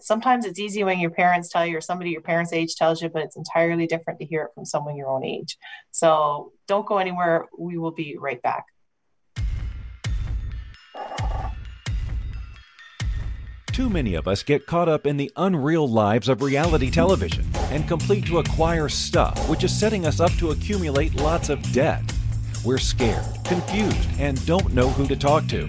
sometimes 0.00 0.44
it's 0.44 0.58
easy 0.58 0.84
when 0.84 0.98
your 0.98 1.10
parents 1.10 1.48
tell 1.48 1.66
you 1.66 1.76
or 1.76 1.80
somebody 1.80 2.10
your 2.10 2.20
parents' 2.20 2.52
age 2.52 2.74
tells 2.76 3.02
you, 3.02 3.08
but 3.08 3.22
it's 3.22 3.36
entirely 3.36 3.86
different 3.86 4.18
to 4.20 4.26
hear 4.26 4.42
it 4.42 4.50
from 4.54 4.64
someone 4.64 4.96
your 4.96 5.08
own 5.08 5.24
age. 5.24 5.56
So 5.90 6.52
don't 6.66 6.86
go 6.86 6.98
anywhere. 6.98 7.46
We 7.58 7.78
will 7.78 7.92
be 7.92 8.16
right 8.18 8.40
back. 8.42 8.64
Too 13.72 13.90
many 13.90 14.14
of 14.14 14.26
us 14.26 14.42
get 14.42 14.64
caught 14.64 14.88
up 14.88 15.06
in 15.06 15.18
the 15.18 15.30
unreal 15.36 15.86
lives 15.86 16.30
of 16.30 16.40
reality 16.40 16.90
television 16.90 17.44
and 17.70 17.86
complete 17.86 18.24
to 18.24 18.38
acquire 18.38 18.88
stuff, 18.88 19.50
which 19.50 19.64
is 19.64 19.78
setting 19.78 20.06
us 20.06 20.18
up 20.18 20.32
to 20.38 20.50
accumulate 20.50 21.14
lots 21.16 21.50
of 21.50 21.60
debt. 21.72 22.02
We're 22.64 22.78
scared, 22.78 23.26
confused, 23.44 24.08
and 24.18 24.44
don't 24.46 24.72
know 24.72 24.88
who 24.88 25.06
to 25.08 25.14
talk 25.14 25.46
to. 25.48 25.68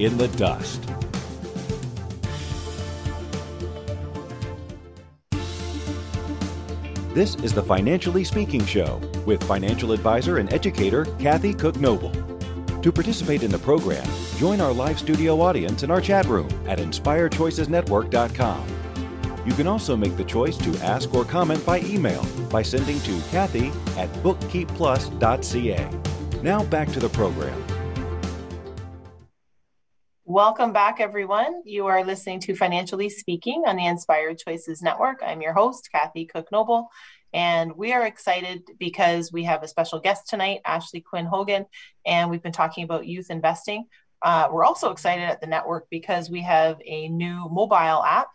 in 0.00 0.16
the 0.16 0.28
dust. 0.28 0.82
This 7.12 7.34
is 7.36 7.52
the 7.52 7.62
Financially 7.62 8.24
Speaking 8.24 8.64
Show 8.64 9.00
with 9.26 9.42
financial 9.42 9.92
advisor 9.92 10.38
and 10.38 10.50
educator 10.52 11.04
Kathy 11.18 11.52
Cook 11.52 11.76
Noble. 11.76 12.12
To 12.80 12.90
participate 12.90 13.42
in 13.42 13.50
the 13.50 13.58
program, 13.58 14.06
join 14.38 14.60
our 14.60 14.72
live 14.72 14.98
studio 14.98 15.38
audience 15.42 15.82
in 15.82 15.90
our 15.90 16.00
chat 16.00 16.24
room 16.26 16.48
at 16.66 16.78
inspiredchoicesnetwork.com. 16.78 18.66
You 19.44 19.52
can 19.52 19.66
also 19.66 19.96
make 19.96 20.16
the 20.16 20.24
choice 20.24 20.56
to 20.58 20.70
ask 20.78 21.12
or 21.12 21.24
comment 21.24 21.66
by 21.66 21.80
email 21.80 22.24
by 22.48 22.62
sending 22.62 23.00
to 23.00 23.20
Kathy 23.30 23.72
at 23.98 24.08
bookkeepplus.ca. 24.22 25.90
Now 26.42 26.64
back 26.64 26.90
to 26.92 27.00
the 27.00 27.08
program. 27.10 27.79
Welcome 30.32 30.72
back, 30.72 31.00
everyone. 31.00 31.62
You 31.64 31.88
are 31.88 32.04
listening 32.04 32.38
to 32.42 32.54
Financially 32.54 33.08
Speaking 33.08 33.64
on 33.66 33.74
the 33.74 33.86
Inspired 33.86 34.38
Choices 34.38 34.80
Network. 34.80 35.18
I'm 35.26 35.42
your 35.42 35.52
host, 35.52 35.88
Kathy 35.90 36.24
Cook 36.24 36.52
Noble, 36.52 36.88
and 37.32 37.72
we 37.72 37.92
are 37.92 38.06
excited 38.06 38.62
because 38.78 39.32
we 39.32 39.42
have 39.42 39.64
a 39.64 39.68
special 39.68 39.98
guest 39.98 40.28
tonight, 40.28 40.60
Ashley 40.64 41.00
Quinn 41.00 41.26
Hogan, 41.26 41.66
and 42.06 42.30
we've 42.30 42.44
been 42.44 42.52
talking 42.52 42.84
about 42.84 43.08
youth 43.08 43.28
investing. 43.28 43.86
Uh, 44.22 44.46
we're 44.52 44.64
also 44.64 44.92
excited 44.92 45.24
at 45.24 45.40
the 45.40 45.48
network 45.48 45.88
because 45.90 46.30
we 46.30 46.42
have 46.42 46.78
a 46.86 47.08
new 47.08 47.48
mobile 47.50 48.04
app 48.04 48.28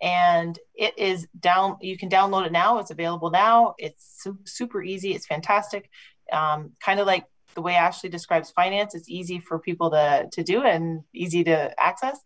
and 0.00 0.60
it 0.76 0.96
is 0.96 1.26
down 1.40 1.76
you 1.80 1.98
can 1.98 2.08
download 2.08 2.46
it 2.46 2.52
now 2.52 2.78
it's 2.78 2.90
available 2.90 3.30
now 3.30 3.74
it's 3.78 4.20
su- 4.20 4.38
super 4.44 4.82
easy 4.82 5.12
it's 5.12 5.26
fantastic 5.26 5.88
um, 6.32 6.72
kind 6.80 6.98
of 6.98 7.06
like 7.06 7.24
the 7.54 7.62
way 7.62 7.74
Ashley 7.74 8.08
describes 8.08 8.50
finance, 8.50 8.94
it's 8.94 9.08
easy 9.08 9.38
for 9.38 9.58
people 9.58 9.90
to, 9.90 10.28
to 10.32 10.42
do 10.42 10.62
and 10.62 11.02
easy 11.14 11.44
to 11.44 11.74
access. 11.82 12.18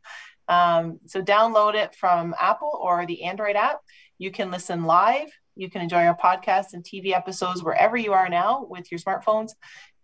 Um, 0.49 1.01
so 1.07 1.23
download 1.23 1.75
it 1.75 1.95
from 1.95 2.35
Apple 2.41 2.79
or 2.81 3.07
the 3.07 3.25
Android 3.25 3.57
app. 3.57 3.81
You 4.19 4.31
can 4.31 4.51
listen 4.51 4.85
live. 4.85 5.29
You 5.57 5.71
can 5.71 5.81
enjoy 5.81 6.05
our 6.05 6.17
podcasts 6.17 6.75
and 6.75 6.85
TV 6.85 7.13
episodes 7.13 7.63
wherever 7.63 7.97
you 7.97 8.13
are 8.13 8.29
now 8.29 8.67
with 8.69 8.91
your 8.93 9.01
smartphones. 9.01 9.53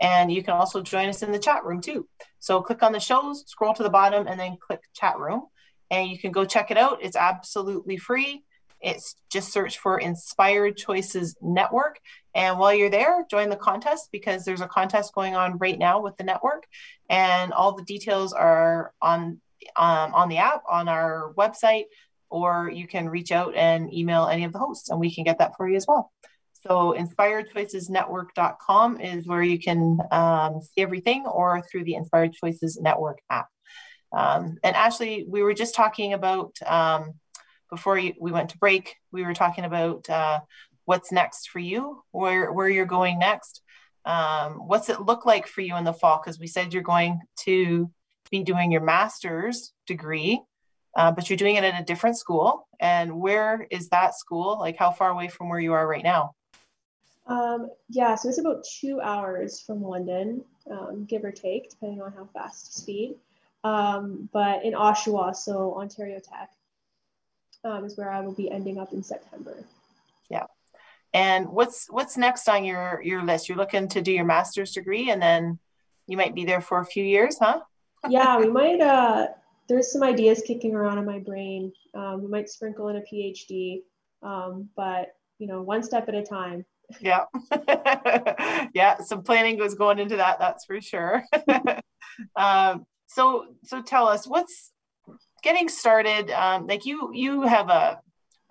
And 0.00 0.32
you 0.32 0.42
can 0.42 0.54
also 0.54 0.82
join 0.82 1.08
us 1.08 1.22
in 1.22 1.30
the 1.30 1.38
chat 1.38 1.64
room 1.64 1.80
too. 1.80 2.08
So 2.38 2.62
click 2.62 2.82
on 2.82 2.92
the 2.92 3.00
shows, 3.00 3.44
scroll 3.46 3.74
to 3.74 3.82
the 3.82 3.90
bottom, 3.90 4.26
and 4.26 4.40
then 4.40 4.56
click 4.58 4.80
chat 4.94 5.18
room. 5.18 5.42
And 5.90 6.08
you 6.10 6.18
can 6.18 6.32
go 6.32 6.44
check 6.44 6.70
it 6.70 6.78
out. 6.78 6.98
It's 7.02 7.16
absolutely 7.16 7.98
free. 7.98 8.42
It's 8.82 9.14
just 9.30 9.52
search 9.52 9.78
for 9.78 9.98
Inspired 9.98 10.76
Choices 10.76 11.36
Network. 11.40 12.00
And 12.34 12.58
while 12.58 12.74
you're 12.74 12.90
there, 12.90 13.24
join 13.30 13.48
the 13.48 13.56
contest 13.56 14.08
because 14.10 14.44
there's 14.44 14.60
a 14.60 14.66
contest 14.66 15.14
going 15.14 15.36
on 15.36 15.58
right 15.58 15.78
now 15.78 16.00
with 16.00 16.16
the 16.16 16.24
network. 16.24 16.66
And 17.08 17.52
all 17.52 17.72
the 17.72 17.84
details 17.84 18.32
are 18.32 18.92
on 19.00 19.40
um, 19.76 20.12
on 20.14 20.28
the 20.28 20.38
app, 20.38 20.62
on 20.68 20.88
our 20.88 21.32
website, 21.38 21.84
or 22.30 22.68
you 22.72 22.88
can 22.88 23.08
reach 23.08 23.30
out 23.30 23.54
and 23.54 23.94
email 23.94 24.26
any 24.26 24.42
of 24.44 24.52
the 24.52 24.58
hosts 24.58 24.90
and 24.90 24.98
we 24.98 25.14
can 25.14 25.22
get 25.22 25.38
that 25.38 25.56
for 25.56 25.68
you 25.68 25.76
as 25.76 25.86
well. 25.86 26.10
So 26.62 26.94
inspiredchoicesnetwork.com 26.98 29.00
is 29.00 29.26
where 29.26 29.42
you 29.42 29.58
can 29.58 29.98
um, 30.10 30.60
see 30.62 30.82
everything 30.82 31.26
or 31.26 31.62
through 31.62 31.84
the 31.84 31.94
Inspired 31.94 32.34
Choices 32.34 32.78
Network 32.80 33.18
app. 33.28 33.48
Um, 34.12 34.58
and 34.62 34.76
Ashley, 34.76 35.24
we 35.28 35.42
were 35.42 35.54
just 35.54 35.74
talking 35.74 36.12
about 36.12 36.54
um, 36.64 37.14
before 37.72 37.96
you, 37.96 38.12
we 38.20 38.30
went 38.30 38.50
to 38.50 38.58
break, 38.58 38.96
we 39.12 39.24
were 39.24 39.32
talking 39.32 39.64
about 39.64 40.08
uh, 40.10 40.40
what's 40.84 41.10
next 41.10 41.48
for 41.48 41.58
you, 41.58 42.02
where 42.10 42.52
where 42.52 42.68
you're 42.68 42.84
going 42.84 43.18
next. 43.18 43.62
Um, 44.04 44.68
what's 44.68 44.90
it 44.90 45.00
look 45.00 45.24
like 45.24 45.46
for 45.46 45.62
you 45.62 45.74
in 45.76 45.84
the 45.84 45.94
fall? 45.94 46.20
Because 46.22 46.38
we 46.38 46.46
said 46.46 46.74
you're 46.74 46.82
going 46.82 47.20
to 47.46 47.90
be 48.30 48.42
doing 48.42 48.72
your 48.72 48.82
master's 48.82 49.72
degree, 49.86 50.42
uh, 50.98 51.12
but 51.12 51.30
you're 51.30 51.38
doing 51.38 51.56
it 51.56 51.64
at 51.64 51.80
a 51.80 51.84
different 51.84 52.18
school. 52.18 52.68
And 52.78 53.18
where 53.18 53.66
is 53.70 53.88
that 53.88 54.18
school? 54.18 54.58
Like, 54.58 54.76
how 54.76 54.90
far 54.90 55.08
away 55.08 55.28
from 55.28 55.48
where 55.48 55.60
you 55.60 55.72
are 55.72 55.88
right 55.88 56.04
now? 56.04 56.34
Um, 57.26 57.68
yeah, 57.88 58.16
so 58.16 58.28
it's 58.28 58.38
about 58.38 58.66
two 58.80 59.00
hours 59.00 59.62
from 59.62 59.80
London, 59.82 60.44
um, 60.70 61.06
give 61.06 61.24
or 61.24 61.32
take, 61.32 61.70
depending 61.70 62.02
on 62.02 62.12
how 62.12 62.28
fast 62.34 62.76
speed. 62.76 63.14
Um, 63.64 64.28
but 64.30 64.62
in 64.62 64.74
Oshawa, 64.74 65.34
so 65.34 65.74
Ontario 65.74 66.18
Tech 66.18 66.50
um, 67.64 67.84
is 67.84 67.96
where 67.96 68.10
I 68.10 68.20
will 68.20 68.32
be 68.32 68.50
ending 68.50 68.78
up 68.78 68.92
in 68.92 69.02
September. 69.02 69.56
Yeah. 70.28 70.46
And 71.14 71.48
what's 71.48 71.86
what's 71.90 72.16
next 72.16 72.48
on 72.48 72.64
your 72.64 73.00
your 73.04 73.22
list? 73.22 73.48
You're 73.48 73.58
looking 73.58 73.88
to 73.88 74.00
do 74.00 74.12
your 74.12 74.24
master's 74.24 74.72
degree, 74.72 75.10
and 75.10 75.20
then 75.20 75.58
you 76.06 76.16
might 76.16 76.34
be 76.34 76.44
there 76.44 76.60
for 76.60 76.80
a 76.80 76.86
few 76.86 77.04
years, 77.04 77.36
huh? 77.38 77.60
yeah, 78.08 78.38
we 78.38 78.48
might. 78.48 78.80
Uh, 78.80 79.28
there's 79.68 79.92
some 79.92 80.02
ideas 80.02 80.42
kicking 80.46 80.74
around 80.74 80.98
in 80.98 81.04
my 81.04 81.18
brain. 81.18 81.72
Um, 81.94 82.22
we 82.22 82.28
might 82.28 82.48
sprinkle 82.48 82.88
in 82.88 82.96
a 82.96 83.02
PhD, 83.02 83.82
um, 84.22 84.68
but 84.74 85.14
you 85.38 85.46
know, 85.46 85.62
one 85.62 85.82
step 85.82 86.08
at 86.08 86.14
a 86.14 86.22
time. 86.22 86.64
yeah, 87.00 87.24
yeah. 88.74 89.00
Some 89.00 89.22
planning 89.22 89.58
was 89.58 89.74
going 89.74 89.98
into 89.98 90.16
that. 90.16 90.38
That's 90.38 90.64
for 90.64 90.80
sure. 90.80 91.24
um, 92.36 92.86
so, 93.06 93.46
so 93.64 93.82
tell 93.82 94.08
us 94.08 94.26
what's 94.26 94.72
getting 95.42 95.68
started 95.68 96.30
um, 96.30 96.66
like 96.66 96.86
you 96.86 97.10
you 97.12 97.42
have 97.42 97.68
a 97.68 98.00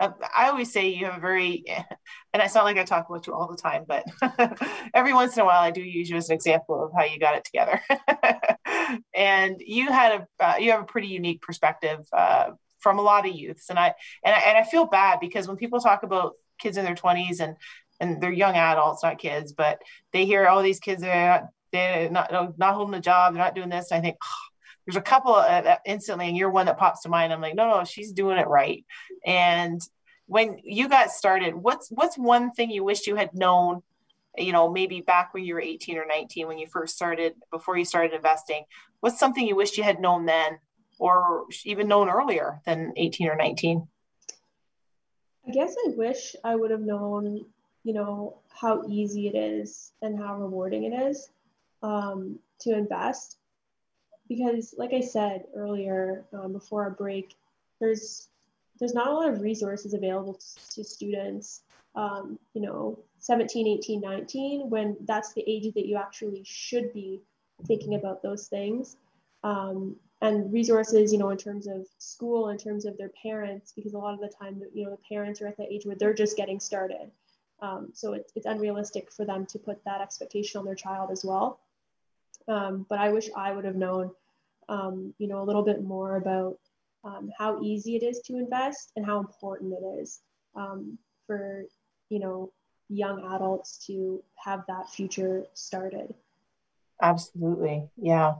uh, 0.02 0.10
always 0.36 0.72
say 0.72 0.88
you 0.88 1.06
have 1.06 1.18
a 1.18 1.20
very, 1.20 1.64
and 2.32 2.42
I 2.42 2.48
sound 2.48 2.64
like 2.64 2.76
I 2.76 2.84
talk 2.84 3.08
about 3.08 3.26
you 3.26 3.34
all 3.34 3.48
the 3.48 3.56
time, 3.56 3.84
but 3.86 4.04
every 4.94 5.12
once 5.12 5.36
in 5.36 5.42
a 5.42 5.44
while 5.44 5.62
I 5.62 5.70
do 5.70 5.80
use 5.80 6.10
you 6.10 6.16
as 6.16 6.28
an 6.28 6.34
example 6.34 6.84
of 6.84 6.92
how 6.92 7.04
you 7.04 7.18
got 7.18 7.36
it 7.36 7.44
together. 7.44 7.80
and 9.14 9.56
you 9.64 9.92
had 9.92 10.26
a, 10.40 10.44
uh, 10.44 10.56
you 10.58 10.72
have 10.72 10.80
a 10.80 10.86
pretty 10.86 11.08
unique 11.08 11.40
perspective 11.40 12.00
uh, 12.12 12.50
from 12.80 12.98
a 12.98 13.02
lot 13.02 13.28
of 13.28 13.34
youths, 13.34 13.70
and 13.70 13.78
I, 13.78 13.94
and 14.24 14.34
I, 14.34 14.40
and 14.40 14.58
I 14.58 14.64
feel 14.64 14.86
bad 14.86 15.20
because 15.20 15.46
when 15.46 15.56
people 15.56 15.80
talk 15.80 16.02
about 16.02 16.32
kids 16.58 16.76
in 16.76 16.84
their 16.84 16.96
twenties 16.96 17.40
and 17.40 17.56
and 18.00 18.20
they're 18.20 18.32
young 18.32 18.56
adults, 18.56 19.04
not 19.04 19.18
kids, 19.18 19.52
but 19.52 19.80
they 20.12 20.24
hear 20.26 20.46
all 20.48 20.58
oh, 20.58 20.62
these 20.62 20.80
kids 20.80 21.02
they're 21.02 21.28
not 21.28 21.44
they're 21.70 22.10
not 22.10 22.58
not 22.58 22.74
holding 22.74 22.94
a 22.94 23.00
job, 23.00 23.34
they're 23.34 23.42
not 23.42 23.54
doing 23.54 23.68
this. 23.68 23.92
And 23.92 23.98
I 23.98 24.02
think. 24.02 24.16
Oh, 24.20 24.51
there's 24.86 24.96
a 24.96 25.02
couple 25.02 25.34
uh, 25.34 25.76
instantly, 25.84 26.28
and 26.28 26.36
you're 26.36 26.50
one 26.50 26.66
that 26.66 26.78
pops 26.78 27.02
to 27.02 27.08
mind. 27.08 27.32
I'm 27.32 27.40
like, 27.40 27.54
no, 27.54 27.68
no, 27.68 27.84
she's 27.84 28.12
doing 28.12 28.38
it 28.38 28.48
right. 28.48 28.84
And 29.24 29.80
when 30.26 30.58
you 30.64 30.88
got 30.88 31.10
started, 31.10 31.54
what's 31.54 31.88
what's 31.90 32.16
one 32.18 32.52
thing 32.52 32.70
you 32.70 32.84
wish 32.84 33.06
you 33.06 33.16
had 33.16 33.34
known? 33.34 33.82
You 34.36 34.52
know, 34.52 34.70
maybe 34.70 35.00
back 35.00 35.34
when 35.34 35.44
you 35.44 35.54
were 35.54 35.60
18 35.60 35.98
or 35.98 36.06
19, 36.06 36.48
when 36.48 36.58
you 36.58 36.66
first 36.66 36.96
started, 36.96 37.34
before 37.50 37.76
you 37.76 37.84
started 37.84 38.14
investing. 38.14 38.64
What's 39.00 39.18
something 39.18 39.46
you 39.46 39.56
wished 39.56 39.76
you 39.76 39.84
had 39.84 40.00
known 40.00 40.24
then, 40.26 40.58
or 40.98 41.44
even 41.64 41.86
known 41.86 42.08
earlier 42.08 42.60
than 42.64 42.92
18 42.96 43.28
or 43.28 43.36
19? 43.36 43.86
I 45.46 45.50
guess 45.50 45.74
I 45.86 45.90
wish 45.96 46.34
I 46.44 46.56
would 46.56 46.70
have 46.70 46.80
known, 46.80 47.44
you 47.84 47.92
know, 47.92 48.38
how 48.48 48.84
easy 48.88 49.28
it 49.28 49.36
is 49.36 49.92
and 50.00 50.18
how 50.18 50.36
rewarding 50.36 50.84
it 50.84 50.94
is 50.94 51.30
um, 51.82 52.38
to 52.60 52.72
invest 52.72 53.38
because 54.28 54.74
like 54.78 54.92
i 54.92 55.00
said 55.00 55.44
earlier 55.54 56.24
um, 56.32 56.52
before 56.52 56.82
our 56.82 56.90
break 56.90 57.34
there's 57.80 58.28
there's 58.78 58.94
not 58.94 59.08
a 59.08 59.12
lot 59.14 59.28
of 59.28 59.40
resources 59.40 59.94
available 59.94 60.34
to, 60.34 60.74
to 60.74 60.84
students 60.84 61.62
um, 61.94 62.38
you 62.54 62.62
know 62.62 62.98
17 63.18 63.66
18 63.66 64.00
19 64.00 64.70
when 64.70 64.96
that's 65.02 65.32
the 65.32 65.44
age 65.46 65.72
that 65.74 65.86
you 65.86 65.96
actually 65.96 66.42
should 66.44 66.92
be 66.92 67.20
thinking 67.66 67.94
about 67.94 68.22
those 68.22 68.48
things. 68.48 68.96
Um, 69.44 69.96
and 70.20 70.52
resources 70.52 71.12
you 71.12 71.18
know 71.18 71.30
in 71.30 71.36
terms 71.36 71.66
of 71.66 71.86
school 71.98 72.50
in 72.50 72.56
terms 72.56 72.84
of 72.84 72.96
their 72.96 73.10
parents 73.22 73.72
because 73.72 73.92
a 73.92 73.98
lot 73.98 74.14
of 74.14 74.20
the 74.20 74.28
time 74.28 74.62
you 74.72 74.84
know 74.84 74.90
the 74.90 74.98
parents 75.08 75.42
are 75.42 75.48
at 75.48 75.56
that 75.56 75.66
age 75.70 75.84
where 75.84 75.96
they're 75.96 76.14
just 76.14 76.36
getting 76.36 76.60
started. 76.60 77.10
Um, 77.60 77.90
so 77.92 78.14
it, 78.14 78.30
it's 78.34 78.46
unrealistic 78.46 79.12
for 79.12 79.24
them 79.24 79.46
to 79.46 79.58
put 79.58 79.84
that 79.84 80.00
expectation 80.00 80.58
on 80.58 80.64
their 80.64 80.74
child 80.74 81.10
as 81.10 81.24
well 81.24 81.60
um, 82.48 82.86
but 82.88 82.98
I 82.98 83.10
wish 83.10 83.28
I 83.36 83.52
would 83.52 83.64
have 83.64 83.76
known, 83.76 84.10
um, 84.68 85.14
you 85.18 85.28
know, 85.28 85.42
a 85.42 85.44
little 85.44 85.62
bit 85.62 85.82
more 85.82 86.16
about 86.16 86.58
um, 87.04 87.30
how 87.38 87.60
easy 87.62 87.96
it 87.96 88.02
is 88.02 88.20
to 88.26 88.36
invest 88.36 88.92
and 88.96 89.04
how 89.04 89.18
important 89.18 89.72
it 89.72 90.00
is 90.00 90.20
um, 90.54 90.98
for, 91.26 91.64
you 92.08 92.18
know, 92.18 92.52
young 92.88 93.24
adults 93.34 93.84
to 93.86 94.22
have 94.36 94.64
that 94.68 94.90
future 94.90 95.44
started. 95.54 96.14
Absolutely, 97.00 97.88
yeah. 97.96 98.34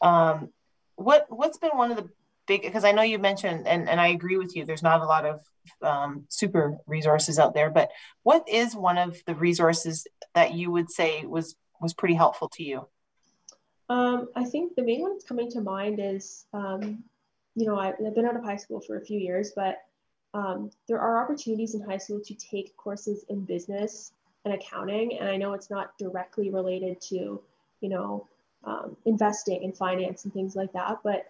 Um, 0.00 0.50
what 0.96 1.26
what's 1.28 1.58
been 1.58 1.72
one 1.74 1.90
of 1.90 1.96
the 1.96 2.08
big 2.46 2.62
because 2.62 2.84
I 2.84 2.92
know 2.92 3.02
you 3.02 3.18
mentioned 3.18 3.66
and 3.66 3.88
and 3.88 4.00
I 4.00 4.08
agree 4.08 4.36
with 4.36 4.56
you. 4.56 4.64
There's 4.64 4.82
not 4.82 5.00
a 5.00 5.06
lot 5.06 5.26
of 5.26 5.40
um, 5.82 6.24
super 6.28 6.78
resources 6.86 7.38
out 7.38 7.54
there, 7.54 7.70
but 7.70 7.90
what 8.22 8.48
is 8.48 8.74
one 8.74 8.98
of 8.98 9.18
the 9.26 9.34
resources 9.34 10.06
that 10.34 10.54
you 10.54 10.70
would 10.70 10.90
say 10.90 11.24
was 11.24 11.56
was 11.80 11.94
pretty 11.94 12.14
helpful 12.14 12.48
to 12.54 12.62
you? 12.62 12.88
Um, 13.90 14.28
I 14.36 14.44
think 14.44 14.76
the 14.76 14.82
main 14.82 15.02
one 15.02 15.12
that's 15.12 15.24
coming 15.24 15.50
to 15.50 15.60
mind 15.60 15.98
is, 16.00 16.46
um, 16.52 17.02
you 17.56 17.66
know, 17.66 17.76
I've, 17.76 17.94
I've, 18.06 18.14
been 18.14 18.24
out 18.24 18.36
of 18.36 18.44
high 18.44 18.56
school 18.56 18.80
for 18.80 18.96
a 18.96 19.04
few 19.04 19.18
years, 19.18 19.50
but 19.56 19.78
um, 20.32 20.70
there 20.86 21.00
are 21.00 21.20
opportunities 21.20 21.74
in 21.74 21.80
high 21.80 21.96
school 21.98 22.20
to 22.20 22.34
take 22.34 22.76
courses 22.76 23.24
in 23.28 23.40
business 23.40 24.12
and 24.44 24.54
accounting. 24.54 25.18
And 25.18 25.28
I 25.28 25.36
know 25.36 25.54
it's 25.54 25.70
not 25.70 25.98
directly 25.98 26.50
related 26.50 27.00
to, 27.08 27.42
you 27.80 27.88
know, 27.88 28.28
um, 28.62 28.96
investing 29.06 29.64
and 29.64 29.76
finance 29.76 30.22
and 30.24 30.32
things 30.32 30.54
like 30.54 30.72
that, 30.72 30.98
but 31.02 31.28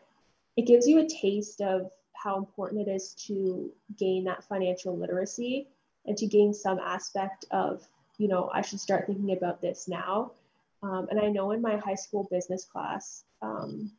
it 0.58 0.66
gives 0.66 0.86
you 0.86 0.98
a 0.98 1.08
taste 1.08 1.62
of 1.62 1.90
how 2.12 2.36
important 2.36 2.86
it 2.86 2.90
is 2.90 3.14
to 3.26 3.72
gain 3.98 4.24
that 4.24 4.44
financial 4.44 4.94
literacy 4.94 5.66
and 6.04 6.14
to 6.18 6.26
gain 6.26 6.52
some 6.52 6.78
aspect 6.78 7.46
of, 7.52 7.88
you 8.18 8.28
know, 8.28 8.50
I 8.52 8.60
should 8.60 8.80
start 8.80 9.06
thinking 9.06 9.32
about 9.32 9.62
this 9.62 9.88
now 9.88 10.32
um, 10.82 11.08
and 11.10 11.20
I 11.20 11.28
know 11.28 11.50
in 11.50 11.60
my 11.60 11.76
high 11.76 11.94
school 11.94 12.26
business 12.30 12.64
class, 12.64 13.24
um, 13.42 13.92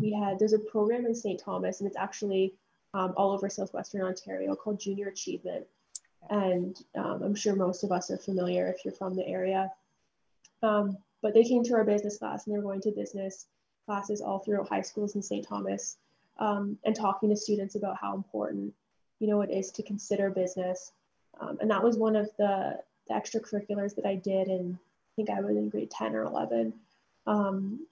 we 0.00 0.12
had, 0.12 0.38
there's 0.38 0.52
a 0.52 0.58
program 0.58 1.06
in 1.06 1.14
St. 1.14 1.40
Thomas, 1.40 1.80
and 1.80 1.86
it's 1.86 1.96
actually 1.96 2.54
um, 2.94 3.14
all 3.16 3.32
over 3.32 3.48
Southwestern 3.48 4.02
Ontario 4.02 4.54
called 4.54 4.80
Junior 4.80 5.08
Achievement. 5.08 5.66
And 6.30 6.76
um, 6.96 7.22
I'm 7.22 7.34
sure 7.34 7.54
most 7.54 7.84
of 7.84 7.92
us 7.92 8.10
are 8.10 8.18
familiar 8.18 8.68
if 8.68 8.84
you're 8.84 8.94
from 8.94 9.14
the 9.14 9.26
area. 9.26 9.70
Um, 10.62 10.98
but 11.22 11.32
they 11.32 11.44
came 11.44 11.62
to 11.64 11.74
our 11.74 11.84
business 11.84 12.18
class 12.18 12.46
and 12.46 12.54
they're 12.54 12.62
going 12.62 12.80
to 12.82 12.90
business 12.90 13.46
classes 13.86 14.20
all 14.20 14.40
throughout 14.40 14.68
high 14.68 14.82
schools 14.82 15.14
in 15.14 15.22
St. 15.22 15.46
Thomas 15.46 15.96
um, 16.38 16.76
and 16.84 16.94
talking 16.94 17.30
to 17.30 17.36
students 17.36 17.74
about 17.74 17.96
how 18.00 18.14
important, 18.14 18.74
you 19.20 19.28
know, 19.28 19.40
it 19.40 19.50
is 19.50 19.70
to 19.72 19.82
consider 19.82 20.30
business. 20.30 20.92
and 21.40 21.70
that 21.70 21.82
was 21.82 21.96
one 21.96 22.16
of 22.16 22.28
the, 22.36 22.78
the 23.08 23.14
extracurriculars 23.14 23.94
that 23.94 24.04
I 24.04 24.16
did 24.16 24.48
in 24.48 24.78
think 25.18 25.30
I 25.30 25.40
was 25.40 25.56
in 25.56 25.68
grade 25.68 25.90
10 25.90 26.14
or 26.14 26.22
11. 26.22 26.72
Um, 27.26 27.86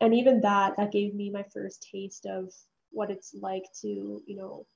and 0.00 0.14
even 0.14 0.42
that, 0.42 0.76
that 0.76 0.92
gave 0.92 1.14
me 1.14 1.30
my 1.30 1.42
first 1.54 1.88
taste 1.90 2.26
of 2.26 2.52
what 2.90 3.10
it's 3.10 3.34
like 3.34 3.64
to, 3.80 3.88
you 4.26 4.36
know, 4.36 4.66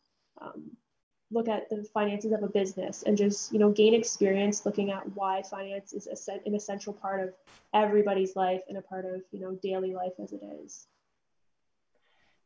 um, 0.41 0.71
look 1.31 1.47
at 1.47 1.69
the 1.69 1.85
finances 1.95 2.33
of 2.33 2.43
a 2.43 2.49
business 2.49 3.05
and 3.05 3.17
just, 3.17 3.53
you 3.53 3.59
know, 3.59 3.71
gain 3.71 3.95
experience 3.95 4.65
looking 4.65 4.91
at 4.91 5.15
why 5.15 5.43
finance 5.43 5.93
is 5.93 6.09
an 6.47 6.55
essential 6.55 6.93
part 6.93 7.21
of 7.21 7.35
everybody's 7.75 8.35
life 8.35 8.63
and 8.69 8.79
a 8.79 8.83
part 8.83 9.05
of, 9.05 9.21
you 9.31 9.41
know, 9.41 9.53
daily 9.63 9.95
life 9.95 10.15
as 10.23 10.33
it 10.33 10.41
is. 10.65 10.87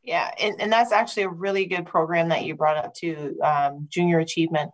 Yeah, 0.03 0.31
and, 0.39 0.61
and 0.61 0.71
that's 0.71 0.93
actually 0.93 1.23
a 1.23 1.31
really 1.31 1.65
good 1.65 1.87
program 1.87 2.29
that 2.29 2.45
you 2.45 2.57
brought 2.57 2.77
up 2.77 2.93
to 2.97 3.39
um, 3.41 3.87
junior 3.89 4.19
achievement. 4.19 4.73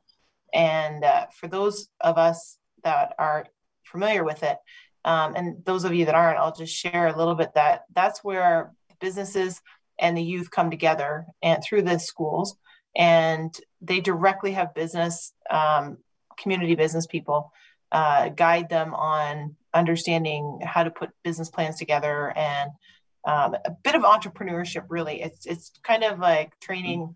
And 0.52 1.04
uh, 1.04 1.26
for 1.38 1.46
those 1.46 1.88
of 2.00 2.18
us 2.18 2.56
that 2.82 3.14
are 3.18 3.46
familiar 3.90 4.24
with 4.24 4.42
it. 4.42 4.56
Um, 5.04 5.34
and 5.34 5.64
those 5.64 5.84
of 5.84 5.94
you 5.94 6.06
that 6.06 6.14
aren't, 6.14 6.38
I'll 6.38 6.54
just 6.54 6.74
share 6.74 7.08
a 7.08 7.16
little 7.16 7.34
bit 7.34 7.54
that 7.54 7.84
that's 7.94 8.22
where 8.22 8.72
businesses 9.00 9.60
and 9.98 10.16
the 10.16 10.22
youth 10.22 10.50
come 10.50 10.70
together 10.70 11.26
and 11.42 11.62
through 11.62 11.82
the 11.82 11.98
schools 11.98 12.56
and 12.96 13.54
they 13.80 14.00
directly 14.00 14.52
have 14.52 14.74
business 14.74 15.32
um, 15.50 15.98
community 16.38 16.74
business 16.74 17.06
people 17.06 17.52
uh, 17.92 18.28
guide 18.30 18.68
them 18.68 18.94
on 18.94 19.56
understanding 19.74 20.60
how 20.64 20.82
to 20.82 20.90
put 20.90 21.10
business 21.22 21.50
plans 21.50 21.76
together 21.78 22.32
and 22.36 22.70
um, 23.26 23.54
a 23.64 23.70
bit 23.82 23.94
of 23.94 24.02
entrepreneurship 24.02 24.84
really 24.88 25.20
it's 25.22 25.46
it's 25.46 25.72
kind 25.82 26.02
of 26.02 26.18
like 26.18 26.58
training 26.60 27.14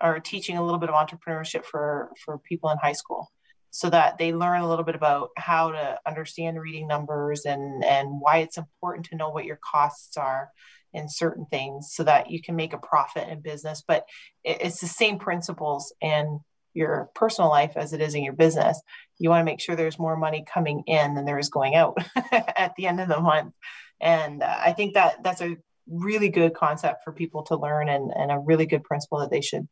or 0.00 0.20
teaching 0.20 0.56
a 0.56 0.64
little 0.64 0.78
bit 0.78 0.88
of 0.88 0.94
entrepreneurship 0.94 1.64
for 1.64 2.10
for 2.24 2.38
people 2.38 2.70
in 2.70 2.78
high 2.78 2.92
school 2.92 3.30
so 3.70 3.88
that 3.90 4.18
they 4.18 4.32
learn 4.32 4.60
a 4.60 4.68
little 4.68 4.84
bit 4.84 4.94
about 4.94 5.30
how 5.36 5.70
to 5.70 5.98
understand 6.06 6.60
reading 6.60 6.88
numbers 6.88 7.44
and 7.44 7.84
and 7.84 8.20
why 8.20 8.38
it's 8.38 8.58
important 8.58 9.06
to 9.06 9.16
know 9.16 9.30
what 9.30 9.44
your 9.44 9.58
costs 9.62 10.16
are 10.16 10.50
in 10.92 11.08
certain 11.08 11.46
things 11.46 11.92
so 11.92 12.02
that 12.02 12.30
you 12.30 12.42
can 12.42 12.56
make 12.56 12.72
a 12.72 12.78
profit 12.78 13.28
in 13.28 13.40
business. 13.40 13.82
But 13.86 14.06
it's 14.44 14.80
the 14.80 14.88
same 14.88 15.18
principles 15.18 15.94
in 16.00 16.40
your 16.74 17.10
personal 17.14 17.50
life 17.50 17.72
as 17.76 17.92
it 17.92 18.00
is 18.00 18.14
in 18.14 18.24
your 18.24 18.32
business. 18.32 18.80
You 19.18 19.30
want 19.30 19.40
to 19.40 19.50
make 19.50 19.60
sure 19.60 19.76
there's 19.76 19.98
more 19.98 20.16
money 20.16 20.44
coming 20.52 20.82
in 20.86 21.14
than 21.14 21.24
there 21.24 21.38
is 21.38 21.48
going 21.48 21.74
out 21.74 21.98
at 22.32 22.74
the 22.76 22.86
end 22.86 23.00
of 23.00 23.08
the 23.08 23.20
month. 23.20 23.54
And 24.00 24.42
uh, 24.42 24.56
i 24.58 24.72
think 24.72 24.94
that 24.94 25.22
that's 25.22 25.42
a 25.42 25.56
really 25.86 26.28
good 26.28 26.54
concept 26.54 27.02
for 27.04 27.12
people 27.12 27.42
to 27.42 27.56
learn 27.56 27.88
and, 27.88 28.12
and 28.16 28.30
a 28.30 28.38
really 28.38 28.66
good 28.66 28.84
principle 28.84 29.18
that 29.18 29.30
they 29.30 29.40
should 29.40 29.68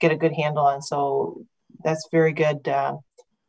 get 0.00 0.12
a 0.12 0.16
good 0.16 0.32
handle 0.32 0.64
on. 0.64 0.80
So 0.82 1.44
that's 1.84 2.08
very 2.10 2.32
good 2.32 2.66
uh, 2.66 2.96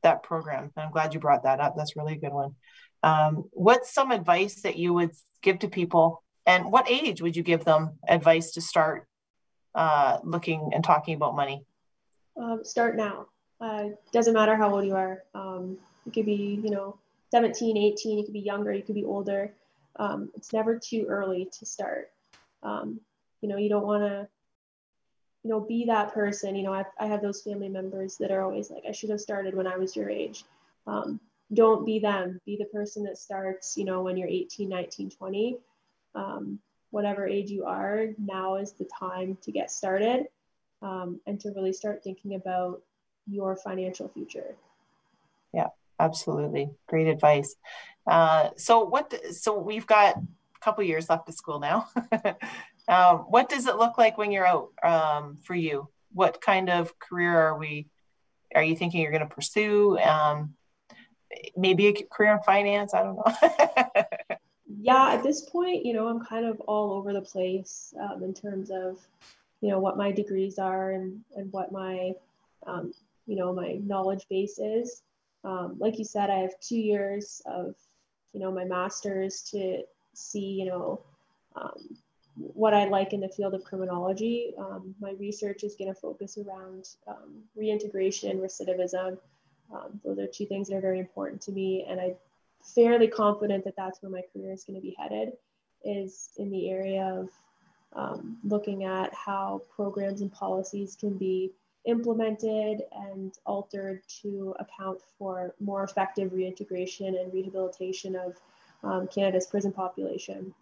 that 0.04 0.24
program. 0.24 0.72
I'm 0.78 0.92
glad 0.92 1.14
you 1.14 1.20
brought 1.20 1.44
that 1.44 1.60
up. 1.60 1.76
That's 1.76 1.96
really 1.96 2.14
a 2.14 2.20
good 2.20 2.34
one. 2.34 2.56
Um, 3.04 3.46
what's 3.52 3.94
some 3.94 4.12
advice 4.12 4.62
that 4.62 4.78
you 4.78 4.94
would 4.94 5.12
give 5.42 5.60
to 5.60 5.70
people, 5.70 6.24
and 6.46 6.72
what 6.72 6.90
age 6.90 7.22
would 7.22 7.36
you 7.36 7.44
give 7.44 7.64
them 7.64 7.98
advice 8.08 8.52
to 8.52 8.62
start 8.62 9.08
uh, 9.76 10.20
looking 10.24 10.72
and 10.74 10.84
talking 10.84 11.16
about 11.16 11.36
money? 11.36 11.64
Um, 12.38 12.64
start 12.64 12.96
now. 12.96 13.28
Uh, 13.62 13.90
doesn't 14.12 14.34
matter 14.34 14.56
how 14.56 14.74
old 14.74 14.86
you 14.86 14.96
are. 14.96 15.24
Um, 15.36 15.78
you 16.06 16.12
could 16.12 16.26
be, 16.26 16.60
you 16.64 16.70
know, 16.70 16.98
17, 17.32 17.78
18. 17.78 18.18
You 18.18 18.24
could 18.24 18.34
be 18.34 18.40
younger. 18.40 18.74
You 18.74 18.82
could 18.82 18.96
be 18.96 19.06
older. 19.06 19.54
Um, 19.98 20.30
it's 20.36 20.54
never 20.54 20.80
too 20.80 21.06
early 21.10 21.50
to 21.60 21.66
start. 21.66 22.12
Um, 22.64 23.00
you 23.42 23.50
know, 23.50 23.58
you 23.58 23.70
don't 23.70 23.86
want 23.86 24.04
to 24.04 24.28
you 25.44 25.50
know, 25.50 25.60
be 25.60 25.86
that 25.86 26.14
person. 26.14 26.56
You 26.56 26.64
know, 26.64 26.74
I, 26.74 26.86
I 27.00 27.08
have 27.08 27.22
those 27.22 27.42
family 27.42 27.70
members 27.70 28.18
that 28.18 28.32
are 28.32 28.42
always 28.42 28.70
like, 28.70 28.84
I 28.88 28.92
should 28.92 29.10
have 29.10 29.22
started 29.22 29.56
when 29.56 29.68
I 29.68 29.78
was 29.78 29.96
your 29.96 30.10
age. 30.10 30.44
Um, 30.88 31.20
don't 31.54 31.86
be 31.86 32.00
them. 32.00 32.40
Be 32.46 32.58
the 32.58 32.66
person 32.66 33.04
that 33.04 33.18
starts, 33.18 33.78
you 33.78 33.86
know, 33.86 34.02
when 34.02 34.18
you're 34.18 34.28
18, 34.28 34.70
19, 34.70 35.10
20. 35.12 35.58
Um, 36.16 36.60
whatever 36.92 37.28
age 37.28 37.50
you 37.50 37.66
are, 37.66 38.08
now 38.18 38.56
is 38.56 38.74
the 38.74 38.88
time 39.00 39.38
to 39.42 39.52
get 39.52 39.72
started 39.72 40.28
um, 40.82 41.20
and 41.26 41.40
to 41.42 41.52
really 41.52 41.74
start 41.74 42.04
thinking 42.04 42.36
about, 42.36 42.82
your 43.30 43.56
financial 43.56 44.08
future. 44.10 44.56
Yeah, 45.54 45.68
absolutely. 46.00 46.72
Great 46.88 47.08
advice. 47.08 47.56
Uh, 48.08 48.50
so 48.58 48.84
what? 48.84 49.14
So 49.36 49.58
we've 49.60 49.86
got 49.86 50.18
a 50.18 50.60
couple 50.62 50.84
years 50.84 51.10
left 51.10 51.30
of 51.30 51.36
school 51.36 51.60
now. 51.60 51.88
um, 52.90 53.20
what 53.30 53.50
does 53.50 53.68
it 53.68 53.78
look 53.78 53.98
like 53.98 54.18
when 54.18 54.32
you're 54.32 54.48
out 54.48 54.70
um, 54.84 55.38
for 55.44 55.54
you? 55.54 55.88
What 56.12 56.42
kind 56.42 56.70
of 56.70 56.98
career 56.98 57.38
are 57.40 57.58
we? 57.58 57.88
Are 58.56 58.64
you 58.64 58.76
thinking 58.76 59.02
you're 59.02 59.12
going 59.12 59.28
to 59.28 59.34
pursue? 59.34 60.00
Um, 60.00 60.56
maybe 61.56 61.88
a 61.88 61.94
career 62.06 62.34
in 62.34 62.40
finance. 62.42 62.96
I 62.96 63.04
don't 63.04 63.16
know. 63.16 64.04
yeah, 64.82 65.14
at 65.14 65.22
this 65.24 65.48
point, 65.50 65.86
you 65.86 65.94
know, 65.94 66.08
I'm 66.08 66.26
kind 66.26 66.46
of 66.46 66.60
all 66.62 66.94
over 66.94 67.14
the 67.14 67.22
place 67.22 67.94
um, 68.02 68.24
in 68.24 68.34
terms 68.34 68.72
of, 68.72 69.00
you 69.62 69.70
know, 69.70 69.80
what 69.80 69.98
my 69.98 70.12
degrees 70.12 70.58
are 70.58 70.92
and 70.92 71.22
and 71.36 71.52
what 71.54 71.72
my, 71.72 72.14
um, 72.66 72.92
you 73.28 73.36
know, 73.36 73.54
my 73.54 73.80
knowledge 73.84 74.26
base 74.30 74.58
is. 74.58 75.04
Um, 75.44 75.76
like 75.78 76.00
you 76.00 76.06
said, 76.06 76.32
I 76.32 76.40
have 76.40 76.60
two 76.60 76.78
years 76.80 77.42
of, 77.46 77.76
you 78.34 78.40
know, 78.40 78.52
my 78.52 78.66
master's 78.66 79.42
to 79.52 79.84
see, 80.14 80.60
you 80.60 80.66
know, 80.66 81.02
um, 81.56 81.98
what 82.40 82.74
I 82.74 82.86
like 82.86 83.14
in 83.14 83.20
the 83.20 83.30
field 83.30 83.54
of 83.54 83.64
criminology. 83.64 84.54
Um, 84.58 84.96
my 85.00 85.12
research 85.20 85.64
is 85.64 85.76
going 85.76 85.94
to 85.94 86.00
focus 86.00 86.38
around 86.38 86.90
um, 87.08 87.44
reintegration 87.56 88.30
and 88.30 88.40
recidivism. 88.40 89.18
Um, 89.74 90.00
those 90.04 90.18
are 90.20 90.28
two 90.28 90.46
things 90.46 90.70
that 90.70 90.76
are 90.76 90.82
very 90.82 91.00
important 91.00 91.42
to 91.44 91.52
me, 91.52 91.86
and 91.88 92.00
I'm 92.00 92.16
fairly 92.64 93.08
confident 93.08 93.64
that 93.66 93.76
that's 93.76 94.02
where 94.02 94.12
my 94.12 94.22
career 94.34 94.54
is 94.54 94.64
going 94.64 94.76
to 94.76 94.82
be 94.82 94.96
headed, 94.98 95.34
is 95.84 96.30
in 96.38 96.50
the 96.50 96.70
area 96.70 97.04
of 97.04 97.30
um, 97.94 98.38
looking 98.44 98.84
at 98.84 99.14
how 99.14 99.62
programs 99.76 100.22
and 100.22 100.32
policies 100.32 100.96
can 101.00 101.18
be 101.18 101.52
implemented 101.86 102.84
and 102.92 103.34
altered 103.46 104.02
to 104.22 104.56
account 104.60 105.00
for 105.18 105.56
more 105.60 105.84
effective 105.84 106.34
reintegration 106.34 107.16
and 107.16 107.34
rehabilitation 107.34 108.16
of 108.16 108.36
um, 108.84 109.08
Canada's 109.08 109.48
prison 109.48 109.72
population. 109.72 110.54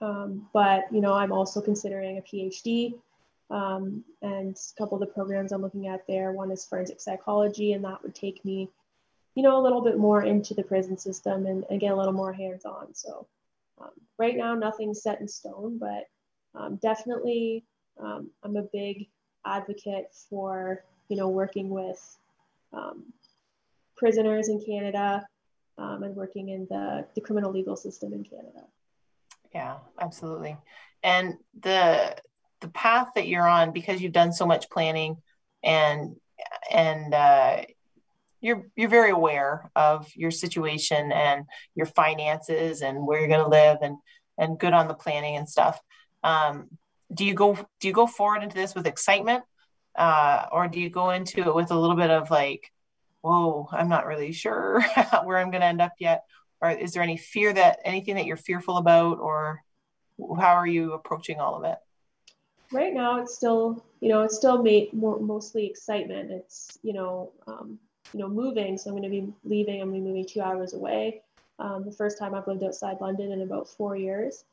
Um, 0.00 0.48
but 0.52 0.84
you 0.92 1.00
know, 1.00 1.14
I'm 1.14 1.32
also 1.32 1.60
considering 1.60 2.18
a 2.18 2.22
PhD, 2.22 2.94
um, 3.50 4.04
and 4.22 4.56
a 4.56 4.78
couple 4.78 4.96
of 4.96 5.00
the 5.00 5.12
programs 5.12 5.52
I'm 5.52 5.62
looking 5.62 5.86
at 5.86 6.06
there. 6.06 6.32
One 6.32 6.50
is 6.50 6.64
forensic 6.64 7.00
psychology, 7.00 7.72
and 7.72 7.84
that 7.84 8.02
would 8.02 8.14
take 8.14 8.44
me, 8.44 8.68
you 9.34 9.42
know, 9.42 9.58
a 9.58 9.62
little 9.62 9.80
bit 9.80 9.98
more 9.98 10.22
into 10.22 10.54
the 10.54 10.62
prison 10.62 10.98
system 10.98 11.46
and, 11.46 11.64
and 11.70 11.80
get 11.80 11.92
a 11.92 11.96
little 11.96 12.12
more 12.12 12.32
hands-on. 12.32 12.94
So 12.94 13.26
um, 13.80 13.90
right 14.18 14.36
now, 14.36 14.54
nothing's 14.54 15.02
set 15.02 15.20
in 15.20 15.28
stone, 15.28 15.78
but 15.78 16.08
um, 16.54 16.76
definitely, 16.76 17.64
um, 18.00 18.30
I'm 18.42 18.56
a 18.56 18.62
big 18.62 19.08
advocate 19.46 20.14
for 20.28 20.84
you 21.08 21.16
know 21.16 21.28
working 21.28 21.68
with 21.68 22.18
um, 22.72 23.04
prisoners 23.96 24.48
in 24.48 24.60
Canada 24.64 25.26
and 25.76 26.16
working 26.16 26.50
in 26.50 26.66
the, 26.68 27.06
the 27.14 27.20
criminal 27.20 27.50
legal 27.50 27.76
system 27.76 28.12
in 28.12 28.24
Canada. 28.24 28.64
Yeah, 29.54 29.78
absolutely. 30.00 30.56
And 31.02 31.34
the 31.60 32.16
the 32.60 32.68
path 32.68 33.08
that 33.14 33.28
you're 33.28 33.46
on, 33.46 33.72
because 33.72 34.00
you've 34.00 34.12
done 34.12 34.32
so 34.32 34.46
much 34.46 34.70
planning 34.70 35.18
and 35.62 36.16
and 36.70 37.14
uh, 37.14 37.62
you're 38.40 38.66
you're 38.76 38.88
very 38.88 39.10
aware 39.10 39.70
of 39.76 40.10
your 40.16 40.30
situation 40.30 41.12
and 41.12 41.44
your 41.74 41.86
finances 41.86 42.82
and 42.82 43.06
where 43.06 43.18
you're 43.20 43.28
going 43.28 43.44
to 43.44 43.48
live 43.48 43.78
and 43.82 43.96
and 44.38 44.58
good 44.58 44.72
on 44.72 44.88
the 44.88 44.94
planning 44.94 45.36
and 45.36 45.48
stuff. 45.48 45.80
Um, 46.22 46.68
do 47.12 47.24
you 47.24 47.34
go 47.34 47.54
do 47.80 47.88
you 47.88 47.94
go 47.94 48.06
forward 48.06 48.42
into 48.42 48.56
this 48.56 48.74
with 48.74 48.86
excitement, 48.86 49.44
uh, 49.96 50.46
or 50.52 50.68
do 50.68 50.80
you 50.80 50.90
go 50.90 51.10
into 51.10 51.40
it 51.42 51.54
with 51.54 51.70
a 51.70 51.78
little 51.78 51.96
bit 51.96 52.10
of 52.10 52.30
like, 52.30 52.72
whoa, 53.22 53.68
I'm 53.72 53.88
not 53.88 54.06
really 54.06 54.32
sure 54.32 54.82
where 55.24 55.38
I'm 55.38 55.50
going 55.50 55.60
to 55.60 55.66
end 55.66 55.80
up 55.82 55.92
yet, 55.98 56.24
or 56.60 56.70
is 56.70 56.92
there 56.92 57.02
any 57.02 57.16
fear 57.16 57.52
that 57.52 57.80
anything 57.84 58.14
that 58.16 58.26
you're 58.26 58.36
fearful 58.36 58.76
about 58.76 59.18
or 59.18 59.62
how 60.38 60.54
are 60.54 60.66
you 60.66 60.92
approaching 60.92 61.40
all 61.40 61.56
of 61.56 61.64
it? 61.64 61.78
Right 62.72 62.94
now 62.94 63.20
it's 63.20 63.36
still 63.36 63.84
you 64.00 64.08
know 64.08 64.22
it's 64.22 64.36
still 64.36 64.62
made 64.62 64.92
more, 64.92 65.20
mostly 65.20 65.66
excitement. 65.66 66.30
It's 66.30 66.78
you 66.82 66.92
know 66.92 67.32
um, 67.46 67.78
you 68.12 68.20
know 68.20 68.28
moving. 68.28 68.76
So 68.76 68.90
i'm 68.90 68.96
going 68.96 69.02
to 69.02 69.08
be 69.08 69.32
leaving 69.44 69.80
i'm 69.80 69.90
going 69.90 70.00
to 70.00 70.04
be 70.04 70.08
moving 70.08 70.26
two 70.26 70.40
hours 70.40 70.74
away. 70.74 71.22
Um, 71.58 71.84
the 71.84 71.92
first 71.92 72.18
time 72.18 72.34
i've 72.34 72.48
lived 72.48 72.64
outside 72.64 72.96
london 73.00 73.32
in 73.32 73.42
about 73.42 73.68
four 73.68 73.96
years. 73.96 74.44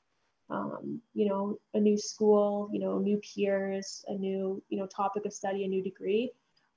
Um, 0.49 1.01
you 1.13 1.29
know 1.29 1.57
a 1.73 1.79
new 1.79 1.97
school 1.97 2.69
you 2.73 2.79
know 2.79 2.97
new 2.97 3.17
peers 3.19 4.03
a 4.07 4.13
new 4.13 4.61
you 4.69 4.77
know 4.77 4.85
topic 4.85 5.25
of 5.25 5.33
study 5.33 5.63
a 5.63 5.67
new 5.67 5.81
degree. 5.81 6.31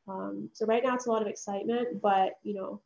Um, 0.06 0.50
so 0.52 0.66
right 0.66 0.82
now 0.84 0.94
it's 0.94 1.06
a 1.06 1.10
lot 1.10 1.22
of 1.22 1.28
excitement 1.28 2.00
but 2.02 2.38
you 2.42 2.54
know 2.54 2.80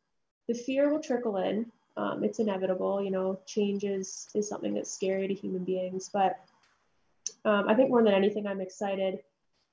the 0.47 0.55
fear 0.55 0.91
will 0.91 1.01
trickle 1.01 1.37
in 1.37 1.71
um, 1.97 2.23
it's 2.25 2.39
inevitable. 2.39 3.03
You 3.03 3.11
know, 3.11 3.41
change 3.47 3.85
is, 3.85 4.29
is 4.35 4.49
something 4.49 4.75
that's 4.75 4.93
scary 4.93 5.29
to 5.29 5.35
human 5.35 5.65
beings. 5.65 6.11
But 6.13 6.39
um, 7.45 7.69
I 7.69 7.75
think 7.75 7.91
more 7.91 8.03
than 8.03 8.15
anything, 8.15 8.47
I'm 8.47 8.61
excited 8.61 9.21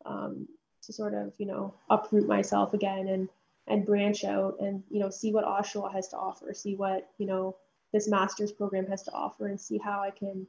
um, 0.06 0.48
to 0.84 0.94
sort 0.94 1.14
of, 1.14 1.34
you 1.38 1.46
know, 1.46 1.74
uproot 1.90 2.28
myself 2.28 2.74
again 2.74 3.08
and 3.08 3.30
and 3.68 3.86
branch 3.86 4.24
out 4.24 4.58
and 4.60 4.84
you 4.92 5.00
know 5.00 5.10
see 5.10 5.32
what 5.32 5.46
Oshawa 5.46 5.92
has 5.92 6.08
to 6.10 6.18
offer, 6.18 6.54
see 6.54 6.76
what 6.76 7.10
you 7.18 7.26
know 7.26 7.56
this 7.94 8.08
master's 8.08 8.52
program 8.52 8.86
has 8.88 9.04
to 9.04 9.12
offer, 9.12 9.48
and 9.48 9.60
see 9.60 9.78
how 9.78 10.02
I 10.02 10.12
can, 10.12 10.46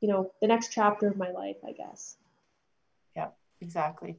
you 0.00 0.08
know, 0.08 0.30
the 0.40 0.46
next 0.46 0.72
chapter 0.72 1.08
of 1.08 1.16
my 1.16 1.30
life, 1.30 1.56
I 1.66 1.72
guess. 1.72 2.16
Yeah, 3.16 3.28
exactly. 3.60 4.18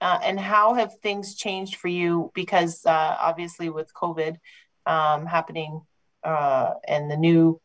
Uh, 0.00 0.18
and 0.22 0.38
how 0.38 0.74
have 0.74 0.98
things 0.98 1.36
changed 1.36 1.76
for 1.76 1.88
you? 1.88 2.30
Because 2.34 2.84
uh, 2.84 3.16
obviously, 3.20 3.70
with 3.70 3.94
COVID 3.94 4.36
um, 4.86 5.26
happening 5.26 5.82
uh, 6.24 6.74
and 6.86 7.10
the 7.10 7.16
new 7.16 7.60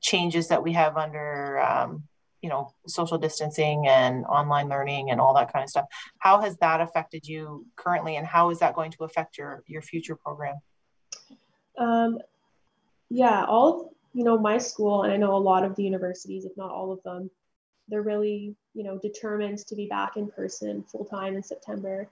changes 0.00 0.48
that 0.48 0.62
we 0.62 0.72
have 0.72 0.96
under 0.96 1.60
um, 1.60 2.04
you 2.42 2.48
know 2.48 2.72
social 2.86 3.18
distancing 3.18 3.86
and 3.86 4.24
online 4.26 4.68
learning 4.68 5.10
and 5.10 5.20
all 5.20 5.34
that 5.34 5.52
kind 5.52 5.62
of 5.62 5.68
stuff 5.68 5.86
how 6.18 6.40
has 6.40 6.56
that 6.58 6.80
affected 6.80 7.26
you 7.26 7.66
currently 7.76 8.16
and 8.16 8.26
how 8.26 8.50
is 8.50 8.58
that 8.60 8.74
going 8.74 8.90
to 8.90 9.04
affect 9.04 9.36
your 9.36 9.62
your 9.66 9.82
future 9.82 10.16
program? 10.16 10.56
Um, 11.78 12.18
yeah 13.08 13.44
all 13.44 13.92
you 14.12 14.24
know 14.24 14.38
my 14.38 14.58
school 14.58 15.02
and 15.02 15.12
i 15.12 15.16
know 15.16 15.34
a 15.34 15.38
lot 15.38 15.64
of 15.64 15.76
the 15.76 15.82
universities 15.82 16.44
if 16.44 16.56
not 16.56 16.70
all 16.70 16.92
of 16.92 17.02
them 17.02 17.30
they're 17.88 18.02
really 18.02 18.54
you 18.74 18.84
know 18.84 18.98
determined 18.98 19.58
to 19.58 19.74
be 19.74 19.86
back 19.86 20.16
in 20.16 20.28
person 20.30 20.82
full 20.84 21.04
time 21.04 21.36
in 21.36 21.42
september. 21.42 22.08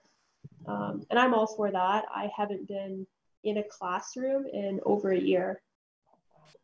Um, 0.66 1.06
and 1.10 1.18
i'm 1.18 1.34
all 1.34 1.46
for 1.46 1.70
that. 1.70 2.04
I 2.14 2.30
haven't 2.36 2.68
been 2.68 3.06
in 3.44 3.58
a 3.58 3.62
classroom 3.62 4.46
in 4.46 4.80
over 4.84 5.10
a 5.12 5.18
year 5.18 5.60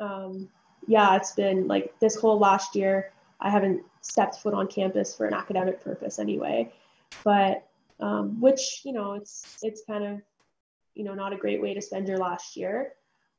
um, 0.01 0.49
yeah, 0.87 1.17
it's 1.17 1.33
been 1.33 1.67
like 1.67 1.99
this 2.01 2.17
whole 2.17 2.39
last 2.39 2.75
year, 2.75 3.13
I 3.41 3.51
haven't 3.51 3.83
stepped 4.01 4.37
foot 4.37 4.55
on 4.55 4.67
campus 4.67 5.15
for 5.15 5.27
an 5.27 5.35
academic 5.35 5.83
purpose 5.83 6.19
anyway. 6.19 6.73
But 7.23 7.67
um, 8.01 8.41
which 8.41 8.81
you 8.85 8.93
know, 8.93 9.15
it's 9.15 9.59
it's 9.63 9.83
kind 9.87 10.05
of 10.05 10.21
you 10.95 11.05
know 11.05 11.15
not 11.15 11.33
a 11.33 11.37
great 11.37 11.63
way 11.63 11.75
to 11.75 11.83
spend 11.83 12.09
your 12.09 12.19
last 12.19 12.57
year. 12.57 12.93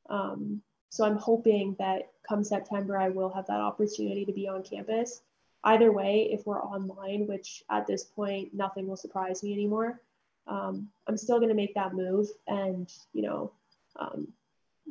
Um, 0.08 0.62
so 0.90 1.04
I'm 1.04 1.16
hoping 1.16 1.76
that 1.78 2.10
come 2.26 2.42
September, 2.42 2.96
I 2.96 3.10
will 3.10 3.30
have 3.30 3.46
that 3.46 3.60
opportunity 3.60 4.24
to 4.24 4.32
be 4.32 4.48
on 4.48 4.62
campus. 4.62 5.22
Either 5.64 5.90
way, 5.90 6.28
if 6.32 6.46
we're 6.46 6.62
online, 6.62 7.26
which 7.26 7.64
at 7.70 7.86
this 7.86 8.04
point 8.04 8.54
nothing 8.54 8.86
will 8.86 8.96
surprise 8.96 9.42
me 9.42 9.52
anymore, 9.52 10.00
um, 10.46 10.88
I'm 11.06 11.16
still 11.16 11.38
going 11.38 11.48
to 11.48 11.54
make 11.54 11.74
that 11.74 11.94
move 11.94 12.28
and 12.46 12.92
you 13.12 13.22
know 13.22 13.52
um, 13.98 14.28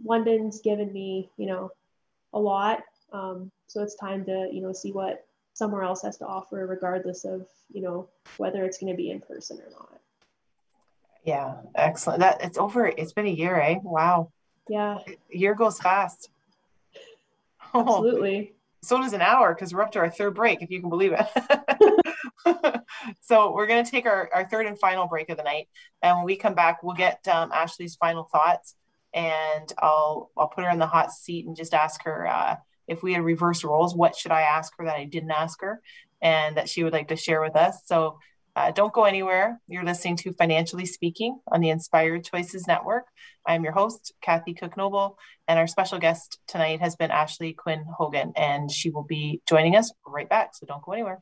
London's 0.04 0.62
given 0.62 0.92
me, 0.92 1.30
you 1.38 1.46
know, 1.46 1.72
a 2.34 2.40
lot. 2.40 2.84
Um, 3.14 3.52
so 3.68 3.82
it's 3.82 3.96
time 3.96 4.26
to, 4.26 4.50
you 4.52 4.62
know, 4.62 4.74
see 4.74 4.92
what 4.92 5.26
somewhere 5.54 5.84
else 5.84 6.02
has 6.02 6.18
to 6.18 6.26
offer, 6.26 6.66
regardless 6.68 7.24
of, 7.24 7.48
you 7.72 7.82
know, 7.82 8.10
whether 8.38 8.66
it's 8.66 8.78
going 8.78 8.92
to 8.92 8.98
be 8.98 9.12
in 9.12 9.22
person 9.22 9.60
or 9.60 9.70
not. 9.72 10.00
Yeah, 11.24 11.56
excellent. 11.74 12.20
That 12.20 12.44
it's 12.44 12.58
over. 12.58 12.88
It's 12.88 13.14
been 13.14 13.26
a 13.26 13.30
year, 13.30 13.60
eh? 13.60 13.78
Wow. 13.82 14.32
Yeah. 14.70 15.00
A 15.08 15.38
year 15.38 15.56
goes 15.56 15.80
fast. 15.80 16.30
Absolutely. 17.74 18.52
Oh, 18.52 18.56
so 18.84 18.98
does 19.00 19.14
an 19.14 19.22
hour 19.22 19.54
because 19.54 19.74
we're 19.74 19.82
up 19.82 19.92
to 19.94 20.00
our 20.00 20.10
third 20.10 20.36
break, 20.36 20.62
if 20.62 20.70
you 20.70 20.82
can 20.82 20.90
believe 20.90 21.14
it. 21.14 21.26
so 23.22 23.54
we're 23.54 23.68
going 23.68 23.84
to 23.84 23.90
take 23.90 24.06
our, 24.06 24.30
our 24.34 24.48
third 24.48 24.66
and 24.66 24.80
final 24.80 25.08
break 25.08 25.30
of 25.30 25.38
the 25.38 25.44
night. 25.44 25.68
And 26.02 26.18
when 26.18 26.26
we 26.26 26.36
come 26.36 26.54
back, 26.54 26.84
we'll 26.84 26.96
get 26.96 27.28
um, 27.28 27.52
Ashley's 27.52 27.96
final 27.96 28.24
thoughts 28.24 28.76
and 29.16 29.72
I'll 29.82 30.30
I'll 30.38 30.50
put 30.50 30.66
her 30.66 30.70
in 30.70 30.78
the 30.78 30.86
hot 30.86 31.12
seat 31.12 31.48
and 31.48 31.56
just 31.56 31.74
ask 31.74 32.04
her 32.04 32.28
uh, 32.28 32.58
if 32.88 33.02
we 33.02 33.14
had 33.14 33.24
reverse 33.24 33.64
roles, 33.64 33.96
what 33.96 34.16
should 34.16 34.32
I 34.32 34.42
ask 34.42 34.74
her 34.78 34.86
that 34.86 34.98
I 34.98 35.06
didn't 35.06 35.32
ask 35.32 35.60
her, 35.62 35.82
and 36.22 36.58
that 36.58 36.70
she 36.70 36.84
would 36.84 36.94
like 36.94 37.08
to 37.08 37.16
share 37.16 37.42
with 37.42 37.56
us. 37.56 37.80
So 37.86 38.20
uh, 38.56 38.72
don't 38.72 38.94
go 38.94 39.06
anywhere. 39.06 39.60
You're 39.68 39.84
listening 39.84 40.18
to 40.18 40.34
Financially 40.34 40.86
Speaking 40.86 41.40
on 41.48 41.62
the 41.62 41.70
Inspired 41.70 42.26
Choices 42.26 42.68
Network. 42.68 43.06
I'm 43.48 43.64
your 43.64 43.74
host, 43.74 44.14
Kathy 44.22 44.54
Cook 44.54 44.78
Noble, 44.78 45.18
and 45.48 45.58
our 45.58 45.68
special 45.68 46.00
guest 46.00 46.40
tonight 46.48 46.82
has 46.82 46.96
been 46.96 47.12
Ashley 47.12 47.54
Quinn 47.54 47.86
Hogan, 47.98 48.34
and 48.36 48.70
she 48.70 48.90
will 48.90 49.04
be 49.04 49.42
joining 49.48 49.76
us 49.76 49.92
right 50.06 50.30
back. 50.30 50.56
So 50.56 50.66
don't 50.66 50.84
go 50.84 50.92
anywhere. 50.92 51.22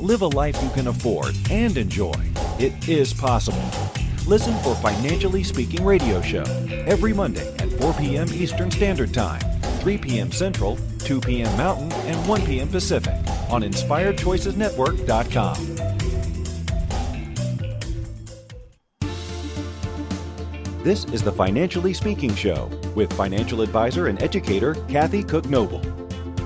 Live 0.00 0.22
a 0.22 0.26
life 0.26 0.60
you 0.62 0.70
can 0.70 0.88
afford 0.88 1.36
and 1.50 1.76
enjoy. 1.76 2.14
It 2.58 2.88
is 2.88 3.14
possible. 3.14 3.62
Listen 4.26 4.56
for 4.62 4.74
Financially 4.76 5.42
Speaking 5.42 5.84
Radio 5.84 6.22
Show 6.22 6.44
every 6.86 7.12
Monday 7.12 7.54
at 7.56 7.70
4 7.72 7.92
p.m. 7.94 8.28
Eastern 8.32 8.70
Standard 8.70 9.12
Time, 9.12 9.40
3 9.80 9.98
p.m. 9.98 10.30
Central, 10.32 10.78
2 11.00 11.20
p.m. 11.20 11.54
Mountain, 11.56 11.92
and 11.92 12.28
1 12.28 12.46
p.m. 12.46 12.68
Pacific 12.68 13.14
on 13.50 13.62
InspiredChoicesNetwork.com. 13.62 15.82
This 20.82 21.04
is 21.06 21.22
the 21.22 21.30
Financially 21.30 21.94
Speaking 21.94 22.34
Show 22.34 22.68
with 22.96 23.12
financial 23.12 23.60
advisor 23.60 24.08
and 24.08 24.20
educator 24.20 24.74
Kathy 24.88 25.22
Cook 25.22 25.48
Noble. 25.48 26.01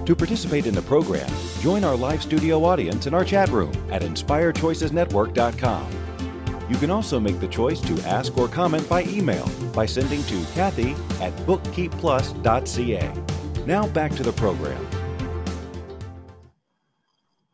To 0.07 0.15
participate 0.15 0.67
in 0.67 0.75
the 0.75 0.83
program, 0.83 1.29
join 1.59 1.83
our 1.83 1.97
live 1.97 2.23
studio 2.23 2.65
audience 2.65 3.09
in 3.09 3.15
our 3.15 3.25
chat 3.25 3.49
room 3.49 3.73
at 3.91 4.03
inspiredchoicesnetwork.com. 4.03 5.91
You 6.71 6.77
can 6.77 6.93
also 6.93 7.19
make 7.19 7.41
the 7.41 7.49
choice 7.49 7.81
to 7.81 8.01
ask 8.03 8.39
or 8.39 8.47
comment 8.47 8.89
by 8.89 9.03
email 9.03 9.51
by 9.75 9.85
sending 9.85 10.23
to 10.25 10.45
Kathy 10.55 10.93
at 11.21 11.35
bookkeepplus.ca. 11.45 13.13
Now 13.67 13.89
back 13.89 14.13
to 14.13 14.23
the 14.23 14.33
program. 14.33 14.87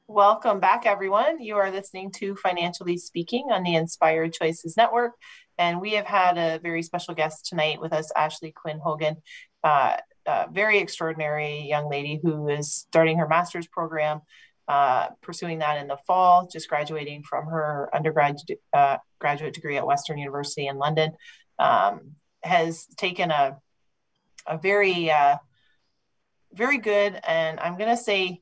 Welcome 0.06 0.60
back, 0.60 0.84
everyone. 0.84 1.40
You 1.40 1.56
are 1.56 1.70
listening 1.70 2.10
to 2.16 2.36
Financially 2.36 2.98
Speaking 2.98 3.46
on 3.50 3.62
the 3.62 3.76
Inspired 3.76 4.34
Choices 4.34 4.76
Network. 4.76 5.12
And 5.56 5.80
we 5.80 5.92
have 5.92 6.04
had 6.04 6.36
a 6.36 6.58
very 6.58 6.82
special 6.82 7.14
guest 7.14 7.46
tonight 7.46 7.80
with 7.80 7.94
us, 7.94 8.12
Ashley 8.14 8.52
Quinn 8.52 8.78
Hogan. 8.78 9.22
Uh, 9.64 9.96
a 10.26 10.46
very 10.50 10.78
extraordinary 10.78 11.62
young 11.68 11.88
lady 11.88 12.20
who 12.22 12.48
is 12.48 12.72
starting 12.72 13.18
her 13.18 13.28
master's 13.28 13.66
program, 13.66 14.20
uh, 14.68 15.08
pursuing 15.22 15.58
that 15.58 15.78
in 15.78 15.88
the 15.88 15.98
fall, 16.06 16.48
just 16.50 16.68
graduating 16.68 17.22
from 17.22 17.46
her 17.46 17.90
undergraduate 17.94 18.60
uh, 18.72 18.98
graduate 19.18 19.54
degree 19.54 19.76
at 19.76 19.86
Western 19.86 20.18
University 20.18 20.66
in 20.66 20.76
London. 20.76 21.12
Um, 21.58 22.12
has 22.42 22.86
taken 22.96 23.30
a, 23.30 23.56
a 24.48 24.58
very, 24.58 25.10
uh, 25.10 25.36
very 26.52 26.78
good, 26.78 27.20
and 27.24 27.60
I'm 27.60 27.78
going 27.78 27.96
to 27.96 28.02
say 28.02 28.40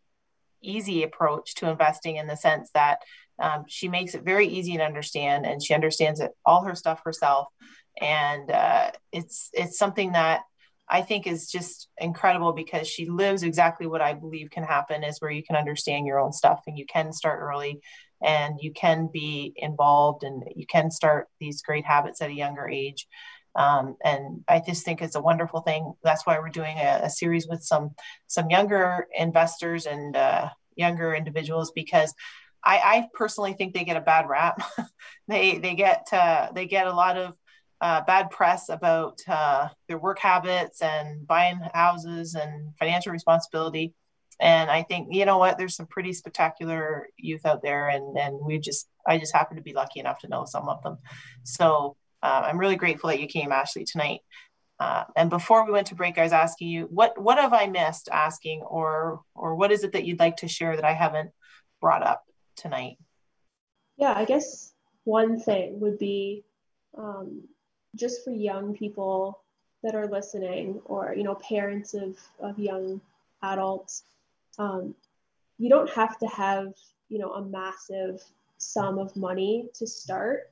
easy 0.62 1.02
approach 1.02 1.54
to 1.56 1.68
investing 1.68 2.16
in 2.16 2.26
the 2.26 2.36
sense 2.36 2.70
that 2.72 3.00
um, 3.38 3.64
she 3.68 3.88
makes 3.88 4.14
it 4.14 4.22
very 4.22 4.46
easy 4.46 4.76
to 4.76 4.84
understand 4.84 5.46
and 5.46 5.62
she 5.62 5.74
understands 5.74 6.20
it 6.20 6.32
all 6.44 6.64
her 6.64 6.74
stuff 6.74 7.00
herself 7.04 7.48
and 8.00 8.50
uh, 8.50 8.90
it's 9.12 9.50
it's 9.52 9.78
something 9.78 10.12
that 10.12 10.42
I 10.90 11.02
think 11.02 11.26
is 11.26 11.50
just 11.50 11.88
incredible 11.98 12.52
because 12.52 12.88
she 12.88 13.08
lives 13.08 13.44
exactly 13.44 13.86
what 13.86 14.00
I 14.00 14.14
believe 14.14 14.50
can 14.50 14.64
happen 14.64 15.04
is 15.04 15.20
where 15.20 15.30
you 15.30 15.44
can 15.44 15.56
understand 15.56 16.06
your 16.06 16.18
own 16.18 16.32
stuff 16.32 16.62
and 16.66 16.76
you 16.76 16.84
can 16.86 17.12
start 17.12 17.40
early 17.40 17.80
and 18.22 18.58
you 18.60 18.72
can 18.72 19.08
be 19.12 19.52
involved 19.56 20.24
and 20.24 20.42
you 20.56 20.66
can 20.66 20.90
start 20.90 21.28
these 21.38 21.62
great 21.62 21.84
habits 21.84 22.20
at 22.20 22.30
a 22.30 22.34
younger 22.34 22.68
age. 22.68 23.06
Um, 23.54 23.96
and 24.04 24.44
I 24.48 24.60
just 24.64 24.84
think 24.84 25.00
it's 25.00 25.16
a 25.16 25.20
wonderful 25.20 25.60
thing. 25.60 25.92
That's 26.02 26.26
why 26.26 26.38
we're 26.38 26.50
doing 26.50 26.76
a, 26.78 27.00
a 27.04 27.10
series 27.10 27.46
with 27.48 27.62
some 27.62 27.90
some 28.26 28.50
younger 28.50 29.06
investors 29.16 29.86
and 29.86 30.16
uh, 30.16 30.50
younger 30.76 31.14
individuals 31.14 31.72
because 31.72 32.14
I, 32.62 32.76
I, 32.76 33.08
personally 33.14 33.54
think 33.54 33.74
they 33.74 33.84
get 33.84 33.96
a 33.96 34.02
bad 34.02 34.28
rap. 34.28 34.62
they 35.28 35.58
they 35.58 35.74
get 35.74 36.06
uh, 36.12 36.48
they 36.54 36.66
get 36.66 36.86
a 36.86 36.92
lot 36.92 37.16
of 37.16 37.34
uh, 37.80 38.02
bad 38.02 38.30
press 38.30 38.68
about 38.68 39.20
uh, 39.26 39.68
their 39.88 39.98
work 39.98 40.18
habits 40.18 40.82
and 40.82 41.26
buying 41.26 41.60
houses 41.72 42.34
and 42.34 42.74
financial 42.76 43.12
responsibility. 43.12 43.94
And 44.38 44.70
I 44.70 44.82
think 44.82 45.08
you 45.10 45.24
know 45.24 45.38
what, 45.38 45.58
there's 45.58 45.76
some 45.76 45.86
pretty 45.86 46.12
spectacular 46.12 47.08
youth 47.16 47.44
out 47.44 47.62
there, 47.62 47.88
and 47.88 48.16
and 48.16 48.38
we 48.42 48.58
just 48.58 48.88
I 49.06 49.18
just 49.18 49.34
happen 49.34 49.56
to 49.56 49.62
be 49.62 49.74
lucky 49.74 50.00
enough 50.00 50.20
to 50.20 50.28
know 50.28 50.44
some 50.46 50.68
of 50.68 50.82
them. 50.82 50.98
So 51.42 51.96
uh, 52.22 52.42
I'm 52.46 52.58
really 52.58 52.76
grateful 52.76 53.08
that 53.08 53.20
you 53.20 53.26
came, 53.26 53.52
Ashley, 53.52 53.84
tonight. 53.84 54.20
Uh, 54.78 55.04
and 55.14 55.28
before 55.28 55.66
we 55.66 55.72
went 55.72 55.88
to 55.88 55.94
break, 55.94 56.16
I 56.16 56.22
was 56.22 56.32
asking 56.32 56.68
you 56.68 56.84
what 56.90 57.20
what 57.20 57.38
have 57.38 57.52
I 57.52 57.66
missed 57.66 58.08
asking, 58.10 58.62
or 58.62 59.20
or 59.34 59.54
what 59.54 59.72
is 59.72 59.84
it 59.84 59.92
that 59.92 60.06
you'd 60.06 60.20
like 60.20 60.38
to 60.38 60.48
share 60.48 60.74
that 60.74 60.86
I 60.86 60.94
haven't 60.94 61.32
brought 61.80 62.02
up 62.02 62.24
tonight? 62.56 62.96
Yeah, 63.98 64.14
I 64.16 64.24
guess 64.24 64.72
one 65.04 65.38
thing 65.38 65.80
would 65.80 65.98
be 65.98 66.44
um, 66.96 67.42
just 67.96 68.24
for 68.24 68.30
young 68.30 68.74
people 68.74 69.40
that 69.82 69.94
are 69.94 70.06
listening 70.06 70.80
or 70.84 71.14
you 71.16 71.22
know 71.22 71.34
parents 71.36 71.94
of, 71.94 72.16
of 72.40 72.58
young 72.58 73.00
adults 73.42 74.04
um, 74.58 74.94
you 75.58 75.68
don't 75.68 75.90
have 75.90 76.18
to 76.18 76.26
have 76.26 76.72
you 77.08 77.18
know 77.18 77.32
a 77.32 77.44
massive 77.44 78.22
sum 78.58 78.98
of 78.98 79.14
money 79.16 79.68
to 79.74 79.86
start. 79.86 80.50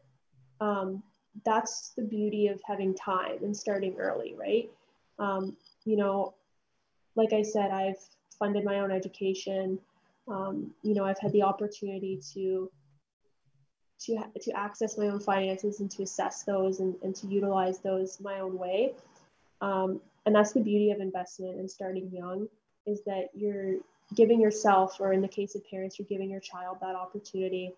Um, 0.61 1.03
that's 1.45 1.91
the 1.91 2.03
beauty 2.03 2.49
of 2.49 2.61
having 2.64 2.95
time 2.95 3.39
and 3.43 3.57
starting 3.57 3.97
early 3.99 4.34
right? 4.39 4.70
Um, 5.18 5.57
you 5.84 5.97
know 5.97 6.34
like 7.16 7.32
i 7.32 7.43
said 7.43 7.70
i've 7.70 7.99
funded 8.39 8.64
my 8.64 8.80
own 8.80 8.91
education. 8.91 9.78
Um, 10.28 10.72
you 10.82 10.95
know 10.95 11.05
i've 11.05 11.18
had 11.18 11.32
the 11.32 11.43
opportunity 11.43 12.20
to 12.34 12.70
to, 14.01 14.18
to 14.40 14.53
access 14.53 14.96
my 14.96 15.07
own 15.07 15.20
finances 15.20 15.80
and 15.80 15.90
to 15.90 16.03
assess 16.03 16.44
those 16.44 16.80
and, 16.80 16.94
and 17.03 17.14
to 17.16 17.26
utilize 17.26 17.78
those 17.78 18.20
my 18.20 18.40
own 18.40 18.59
way. 18.59 18.92
Um, 19.61 20.01
and 20.24 20.34
that's 20.34 20.53
the 20.53 20.61
beauty 20.61 20.90
of 20.90 21.01
investment 21.01 21.59
and 21.59 21.70
starting 21.70 22.11
young 22.12 22.49
is 22.86 23.03
that 23.05 23.28
you're 23.34 23.76
giving 24.14 24.40
yourself, 24.40 24.96
or 25.01 25.12
in 25.12 25.20
the 25.20 25.28
case 25.28 25.55
of 25.55 25.68
parents, 25.68 25.99
you're 25.99 26.07
giving 26.09 26.30
your 26.30 26.40
child 26.40 26.78
that 26.80 26.94
opportunity 26.94 27.74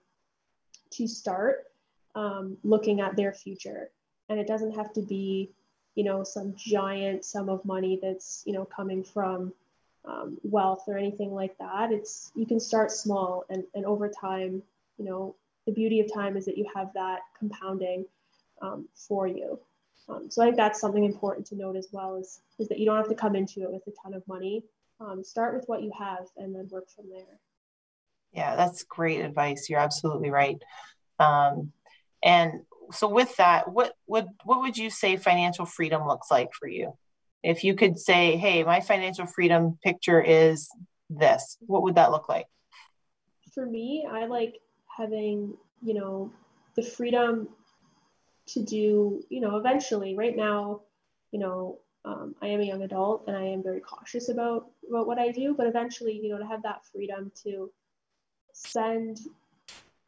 to 0.91 1.09
start 1.09 1.67
um, 2.15 2.57
looking 2.65 3.01
at 3.01 3.17
their 3.17 3.33
future. 3.33 3.91
And 4.29 4.39
it 4.39 4.47
doesn't 4.47 4.75
have 4.77 4.93
to 4.93 5.03
be, 5.03 5.51
you 5.95 6.05
know, 6.05 6.23
some 6.23 6.55
giant 6.57 7.25
sum 7.25 7.49
of 7.49 7.65
money 7.65 7.99
that's, 8.01 8.43
you 8.47 8.53
know, 8.53 8.65
coming 8.65 9.03
from 9.03 9.53
um, 10.05 10.39
wealth 10.45 10.85
or 10.87 10.97
anything 10.97 11.33
like 11.35 11.57
that. 11.59 11.93
It's 11.93 12.31
you 12.35 12.47
can 12.47 12.61
start 12.61 12.91
small 12.91 13.45
and, 13.51 13.65
and 13.75 13.85
over 13.85 14.09
time, 14.09 14.63
you 14.99 15.05
know, 15.05 15.35
the 15.71 15.75
beauty 15.75 16.01
of 16.01 16.13
time 16.13 16.37
is 16.37 16.45
that 16.47 16.59
you 16.59 16.67
have 16.75 16.93
that 16.95 17.21
compounding 17.39 18.05
um, 18.61 18.89
for 18.95 19.29
you. 19.29 19.59
Um, 20.09 20.29
so 20.29 20.43
I 20.43 20.47
think 20.47 20.57
that's 20.57 20.81
something 20.81 21.05
important 21.05 21.47
to 21.47 21.55
note 21.55 21.77
as 21.77 21.89
well 21.93 22.17
is, 22.17 22.41
is 22.59 22.69
that 22.69 22.79
you 22.79 22.87
don't 22.87 22.97
have 22.97 23.09
to 23.09 23.15
come 23.15 23.37
into 23.37 23.63
it 23.63 23.71
with 23.71 23.87
a 23.87 23.93
ton 24.03 24.15
of 24.15 24.27
money. 24.27 24.65
Um, 25.01 25.23
start 25.23 25.55
with 25.55 25.65
what 25.67 25.83
you 25.83 25.93
have 25.97 26.27
and 26.37 26.55
then 26.55 26.69
work 26.71 26.91
from 26.91 27.07
there. 27.09 27.39
Yeah, 28.33 28.57
that's 28.57 28.83
great 28.83 29.21
advice. 29.21 29.71
You're 29.71 29.79
absolutely 29.79 30.31
right. 30.31 30.59
Um, 31.21 31.73
and 32.23 32.63
so 32.91 33.09
with 33.09 33.37
that, 33.37 33.71
what 33.73 33.95
would 34.09 34.27
what 34.45 34.61
would 34.61 34.77
you 34.77 34.91
say 34.91 35.17
financial 35.17 35.65
freedom 35.65 36.07
looks 36.07 36.31
like 36.31 36.51
for 36.53 36.69
you? 36.69 36.97
If 37.43 37.65
you 37.65 37.75
could 37.75 37.99
say, 37.99 38.37
hey, 38.37 38.65
my 38.65 38.81
financial 38.81 39.27
freedom 39.27 39.79
picture 39.83 40.21
is 40.21 40.69
this, 41.09 41.57
what 41.61 41.83
would 41.85 41.95
that 41.95 42.11
look 42.11 42.29
like? 42.29 42.47
For 43.55 43.65
me, 43.65 44.07
I 44.11 44.27
like 44.27 44.61
having, 44.97 45.55
you 45.83 45.95
know, 45.95 46.31
the 46.77 46.83
freedom 46.83 47.49
to 48.47 48.63
do, 48.63 49.25
you 49.29 49.41
know, 49.41 49.57
eventually, 49.57 50.17
right 50.17 50.37
now, 50.37 50.81
you 51.31 51.39
know, 51.39 51.79
um, 52.05 52.35
I 52.41 52.49
am 52.49 52.61
a 52.61 52.65
young 52.65 52.83
adult 52.83 53.25
and 53.27 53.37
I 53.37 53.45
am 53.45 53.63
very 53.63 53.81
cautious 53.81 54.29
about, 54.29 54.71
about 54.89 55.07
what 55.07 55.19
I 55.19 55.31
do, 55.31 55.55
but 55.55 55.67
eventually, 55.67 56.19
you 56.19 56.31
know, 56.31 56.39
to 56.39 56.47
have 56.47 56.63
that 56.63 56.85
freedom 56.87 57.31
to 57.45 57.71
spend, 58.53 59.21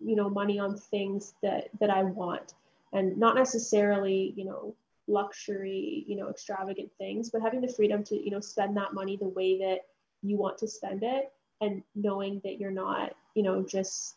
you 0.00 0.16
know, 0.16 0.30
money 0.30 0.58
on 0.58 0.76
things 0.76 1.34
that, 1.42 1.68
that 1.80 1.90
I 1.90 2.02
want 2.02 2.54
and 2.92 3.16
not 3.18 3.36
necessarily, 3.36 4.32
you 4.36 4.44
know, 4.44 4.74
luxury, 5.06 6.04
you 6.06 6.16
know, 6.16 6.28
extravagant 6.28 6.90
things, 6.98 7.30
but 7.30 7.42
having 7.42 7.60
the 7.60 7.72
freedom 7.72 8.02
to, 8.04 8.16
you 8.16 8.30
know, 8.30 8.40
spend 8.40 8.76
that 8.76 8.94
money 8.94 9.16
the 9.16 9.28
way 9.28 9.58
that 9.58 9.80
you 10.22 10.36
want 10.36 10.58
to 10.58 10.68
spend 10.68 11.02
it 11.02 11.32
and 11.60 11.82
knowing 11.94 12.40
that 12.44 12.58
you're 12.58 12.70
not, 12.70 13.14
you 13.34 13.42
know, 13.42 13.62
just 13.62 14.16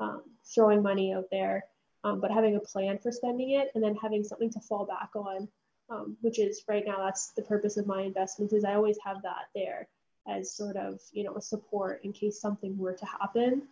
um, 0.00 0.22
throwing 0.44 0.82
money 0.82 1.12
out 1.12 1.26
there, 1.30 1.64
um, 2.02 2.20
but 2.20 2.30
having 2.30 2.56
a 2.56 2.60
plan 2.60 2.98
for 2.98 3.12
spending 3.12 3.50
it 3.50 3.70
and 3.74 3.84
then 3.84 3.94
having 3.94 4.24
something 4.24 4.50
to 4.50 4.60
fall 4.60 4.84
back 4.84 5.10
on, 5.14 5.46
um, 5.90 6.16
which 6.22 6.38
is 6.38 6.64
right 6.68 6.84
now 6.86 6.98
that's 7.04 7.32
the 7.32 7.42
purpose 7.42 7.76
of 7.76 7.86
my 7.86 8.02
investments 8.02 8.52
is 8.52 8.64
I 8.64 8.74
always 8.74 8.98
have 9.04 9.22
that 9.22 9.48
there 9.54 9.86
as 10.26 10.52
sort 10.52 10.76
of 10.76 11.00
you 11.12 11.24
know 11.24 11.34
a 11.36 11.40
support 11.40 12.00
in 12.04 12.12
case 12.12 12.40
something 12.40 12.76
were 12.78 12.94
to 12.94 13.06
happen. 13.06 13.62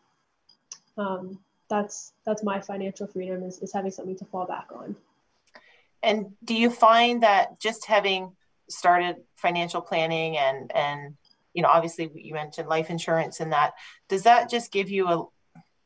Um, 0.97 1.39
that's 1.69 2.13
that's 2.25 2.43
my 2.43 2.61
financial 2.61 3.07
freedom 3.07 3.43
is, 3.43 3.59
is 3.59 3.73
having 3.73 3.91
something 3.91 4.17
to 4.17 4.25
fall 4.25 4.47
back 4.47 4.69
on. 4.75 4.97
And 6.03 6.33
do 6.45 6.55
you 6.55 6.71
find 6.71 7.23
that 7.23 7.61
just 7.61 7.87
having 7.87 8.33
started 8.69 9.17
financial 9.37 9.81
planning 9.81 10.37
and 10.37 10.71
and 10.75 11.17
you 11.55 11.63
know 11.63 11.69
obviously 11.69 12.11
you 12.15 12.35
mentioned 12.35 12.69
life 12.69 12.91
insurance 12.91 13.41
and 13.41 13.53
that 13.53 13.73
does 14.09 14.25
that 14.25 14.51
just 14.51 14.71
give 14.71 14.91
you 14.91 15.09
a 15.09 15.25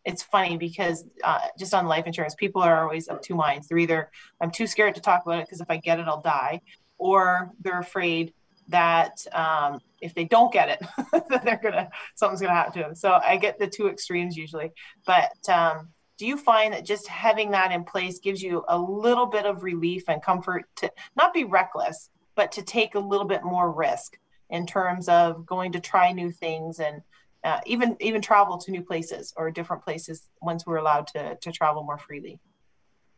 it's 0.05 0.22
funny 0.22 0.57
because 0.57 1.05
uh, 1.22 1.40
just 1.59 1.74
on 1.74 1.86
life 1.86 2.07
insurance 2.07 2.34
people 2.34 2.62
are 2.62 2.82
always 2.82 3.09
of 3.09 3.20
two 3.20 3.34
minds. 3.34 3.68
They're 3.68 3.78
either 3.78 4.11
i'm 4.40 4.50
too 4.50 4.66
scared 4.66 4.94
to 4.94 5.00
talk 5.00 5.22
about 5.24 5.38
it 5.38 5.46
because 5.46 5.61
if 5.61 5.70
i 5.70 5.76
get 5.76 5.98
it 5.98 6.07
i'll 6.07 6.20
die 6.20 6.61
or 6.98 7.50
they're 7.61 7.80
afraid 7.80 8.32
that 8.68 9.24
um, 9.32 9.80
if 10.00 10.14
they 10.14 10.24
don't 10.24 10.53
get 10.53 10.68
it 10.68 10.80
that 11.28 11.44
they're 11.44 11.61
gonna 11.62 11.88
something's 12.14 12.40
gonna 12.40 12.55
happen 12.55 12.72
to 12.74 12.78
them. 12.80 12.94
So 12.94 13.18
i 13.24 13.36
get 13.36 13.59
the 13.59 13.66
two 13.66 13.88
extremes 13.88 14.36
usually. 14.36 14.70
But 15.07 15.48
um, 15.48 15.88
do 16.18 16.26
you 16.26 16.36
find 16.36 16.72
that 16.72 16.84
just 16.84 17.09
having 17.09 17.50
that 17.50 17.72
in 17.72 17.84
place 17.84 18.18
gives 18.18 18.42
you 18.42 18.64
a 18.68 18.78
little 18.78 19.26
bit 19.26 19.46
of 19.46 19.62
relief 19.62 20.05
and 20.09 20.22
comfort 20.22 20.64
to 20.76 20.90
not 21.16 21.34
be 21.34 21.44
reckless 21.44 22.11
but 22.34 22.53
to 22.53 22.62
take 22.62 22.94
a 22.94 23.00
little 23.00 23.26
bit 23.26 23.44
more 23.44 23.70
risk 23.70 24.18
in 24.48 24.66
terms 24.66 25.09
of 25.09 25.44
going 25.44 25.72
to 25.72 25.80
try 25.80 26.12
new 26.12 26.30
things 26.30 26.78
and 26.78 27.03
uh, 27.45 27.61
even 27.66 27.97
even 28.01 28.20
travel 28.20 28.59
to 28.59 28.70
new 28.70 28.82
places 28.82 29.32
or 29.36 29.51
different 29.51 29.82
places 29.82 30.28
once 30.40 30.66
we're 30.66 30.76
allowed 30.76 31.07
to 31.09 31.36
to 31.36 31.53
travel 31.53 31.82
more 31.82 31.99
freely. 31.99 32.38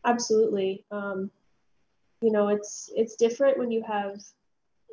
Absolutely. 0.05 0.85
Um, 0.91 1.31
you 2.21 2.33
know, 2.33 2.49
it's 2.49 2.91
it's 2.97 3.17
different 3.17 3.59
when 3.59 3.71
you 3.71 3.83
have, 3.83 4.21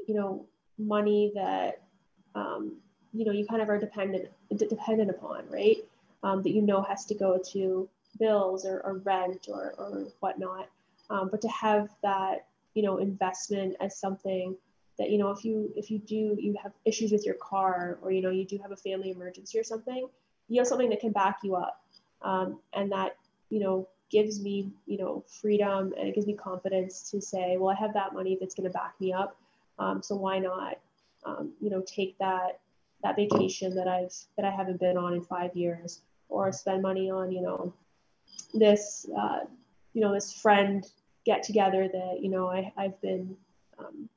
you 0.08 0.16
know, 0.16 0.46
money 0.78 1.32
that, 1.36 1.82
um, 2.36 2.78
you 3.14 3.26
know, 3.26 3.32
you 3.32 3.46
kind 3.46 3.62
of 3.62 3.70
are 3.70 3.78
dependent 3.78 4.30
dependent 4.58 5.10
upon, 5.10 5.46
right? 5.50 5.78
Um, 6.24 6.44
that 6.44 6.52
you 6.52 6.62
know 6.62 6.82
has 6.82 7.06
to 7.06 7.16
go 7.16 7.40
to 7.52 7.90
bills 8.20 8.66
or, 8.66 8.82
or 8.82 8.96
rent 9.00 9.48
or, 9.50 9.74
or 9.78 10.08
whatnot. 10.20 10.70
Um, 11.10 11.30
but 11.30 11.42
to 11.42 11.48
have 11.50 11.90
that 12.04 12.46
you 12.74 12.84
know 12.84 12.98
investment 12.98 13.76
as 13.80 13.98
something 13.98 14.56
that 15.02 15.10
you 15.10 15.18
know 15.18 15.32
if 15.32 15.44
you 15.44 15.74
if 15.76 15.90
you 15.92 15.98
do 15.98 16.38
you 16.40 16.56
have 16.62 16.72
issues 16.86 17.12
with 17.12 17.26
your 17.26 17.36
car 17.36 17.98
or 18.02 18.12
you 18.12 18.22
know 18.22 18.30
you 18.30 18.46
do 18.46 18.58
have 18.62 18.72
a 18.72 18.78
family 18.78 19.10
emergency 19.12 19.60
or 19.60 19.64
something 19.64 20.08
you 20.52 20.60
have 20.60 20.68
something 20.68 20.90
that 20.90 21.00
can 21.00 21.12
back 21.12 21.38
you 21.44 21.56
up. 21.56 21.82
Um, 22.22 22.60
and 22.74 22.92
that 22.92 23.18
you 23.50 23.60
know 23.60 23.88
gives 24.12 24.42
me 24.42 24.72
you 24.86 24.98
know 25.00 25.24
freedom 25.28 25.94
and 25.98 26.08
it 26.08 26.14
gives 26.14 26.28
me 26.28 26.36
confidence 26.36 27.10
to 27.10 27.22
say 27.22 27.58
well 27.58 27.70
i 27.76 27.80
have 27.80 27.94
that 27.94 28.14
money 28.14 28.38
that's 28.40 28.54
going 28.54 28.70
to 28.70 28.74
back 28.74 28.94
me 29.00 29.12
up. 29.12 29.36
Um, 29.80 30.04
so 30.04 30.16
why 30.16 30.38
not 30.38 30.78
um, 31.26 31.54
you 31.60 31.72
know 31.72 31.82
take 31.82 32.16
that 32.20 32.60
that 33.02 33.16
vacation 33.16 33.74
that 33.74 33.88
i've 33.88 34.14
that 34.38 34.46
i 34.46 34.52
haven't 34.52 34.80
been 34.80 34.98
on 34.98 35.14
in 35.14 35.24
five 35.24 35.56
years 35.56 36.02
or 36.30 36.52
spend 36.52 36.84
money 36.84 37.10
on 37.10 37.32
you 37.32 37.42
know 37.42 37.74
this 38.54 39.08
uh, 39.18 39.40
you 39.94 40.02
know 40.02 40.14
this 40.14 40.32
friend 40.32 40.86
get 41.26 41.42
together 41.42 41.90
that 41.92 42.18
you 42.22 42.30
know 42.30 42.52
I, 42.52 42.72
I've 42.78 43.02
been 43.02 43.36
um, 43.80 44.08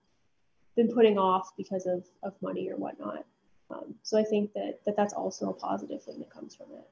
been 0.77 0.93
putting 0.93 1.19
off 1.19 1.51
because 1.57 1.87
of, 1.87 2.05
of 2.23 2.35
money 2.43 2.69
or 2.71 2.77
whatnot. 2.77 3.25
Um, 3.71 3.95
so 4.03 4.19
I 4.19 4.25
think 4.25 4.53
that, 4.55 4.81
that 4.87 4.97
that's 4.97 5.15
also 5.15 5.51
a 5.51 5.55
positive 5.55 6.03
thing 6.03 6.19
that 6.19 6.31
comes 6.31 6.55
from 6.55 6.67
it. 6.73 6.85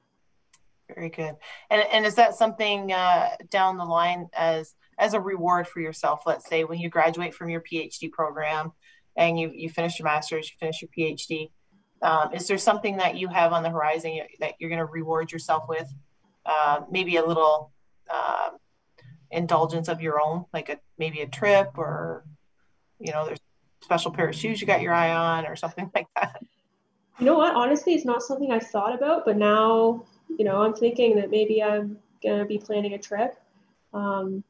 Very 0.93 1.09
good. 1.09 1.35
And, 1.69 1.83
and 1.91 2.05
is 2.05 2.15
that 2.15 2.35
something 2.35 2.91
uh, 2.91 3.29
down 3.49 3.77
the 3.77 3.85
line 3.85 4.29
as 4.33 4.75
as 4.99 5.13
a 5.13 5.19
reward 5.19 5.67
for 5.67 5.79
yourself? 5.79 6.23
Let's 6.25 6.47
say 6.47 6.65
when 6.65 6.79
you 6.79 6.89
graduate 6.89 7.33
from 7.33 7.49
your 7.49 7.61
PhD 7.61 8.11
program 8.11 8.73
and 9.15 9.39
you 9.39 9.51
you 9.53 9.69
finish 9.69 9.97
your 9.97 10.05
master's, 10.05 10.49
you 10.49 10.55
finish 10.59 10.81
your 10.81 10.89
PhD. 10.95 11.51
Um, 12.01 12.33
is 12.33 12.47
there 12.47 12.57
something 12.57 12.97
that 12.97 13.15
you 13.15 13.29
have 13.29 13.53
on 13.53 13.63
the 13.63 13.69
horizon 13.69 14.19
that 14.41 14.55
you're 14.59 14.69
going 14.69 14.79
to 14.79 14.85
reward 14.85 15.31
yourself 15.31 15.63
with? 15.69 15.87
Uh, 16.45 16.81
maybe 16.91 17.15
a 17.15 17.25
little 17.25 17.71
uh, 18.13 18.49
indulgence 19.31 19.87
of 19.87 20.01
your 20.01 20.21
own, 20.21 20.45
like 20.53 20.67
a 20.67 20.79
maybe 20.97 21.21
a 21.21 21.27
trip 21.27 21.77
or 21.77 22.25
you 22.99 23.11
know, 23.11 23.25
there's 23.25 23.39
special 23.83 24.11
pair 24.11 24.29
of 24.29 24.35
shoes 24.35 24.61
you 24.61 24.67
got 24.67 24.81
your 24.81 24.93
eye 24.93 25.11
on 25.11 25.45
or 25.45 25.55
something 25.55 25.91
like 25.95 26.07
that. 26.15 26.41
You 27.19 27.25
know 27.25 27.37
what? 27.37 27.55
Honestly, 27.55 27.93
it's 27.93 28.05
not 28.05 28.23
something 28.23 28.51
I've 28.51 28.67
thought 28.67 28.95
about, 28.95 29.25
but 29.25 29.37
now, 29.37 30.03
you 30.37 30.45
know, 30.45 30.61
I'm 30.61 30.73
thinking 30.73 31.15
that 31.17 31.29
maybe 31.29 31.61
I'm 31.61 31.97
gonna 32.23 32.45
be 32.45 32.57
planning 32.57 32.93
a 32.93 32.97
trip. 32.97 33.39
Um, 33.93 34.43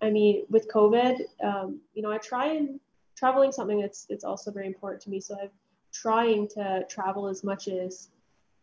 I 0.00 0.10
mean, 0.10 0.44
with 0.48 0.70
COVID, 0.72 1.20
um, 1.42 1.80
you 1.94 2.02
know, 2.02 2.10
I 2.10 2.18
try 2.18 2.46
and 2.46 2.80
traveling 3.16 3.52
something 3.52 3.80
that's 3.80 4.06
it's 4.08 4.24
also 4.24 4.50
very 4.50 4.66
important 4.66 5.02
to 5.02 5.10
me. 5.10 5.20
So 5.20 5.36
I'm 5.40 5.50
trying 5.92 6.48
to 6.48 6.84
travel 6.88 7.28
as 7.28 7.44
much 7.44 7.68
as 7.68 8.08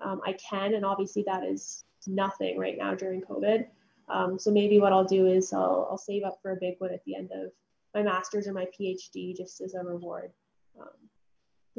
um, 0.01 0.22
I 0.26 0.34
can, 0.34 0.74
and 0.74 0.84
obviously 0.84 1.24
that 1.28 1.43
is 1.43 1.84
nothing 2.08 2.58
right 2.58 2.78
now 2.78 2.95
during 2.95 3.22
COVID. 3.22 3.68
Um, 4.10 4.39
so 4.39 4.51
maybe 4.51 4.80
what 4.80 4.93
I'll 4.93 5.05
do 5.05 5.28
is 5.28 5.53
I'll, 5.53 5.88
I'll 5.91 5.97
save 5.97 6.24
up 6.24 6.39
for 6.41 6.51
a 6.51 6.55
big 6.55 6.76
one 6.80 6.91
at 6.91 7.03
the 7.05 7.16
end 7.16 7.32
of 7.34 7.51
my 7.98 8.04
master's 8.04 8.48
or 8.48 8.54
my 8.54 8.68
PhD 8.80 9.36
just 9.36 9.60
as 9.62 9.74
a 9.74 9.84
reward. 9.84 10.32
Um, 10.80 10.88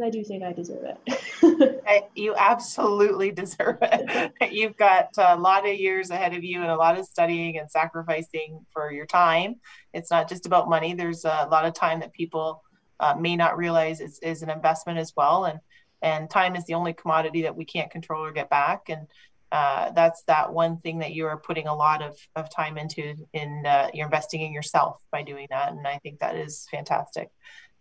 I 0.04 0.10
do 0.10 0.22
think 0.24 0.42
I 0.42 0.52
deserve 0.52 0.84
it. 0.84 2.04
you 2.14 2.34
absolutely 2.36 3.30
deserve 3.30 3.78
it. 3.82 4.32
You've 4.52 4.76
got 4.76 5.08
a 5.16 5.36
lot 5.36 5.68
of 5.68 5.74
years 5.74 6.10
ahead 6.10 6.34
of 6.34 6.42
you 6.44 6.60
and 6.60 6.70
a 6.70 6.76
lot 6.76 6.98
of 6.98 7.04
studying 7.04 7.58
and 7.58 7.70
sacrificing 7.70 8.64
for 8.72 8.92
your 8.92 9.06
time. 9.06 9.56
It's 9.92 10.10
not 10.10 10.28
just 10.28 10.46
about 10.46 10.68
money. 10.68 10.94
There's 10.94 11.24
a 11.24 11.48
lot 11.50 11.64
of 11.64 11.74
time 11.74 12.00
that 12.00 12.12
people 12.12 12.62
uh, 13.00 13.14
may 13.18 13.36
not 13.36 13.56
realize 13.56 14.00
is, 14.00 14.18
is 14.20 14.42
an 14.42 14.50
investment 14.50 14.98
as 14.98 15.12
well. 15.16 15.44
And 15.44 15.60
and 16.00 16.30
time 16.30 16.54
is 16.54 16.64
the 16.66 16.74
only 16.74 16.92
commodity 16.92 17.42
that 17.42 17.56
we 17.56 17.64
can't 17.64 17.90
control 17.90 18.24
or 18.24 18.30
get 18.30 18.48
back. 18.48 18.88
And 18.88 19.08
uh, 19.50 19.90
that's 19.92 20.22
that 20.24 20.52
one 20.52 20.78
thing 20.78 20.98
that 20.98 21.12
you 21.12 21.26
are 21.26 21.38
putting 21.38 21.66
a 21.66 21.74
lot 21.74 22.02
of, 22.02 22.16
of 22.36 22.54
time 22.54 22.76
into 22.76 23.14
in 23.32 23.64
uh, 23.66 23.88
you're 23.94 24.06
investing 24.06 24.42
in 24.42 24.52
yourself 24.52 25.00
by 25.10 25.22
doing 25.22 25.46
that 25.50 25.72
and 25.72 25.86
i 25.86 25.98
think 25.98 26.20
that 26.20 26.36
is 26.36 26.66
fantastic. 26.70 27.28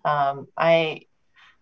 Um, 0.06 0.48
i 0.58 1.02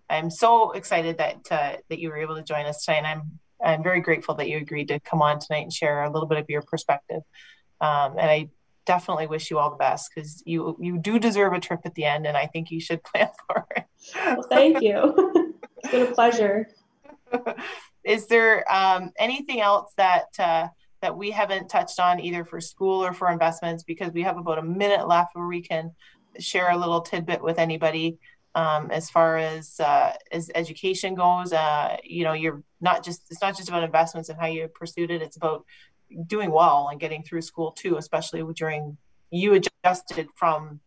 i'm 0.09 0.29
so 0.29 0.71
excited 0.71 1.17
that 1.17 1.39
uh, 1.49 1.77
that 1.89 1.99
you 1.99 2.09
were 2.09 2.17
able 2.17 2.35
to 2.35 2.43
join 2.43 2.65
us 2.65 2.85
tonight 2.85 2.97
and 2.97 3.07
i'm 3.07 3.39
i'm 3.63 3.83
very 3.83 4.01
grateful 4.01 4.35
that 4.35 4.47
you 4.47 4.57
agreed 4.57 4.89
to 4.89 4.99
come 4.99 5.21
on 5.21 5.39
tonight 5.39 5.63
and 5.63 5.73
share 5.73 6.03
a 6.03 6.11
little 6.11 6.27
bit 6.27 6.37
of 6.37 6.49
your 6.49 6.61
perspective. 6.61 7.21
Um, 7.81 8.11
and 8.19 8.29
i 8.29 8.49
definitely 8.85 9.25
wish 9.25 9.49
you 9.49 9.57
all 9.57 9.71
the 9.71 9.75
best 9.77 10.11
because 10.13 10.43
you 10.45 10.77
you 10.79 10.99
do 10.99 11.17
deserve 11.17 11.53
a 11.53 11.59
trip 11.59 11.81
at 11.85 11.95
the 11.95 12.05
end 12.05 12.27
and 12.27 12.37
i 12.37 12.45
think 12.45 12.69
you 12.69 12.79
should 12.79 13.03
plan 13.11 13.29
for 13.47 13.65
it. 13.75 13.85
Well 14.15 14.47
thank 14.49 14.81
you. 14.81 15.31
It's 15.77 15.91
been 15.91 16.07
a 16.07 16.11
pleasure 16.15 16.67
is 18.05 18.27
there 18.27 18.71
um, 18.71 19.11
anything 19.17 19.59
else 19.59 19.93
that 19.97 20.27
uh, 20.39 20.67
that 21.01 21.17
we 21.17 21.31
haven't 21.31 21.67
touched 21.67 21.99
on 21.99 22.19
either 22.19 22.45
for 22.45 22.61
school 22.61 23.03
or 23.03 23.13
for 23.13 23.31
investments? 23.31 23.83
Because 23.83 24.11
we 24.11 24.21
have 24.21 24.37
about 24.37 24.59
a 24.59 24.63
minute 24.63 25.07
left 25.07 25.35
where 25.35 25.47
we 25.47 25.61
can 25.61 25.91
share 26.39 26.69
a 26.71 26.77
little 26.77 27.01
tidbit 27.01 27.41
with 27.41 27.57
anybody 27.59 28.17
um, 28.53 28.91
as 28.91 29.09
far 29.09 29.37
as 29.37 29.79
uh, 29.79 30.13
as 30.31 30.51
education 30.55 31.15
goes. 31.15 31.51
Uh, 31.51 31.97
you 32.03 32.23
know, 32.23 32.33
you're 32.33 32.63
not 32.79 33.03
just 33.03 33.23
it's 33.29 33.41
not 33.41 33.57
just 33.57 33.69
about 33.69 33.83
investments 33.83 34.29
and 34.29 34.39
how 34.39 34.47
you 34.47 34.67
pursued 34.67 35.11
it. 35.11 35.21
It's 35.21 35.37
about 35.37 35.65
doing 36.27 36.51
well 36.51 36.89
and 36.91 36.99
getting 36.99 37.23
through 37.23 37.41
school 37.41 37.71
too, 37.71 37.97
especially 37.97 38.43
during 38.53 38.97
you 39.31 39.59
adjusted 39.83 40.27
from 40.35 40.79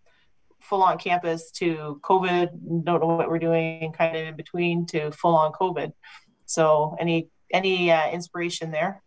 full 0.61 0.83
on 0.83 0.99
campus 0.99 1.51
to 1.51 2.01
COVID, 2.03 2.85
don't 2.85 3.01
know 3.01 3.07
what 3.07 3.29
we're 3.29 3.39
doing, 3.39 3.93
kind 3.93 4.17
of 4.17 4.27
in 4.27 4.37
between 4.37 4.87
to 4.87 5.11
full 5.13 5.35
on 5.35 5.53
COVID. 5.53 5.93
So 6.49 6.97
any 6.99 7.29
any 7.53 7.91
uh, 7.93 8.11
inspiration 8.11 8.71
there? 8.71 9.03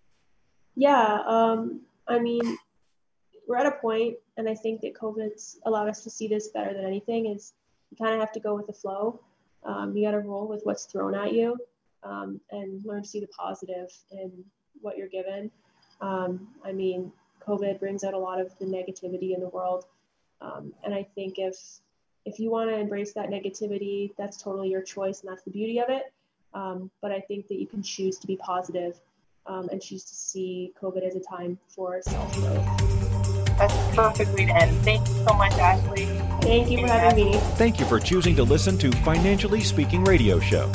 Yeah, 0.76 1.22
um, 1.26 1.82
I 2.08 2.20
mean, 2.20 2.58
we're 3.48 3.58
at 3.58 3.66
a 3.66 3.72
point, 3.72 4.18
and 4.38 4.48
I 4.48 4.54
think 4.54 4.82
that 4.82 4.94
COVID's 4.94 5.60
allowed 5.66 5.90
us 5.90 6.04
to 6.04 6.10
see 6.10 6.28
this 6.28 6.50
better 6.50 6.74
than 6.74 6.86
anything. 6.86 7.26
Is 7.26 7.54
you 7.90 7.98
kind 7.98 8.14
of 8.14 8.20
have 8.20 8.32
to 8.34 8.40
go 8.40 8.56
with 8.56 8.68
the 8.68 8.74
flow. 8.74 9.20
Um, 9.64 9.98
you 9.98 10.06
got 10.06 10.12
to 10.12 10.20
roll 10.20 10.48
with 10.48 10.62
what's 10.64 10.86
thrown 10.86 11.16
at 11.16 11.34
you, 11.34 11.58
um, 12.04 12.40
and 12.52 12.86
learn 12.86 13.02
to 13.02 13.10
see 13.10 13.20
the 13.20 13.28
positive 13.28 13.92
in 14.12 14.32
what 14.82 14.96
you're 14.96 15.08
given. 15.08 15.50
Um, 16.00 16.48
I 16.64 16.72
mean, 16.72 17.12
COVID 17.46 17.80
brings 17.80 18.04
out 18.04 18.14
a 18.14 18.20
lot 18.20 18.40
of 18.40 18.58
the 18.60 18.66
negativity 18.66 19.34
in 19.34 19.40
the 19.40 19.50
world, 19.50 19.86
um, 20.42 20.74
and 20.84 20.94
I 20.94 21.08
think 21.16 21.40
if 21.40 21.58
if 22.24 22.40
you 22.40 22.52
want 22.52 22.70
to 22.70 22.78
embrace 22.78 23.14
that 23.14 23.32
negativity, 23.32 24.12
that's 24.16 24.38
totally 24.38 24.70
your 24.70 24.84
choice, 24.84 25.22
and 25.22 25.32
that's 25.32 25.42
the 25.42 25.50
beauty 25.50 25.80
of 25.80 25.90
it. 25.90 26.14
Um, 26.54 26.92
but 27.02 27.12
I 27.12 27.22
think 27.22 27.48
that 27.48 27.60
you 27.60 27.68
can 27.68 27.82
choose 27.82 28.18
to 28.20 28.28
be 28.28 28.36
positive, 28.36 29.00
um, 29.46 29.70
and 29.72 29.82
choose 29.82 30.04
to 30.04 30.14
see 30.14 30.74
COVID 30.82 31.04
as 31.04 31.16
a 31.16 31.20
time 31.20 31.58
for 31.68 32.02
self 32.02 32.34
growth. 32.36 32.66
That's 33.58 33.74
a 33.74 33.92
perfect 33.96 34.34
way 34.34 34.46
to 34.46 34.56
end. 34.56 34.78
Thank 34.84 35.08
you 35.08 35.16
so 35.28 35.34
much, 35.34 35.54
Ashley. 35.54 36.06
Thank 36.42 36.70
you 36.72 36.80
for 36.80 36.88
having 36.88 37.32
me. 37.32 37.38
Thank 37.56 37.80
you 37.80 37.86
for 37.86 38.00
choosing 38.00 38.36
to 38.36 38.44
listen 38.44 38.78
to 38.80 38.92
Financially 39.04 39.62
Speaking 39.62 40.04
Radio 40.04 40.40
Show. 40.40 40.72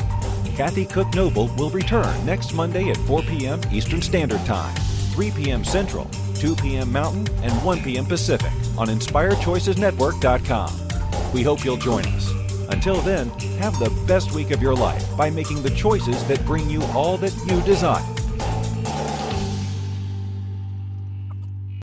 Kathy 0.56 0.86
Cook 0.86 1.12
Noble 1.14 1.48
will 1.56 1.70
return 1.70 2.24
next 2.24 2.54
Monday 2.54 2.90
at 2.90 2.96
4 2.98 3.22
p.m. 3.22 3.60
Eastern 3.70 4.00
Standard 4.00 4.44
Time, 4.46 4.74
3 5.12 5.30
p.m. 5.32 5.64
Central, 5.64 6.08
2 6.36 6.56
p.m. 6.56 6.90
Mountain, 6.92 7.28
and 7.42 7.52
1 7.64 7.82
p.m. 7.82 8.06
Pacific 8.06 8.52
on 8.78 8.88
InspiredChoicesNetwork.com. 8.88 11.32
We 11.32 11.42
hope 11.42 11.64
you'll 11.64 11.76
join 11.76 12.06
us. 12.06 12.35
Until 12.68 13.00
then, 13.02 13.28
have 13.58 13.78
the 13.78 13.90
best 14.06 14.32
week 14.32 14.50
of 14.50 14.60
your 14.60 14.74
life 14.74 15.04
by 15.16 15.30
making 15.30 15.62
the 15.62 15.70
choices 15.70 16.22
that 16.28 16.44
bring 16.44 16.68
you 16.68 16.82
all 16.94 17.16
that 17.18 17.34
you 17.46 17.60
desire. 17.62 18.15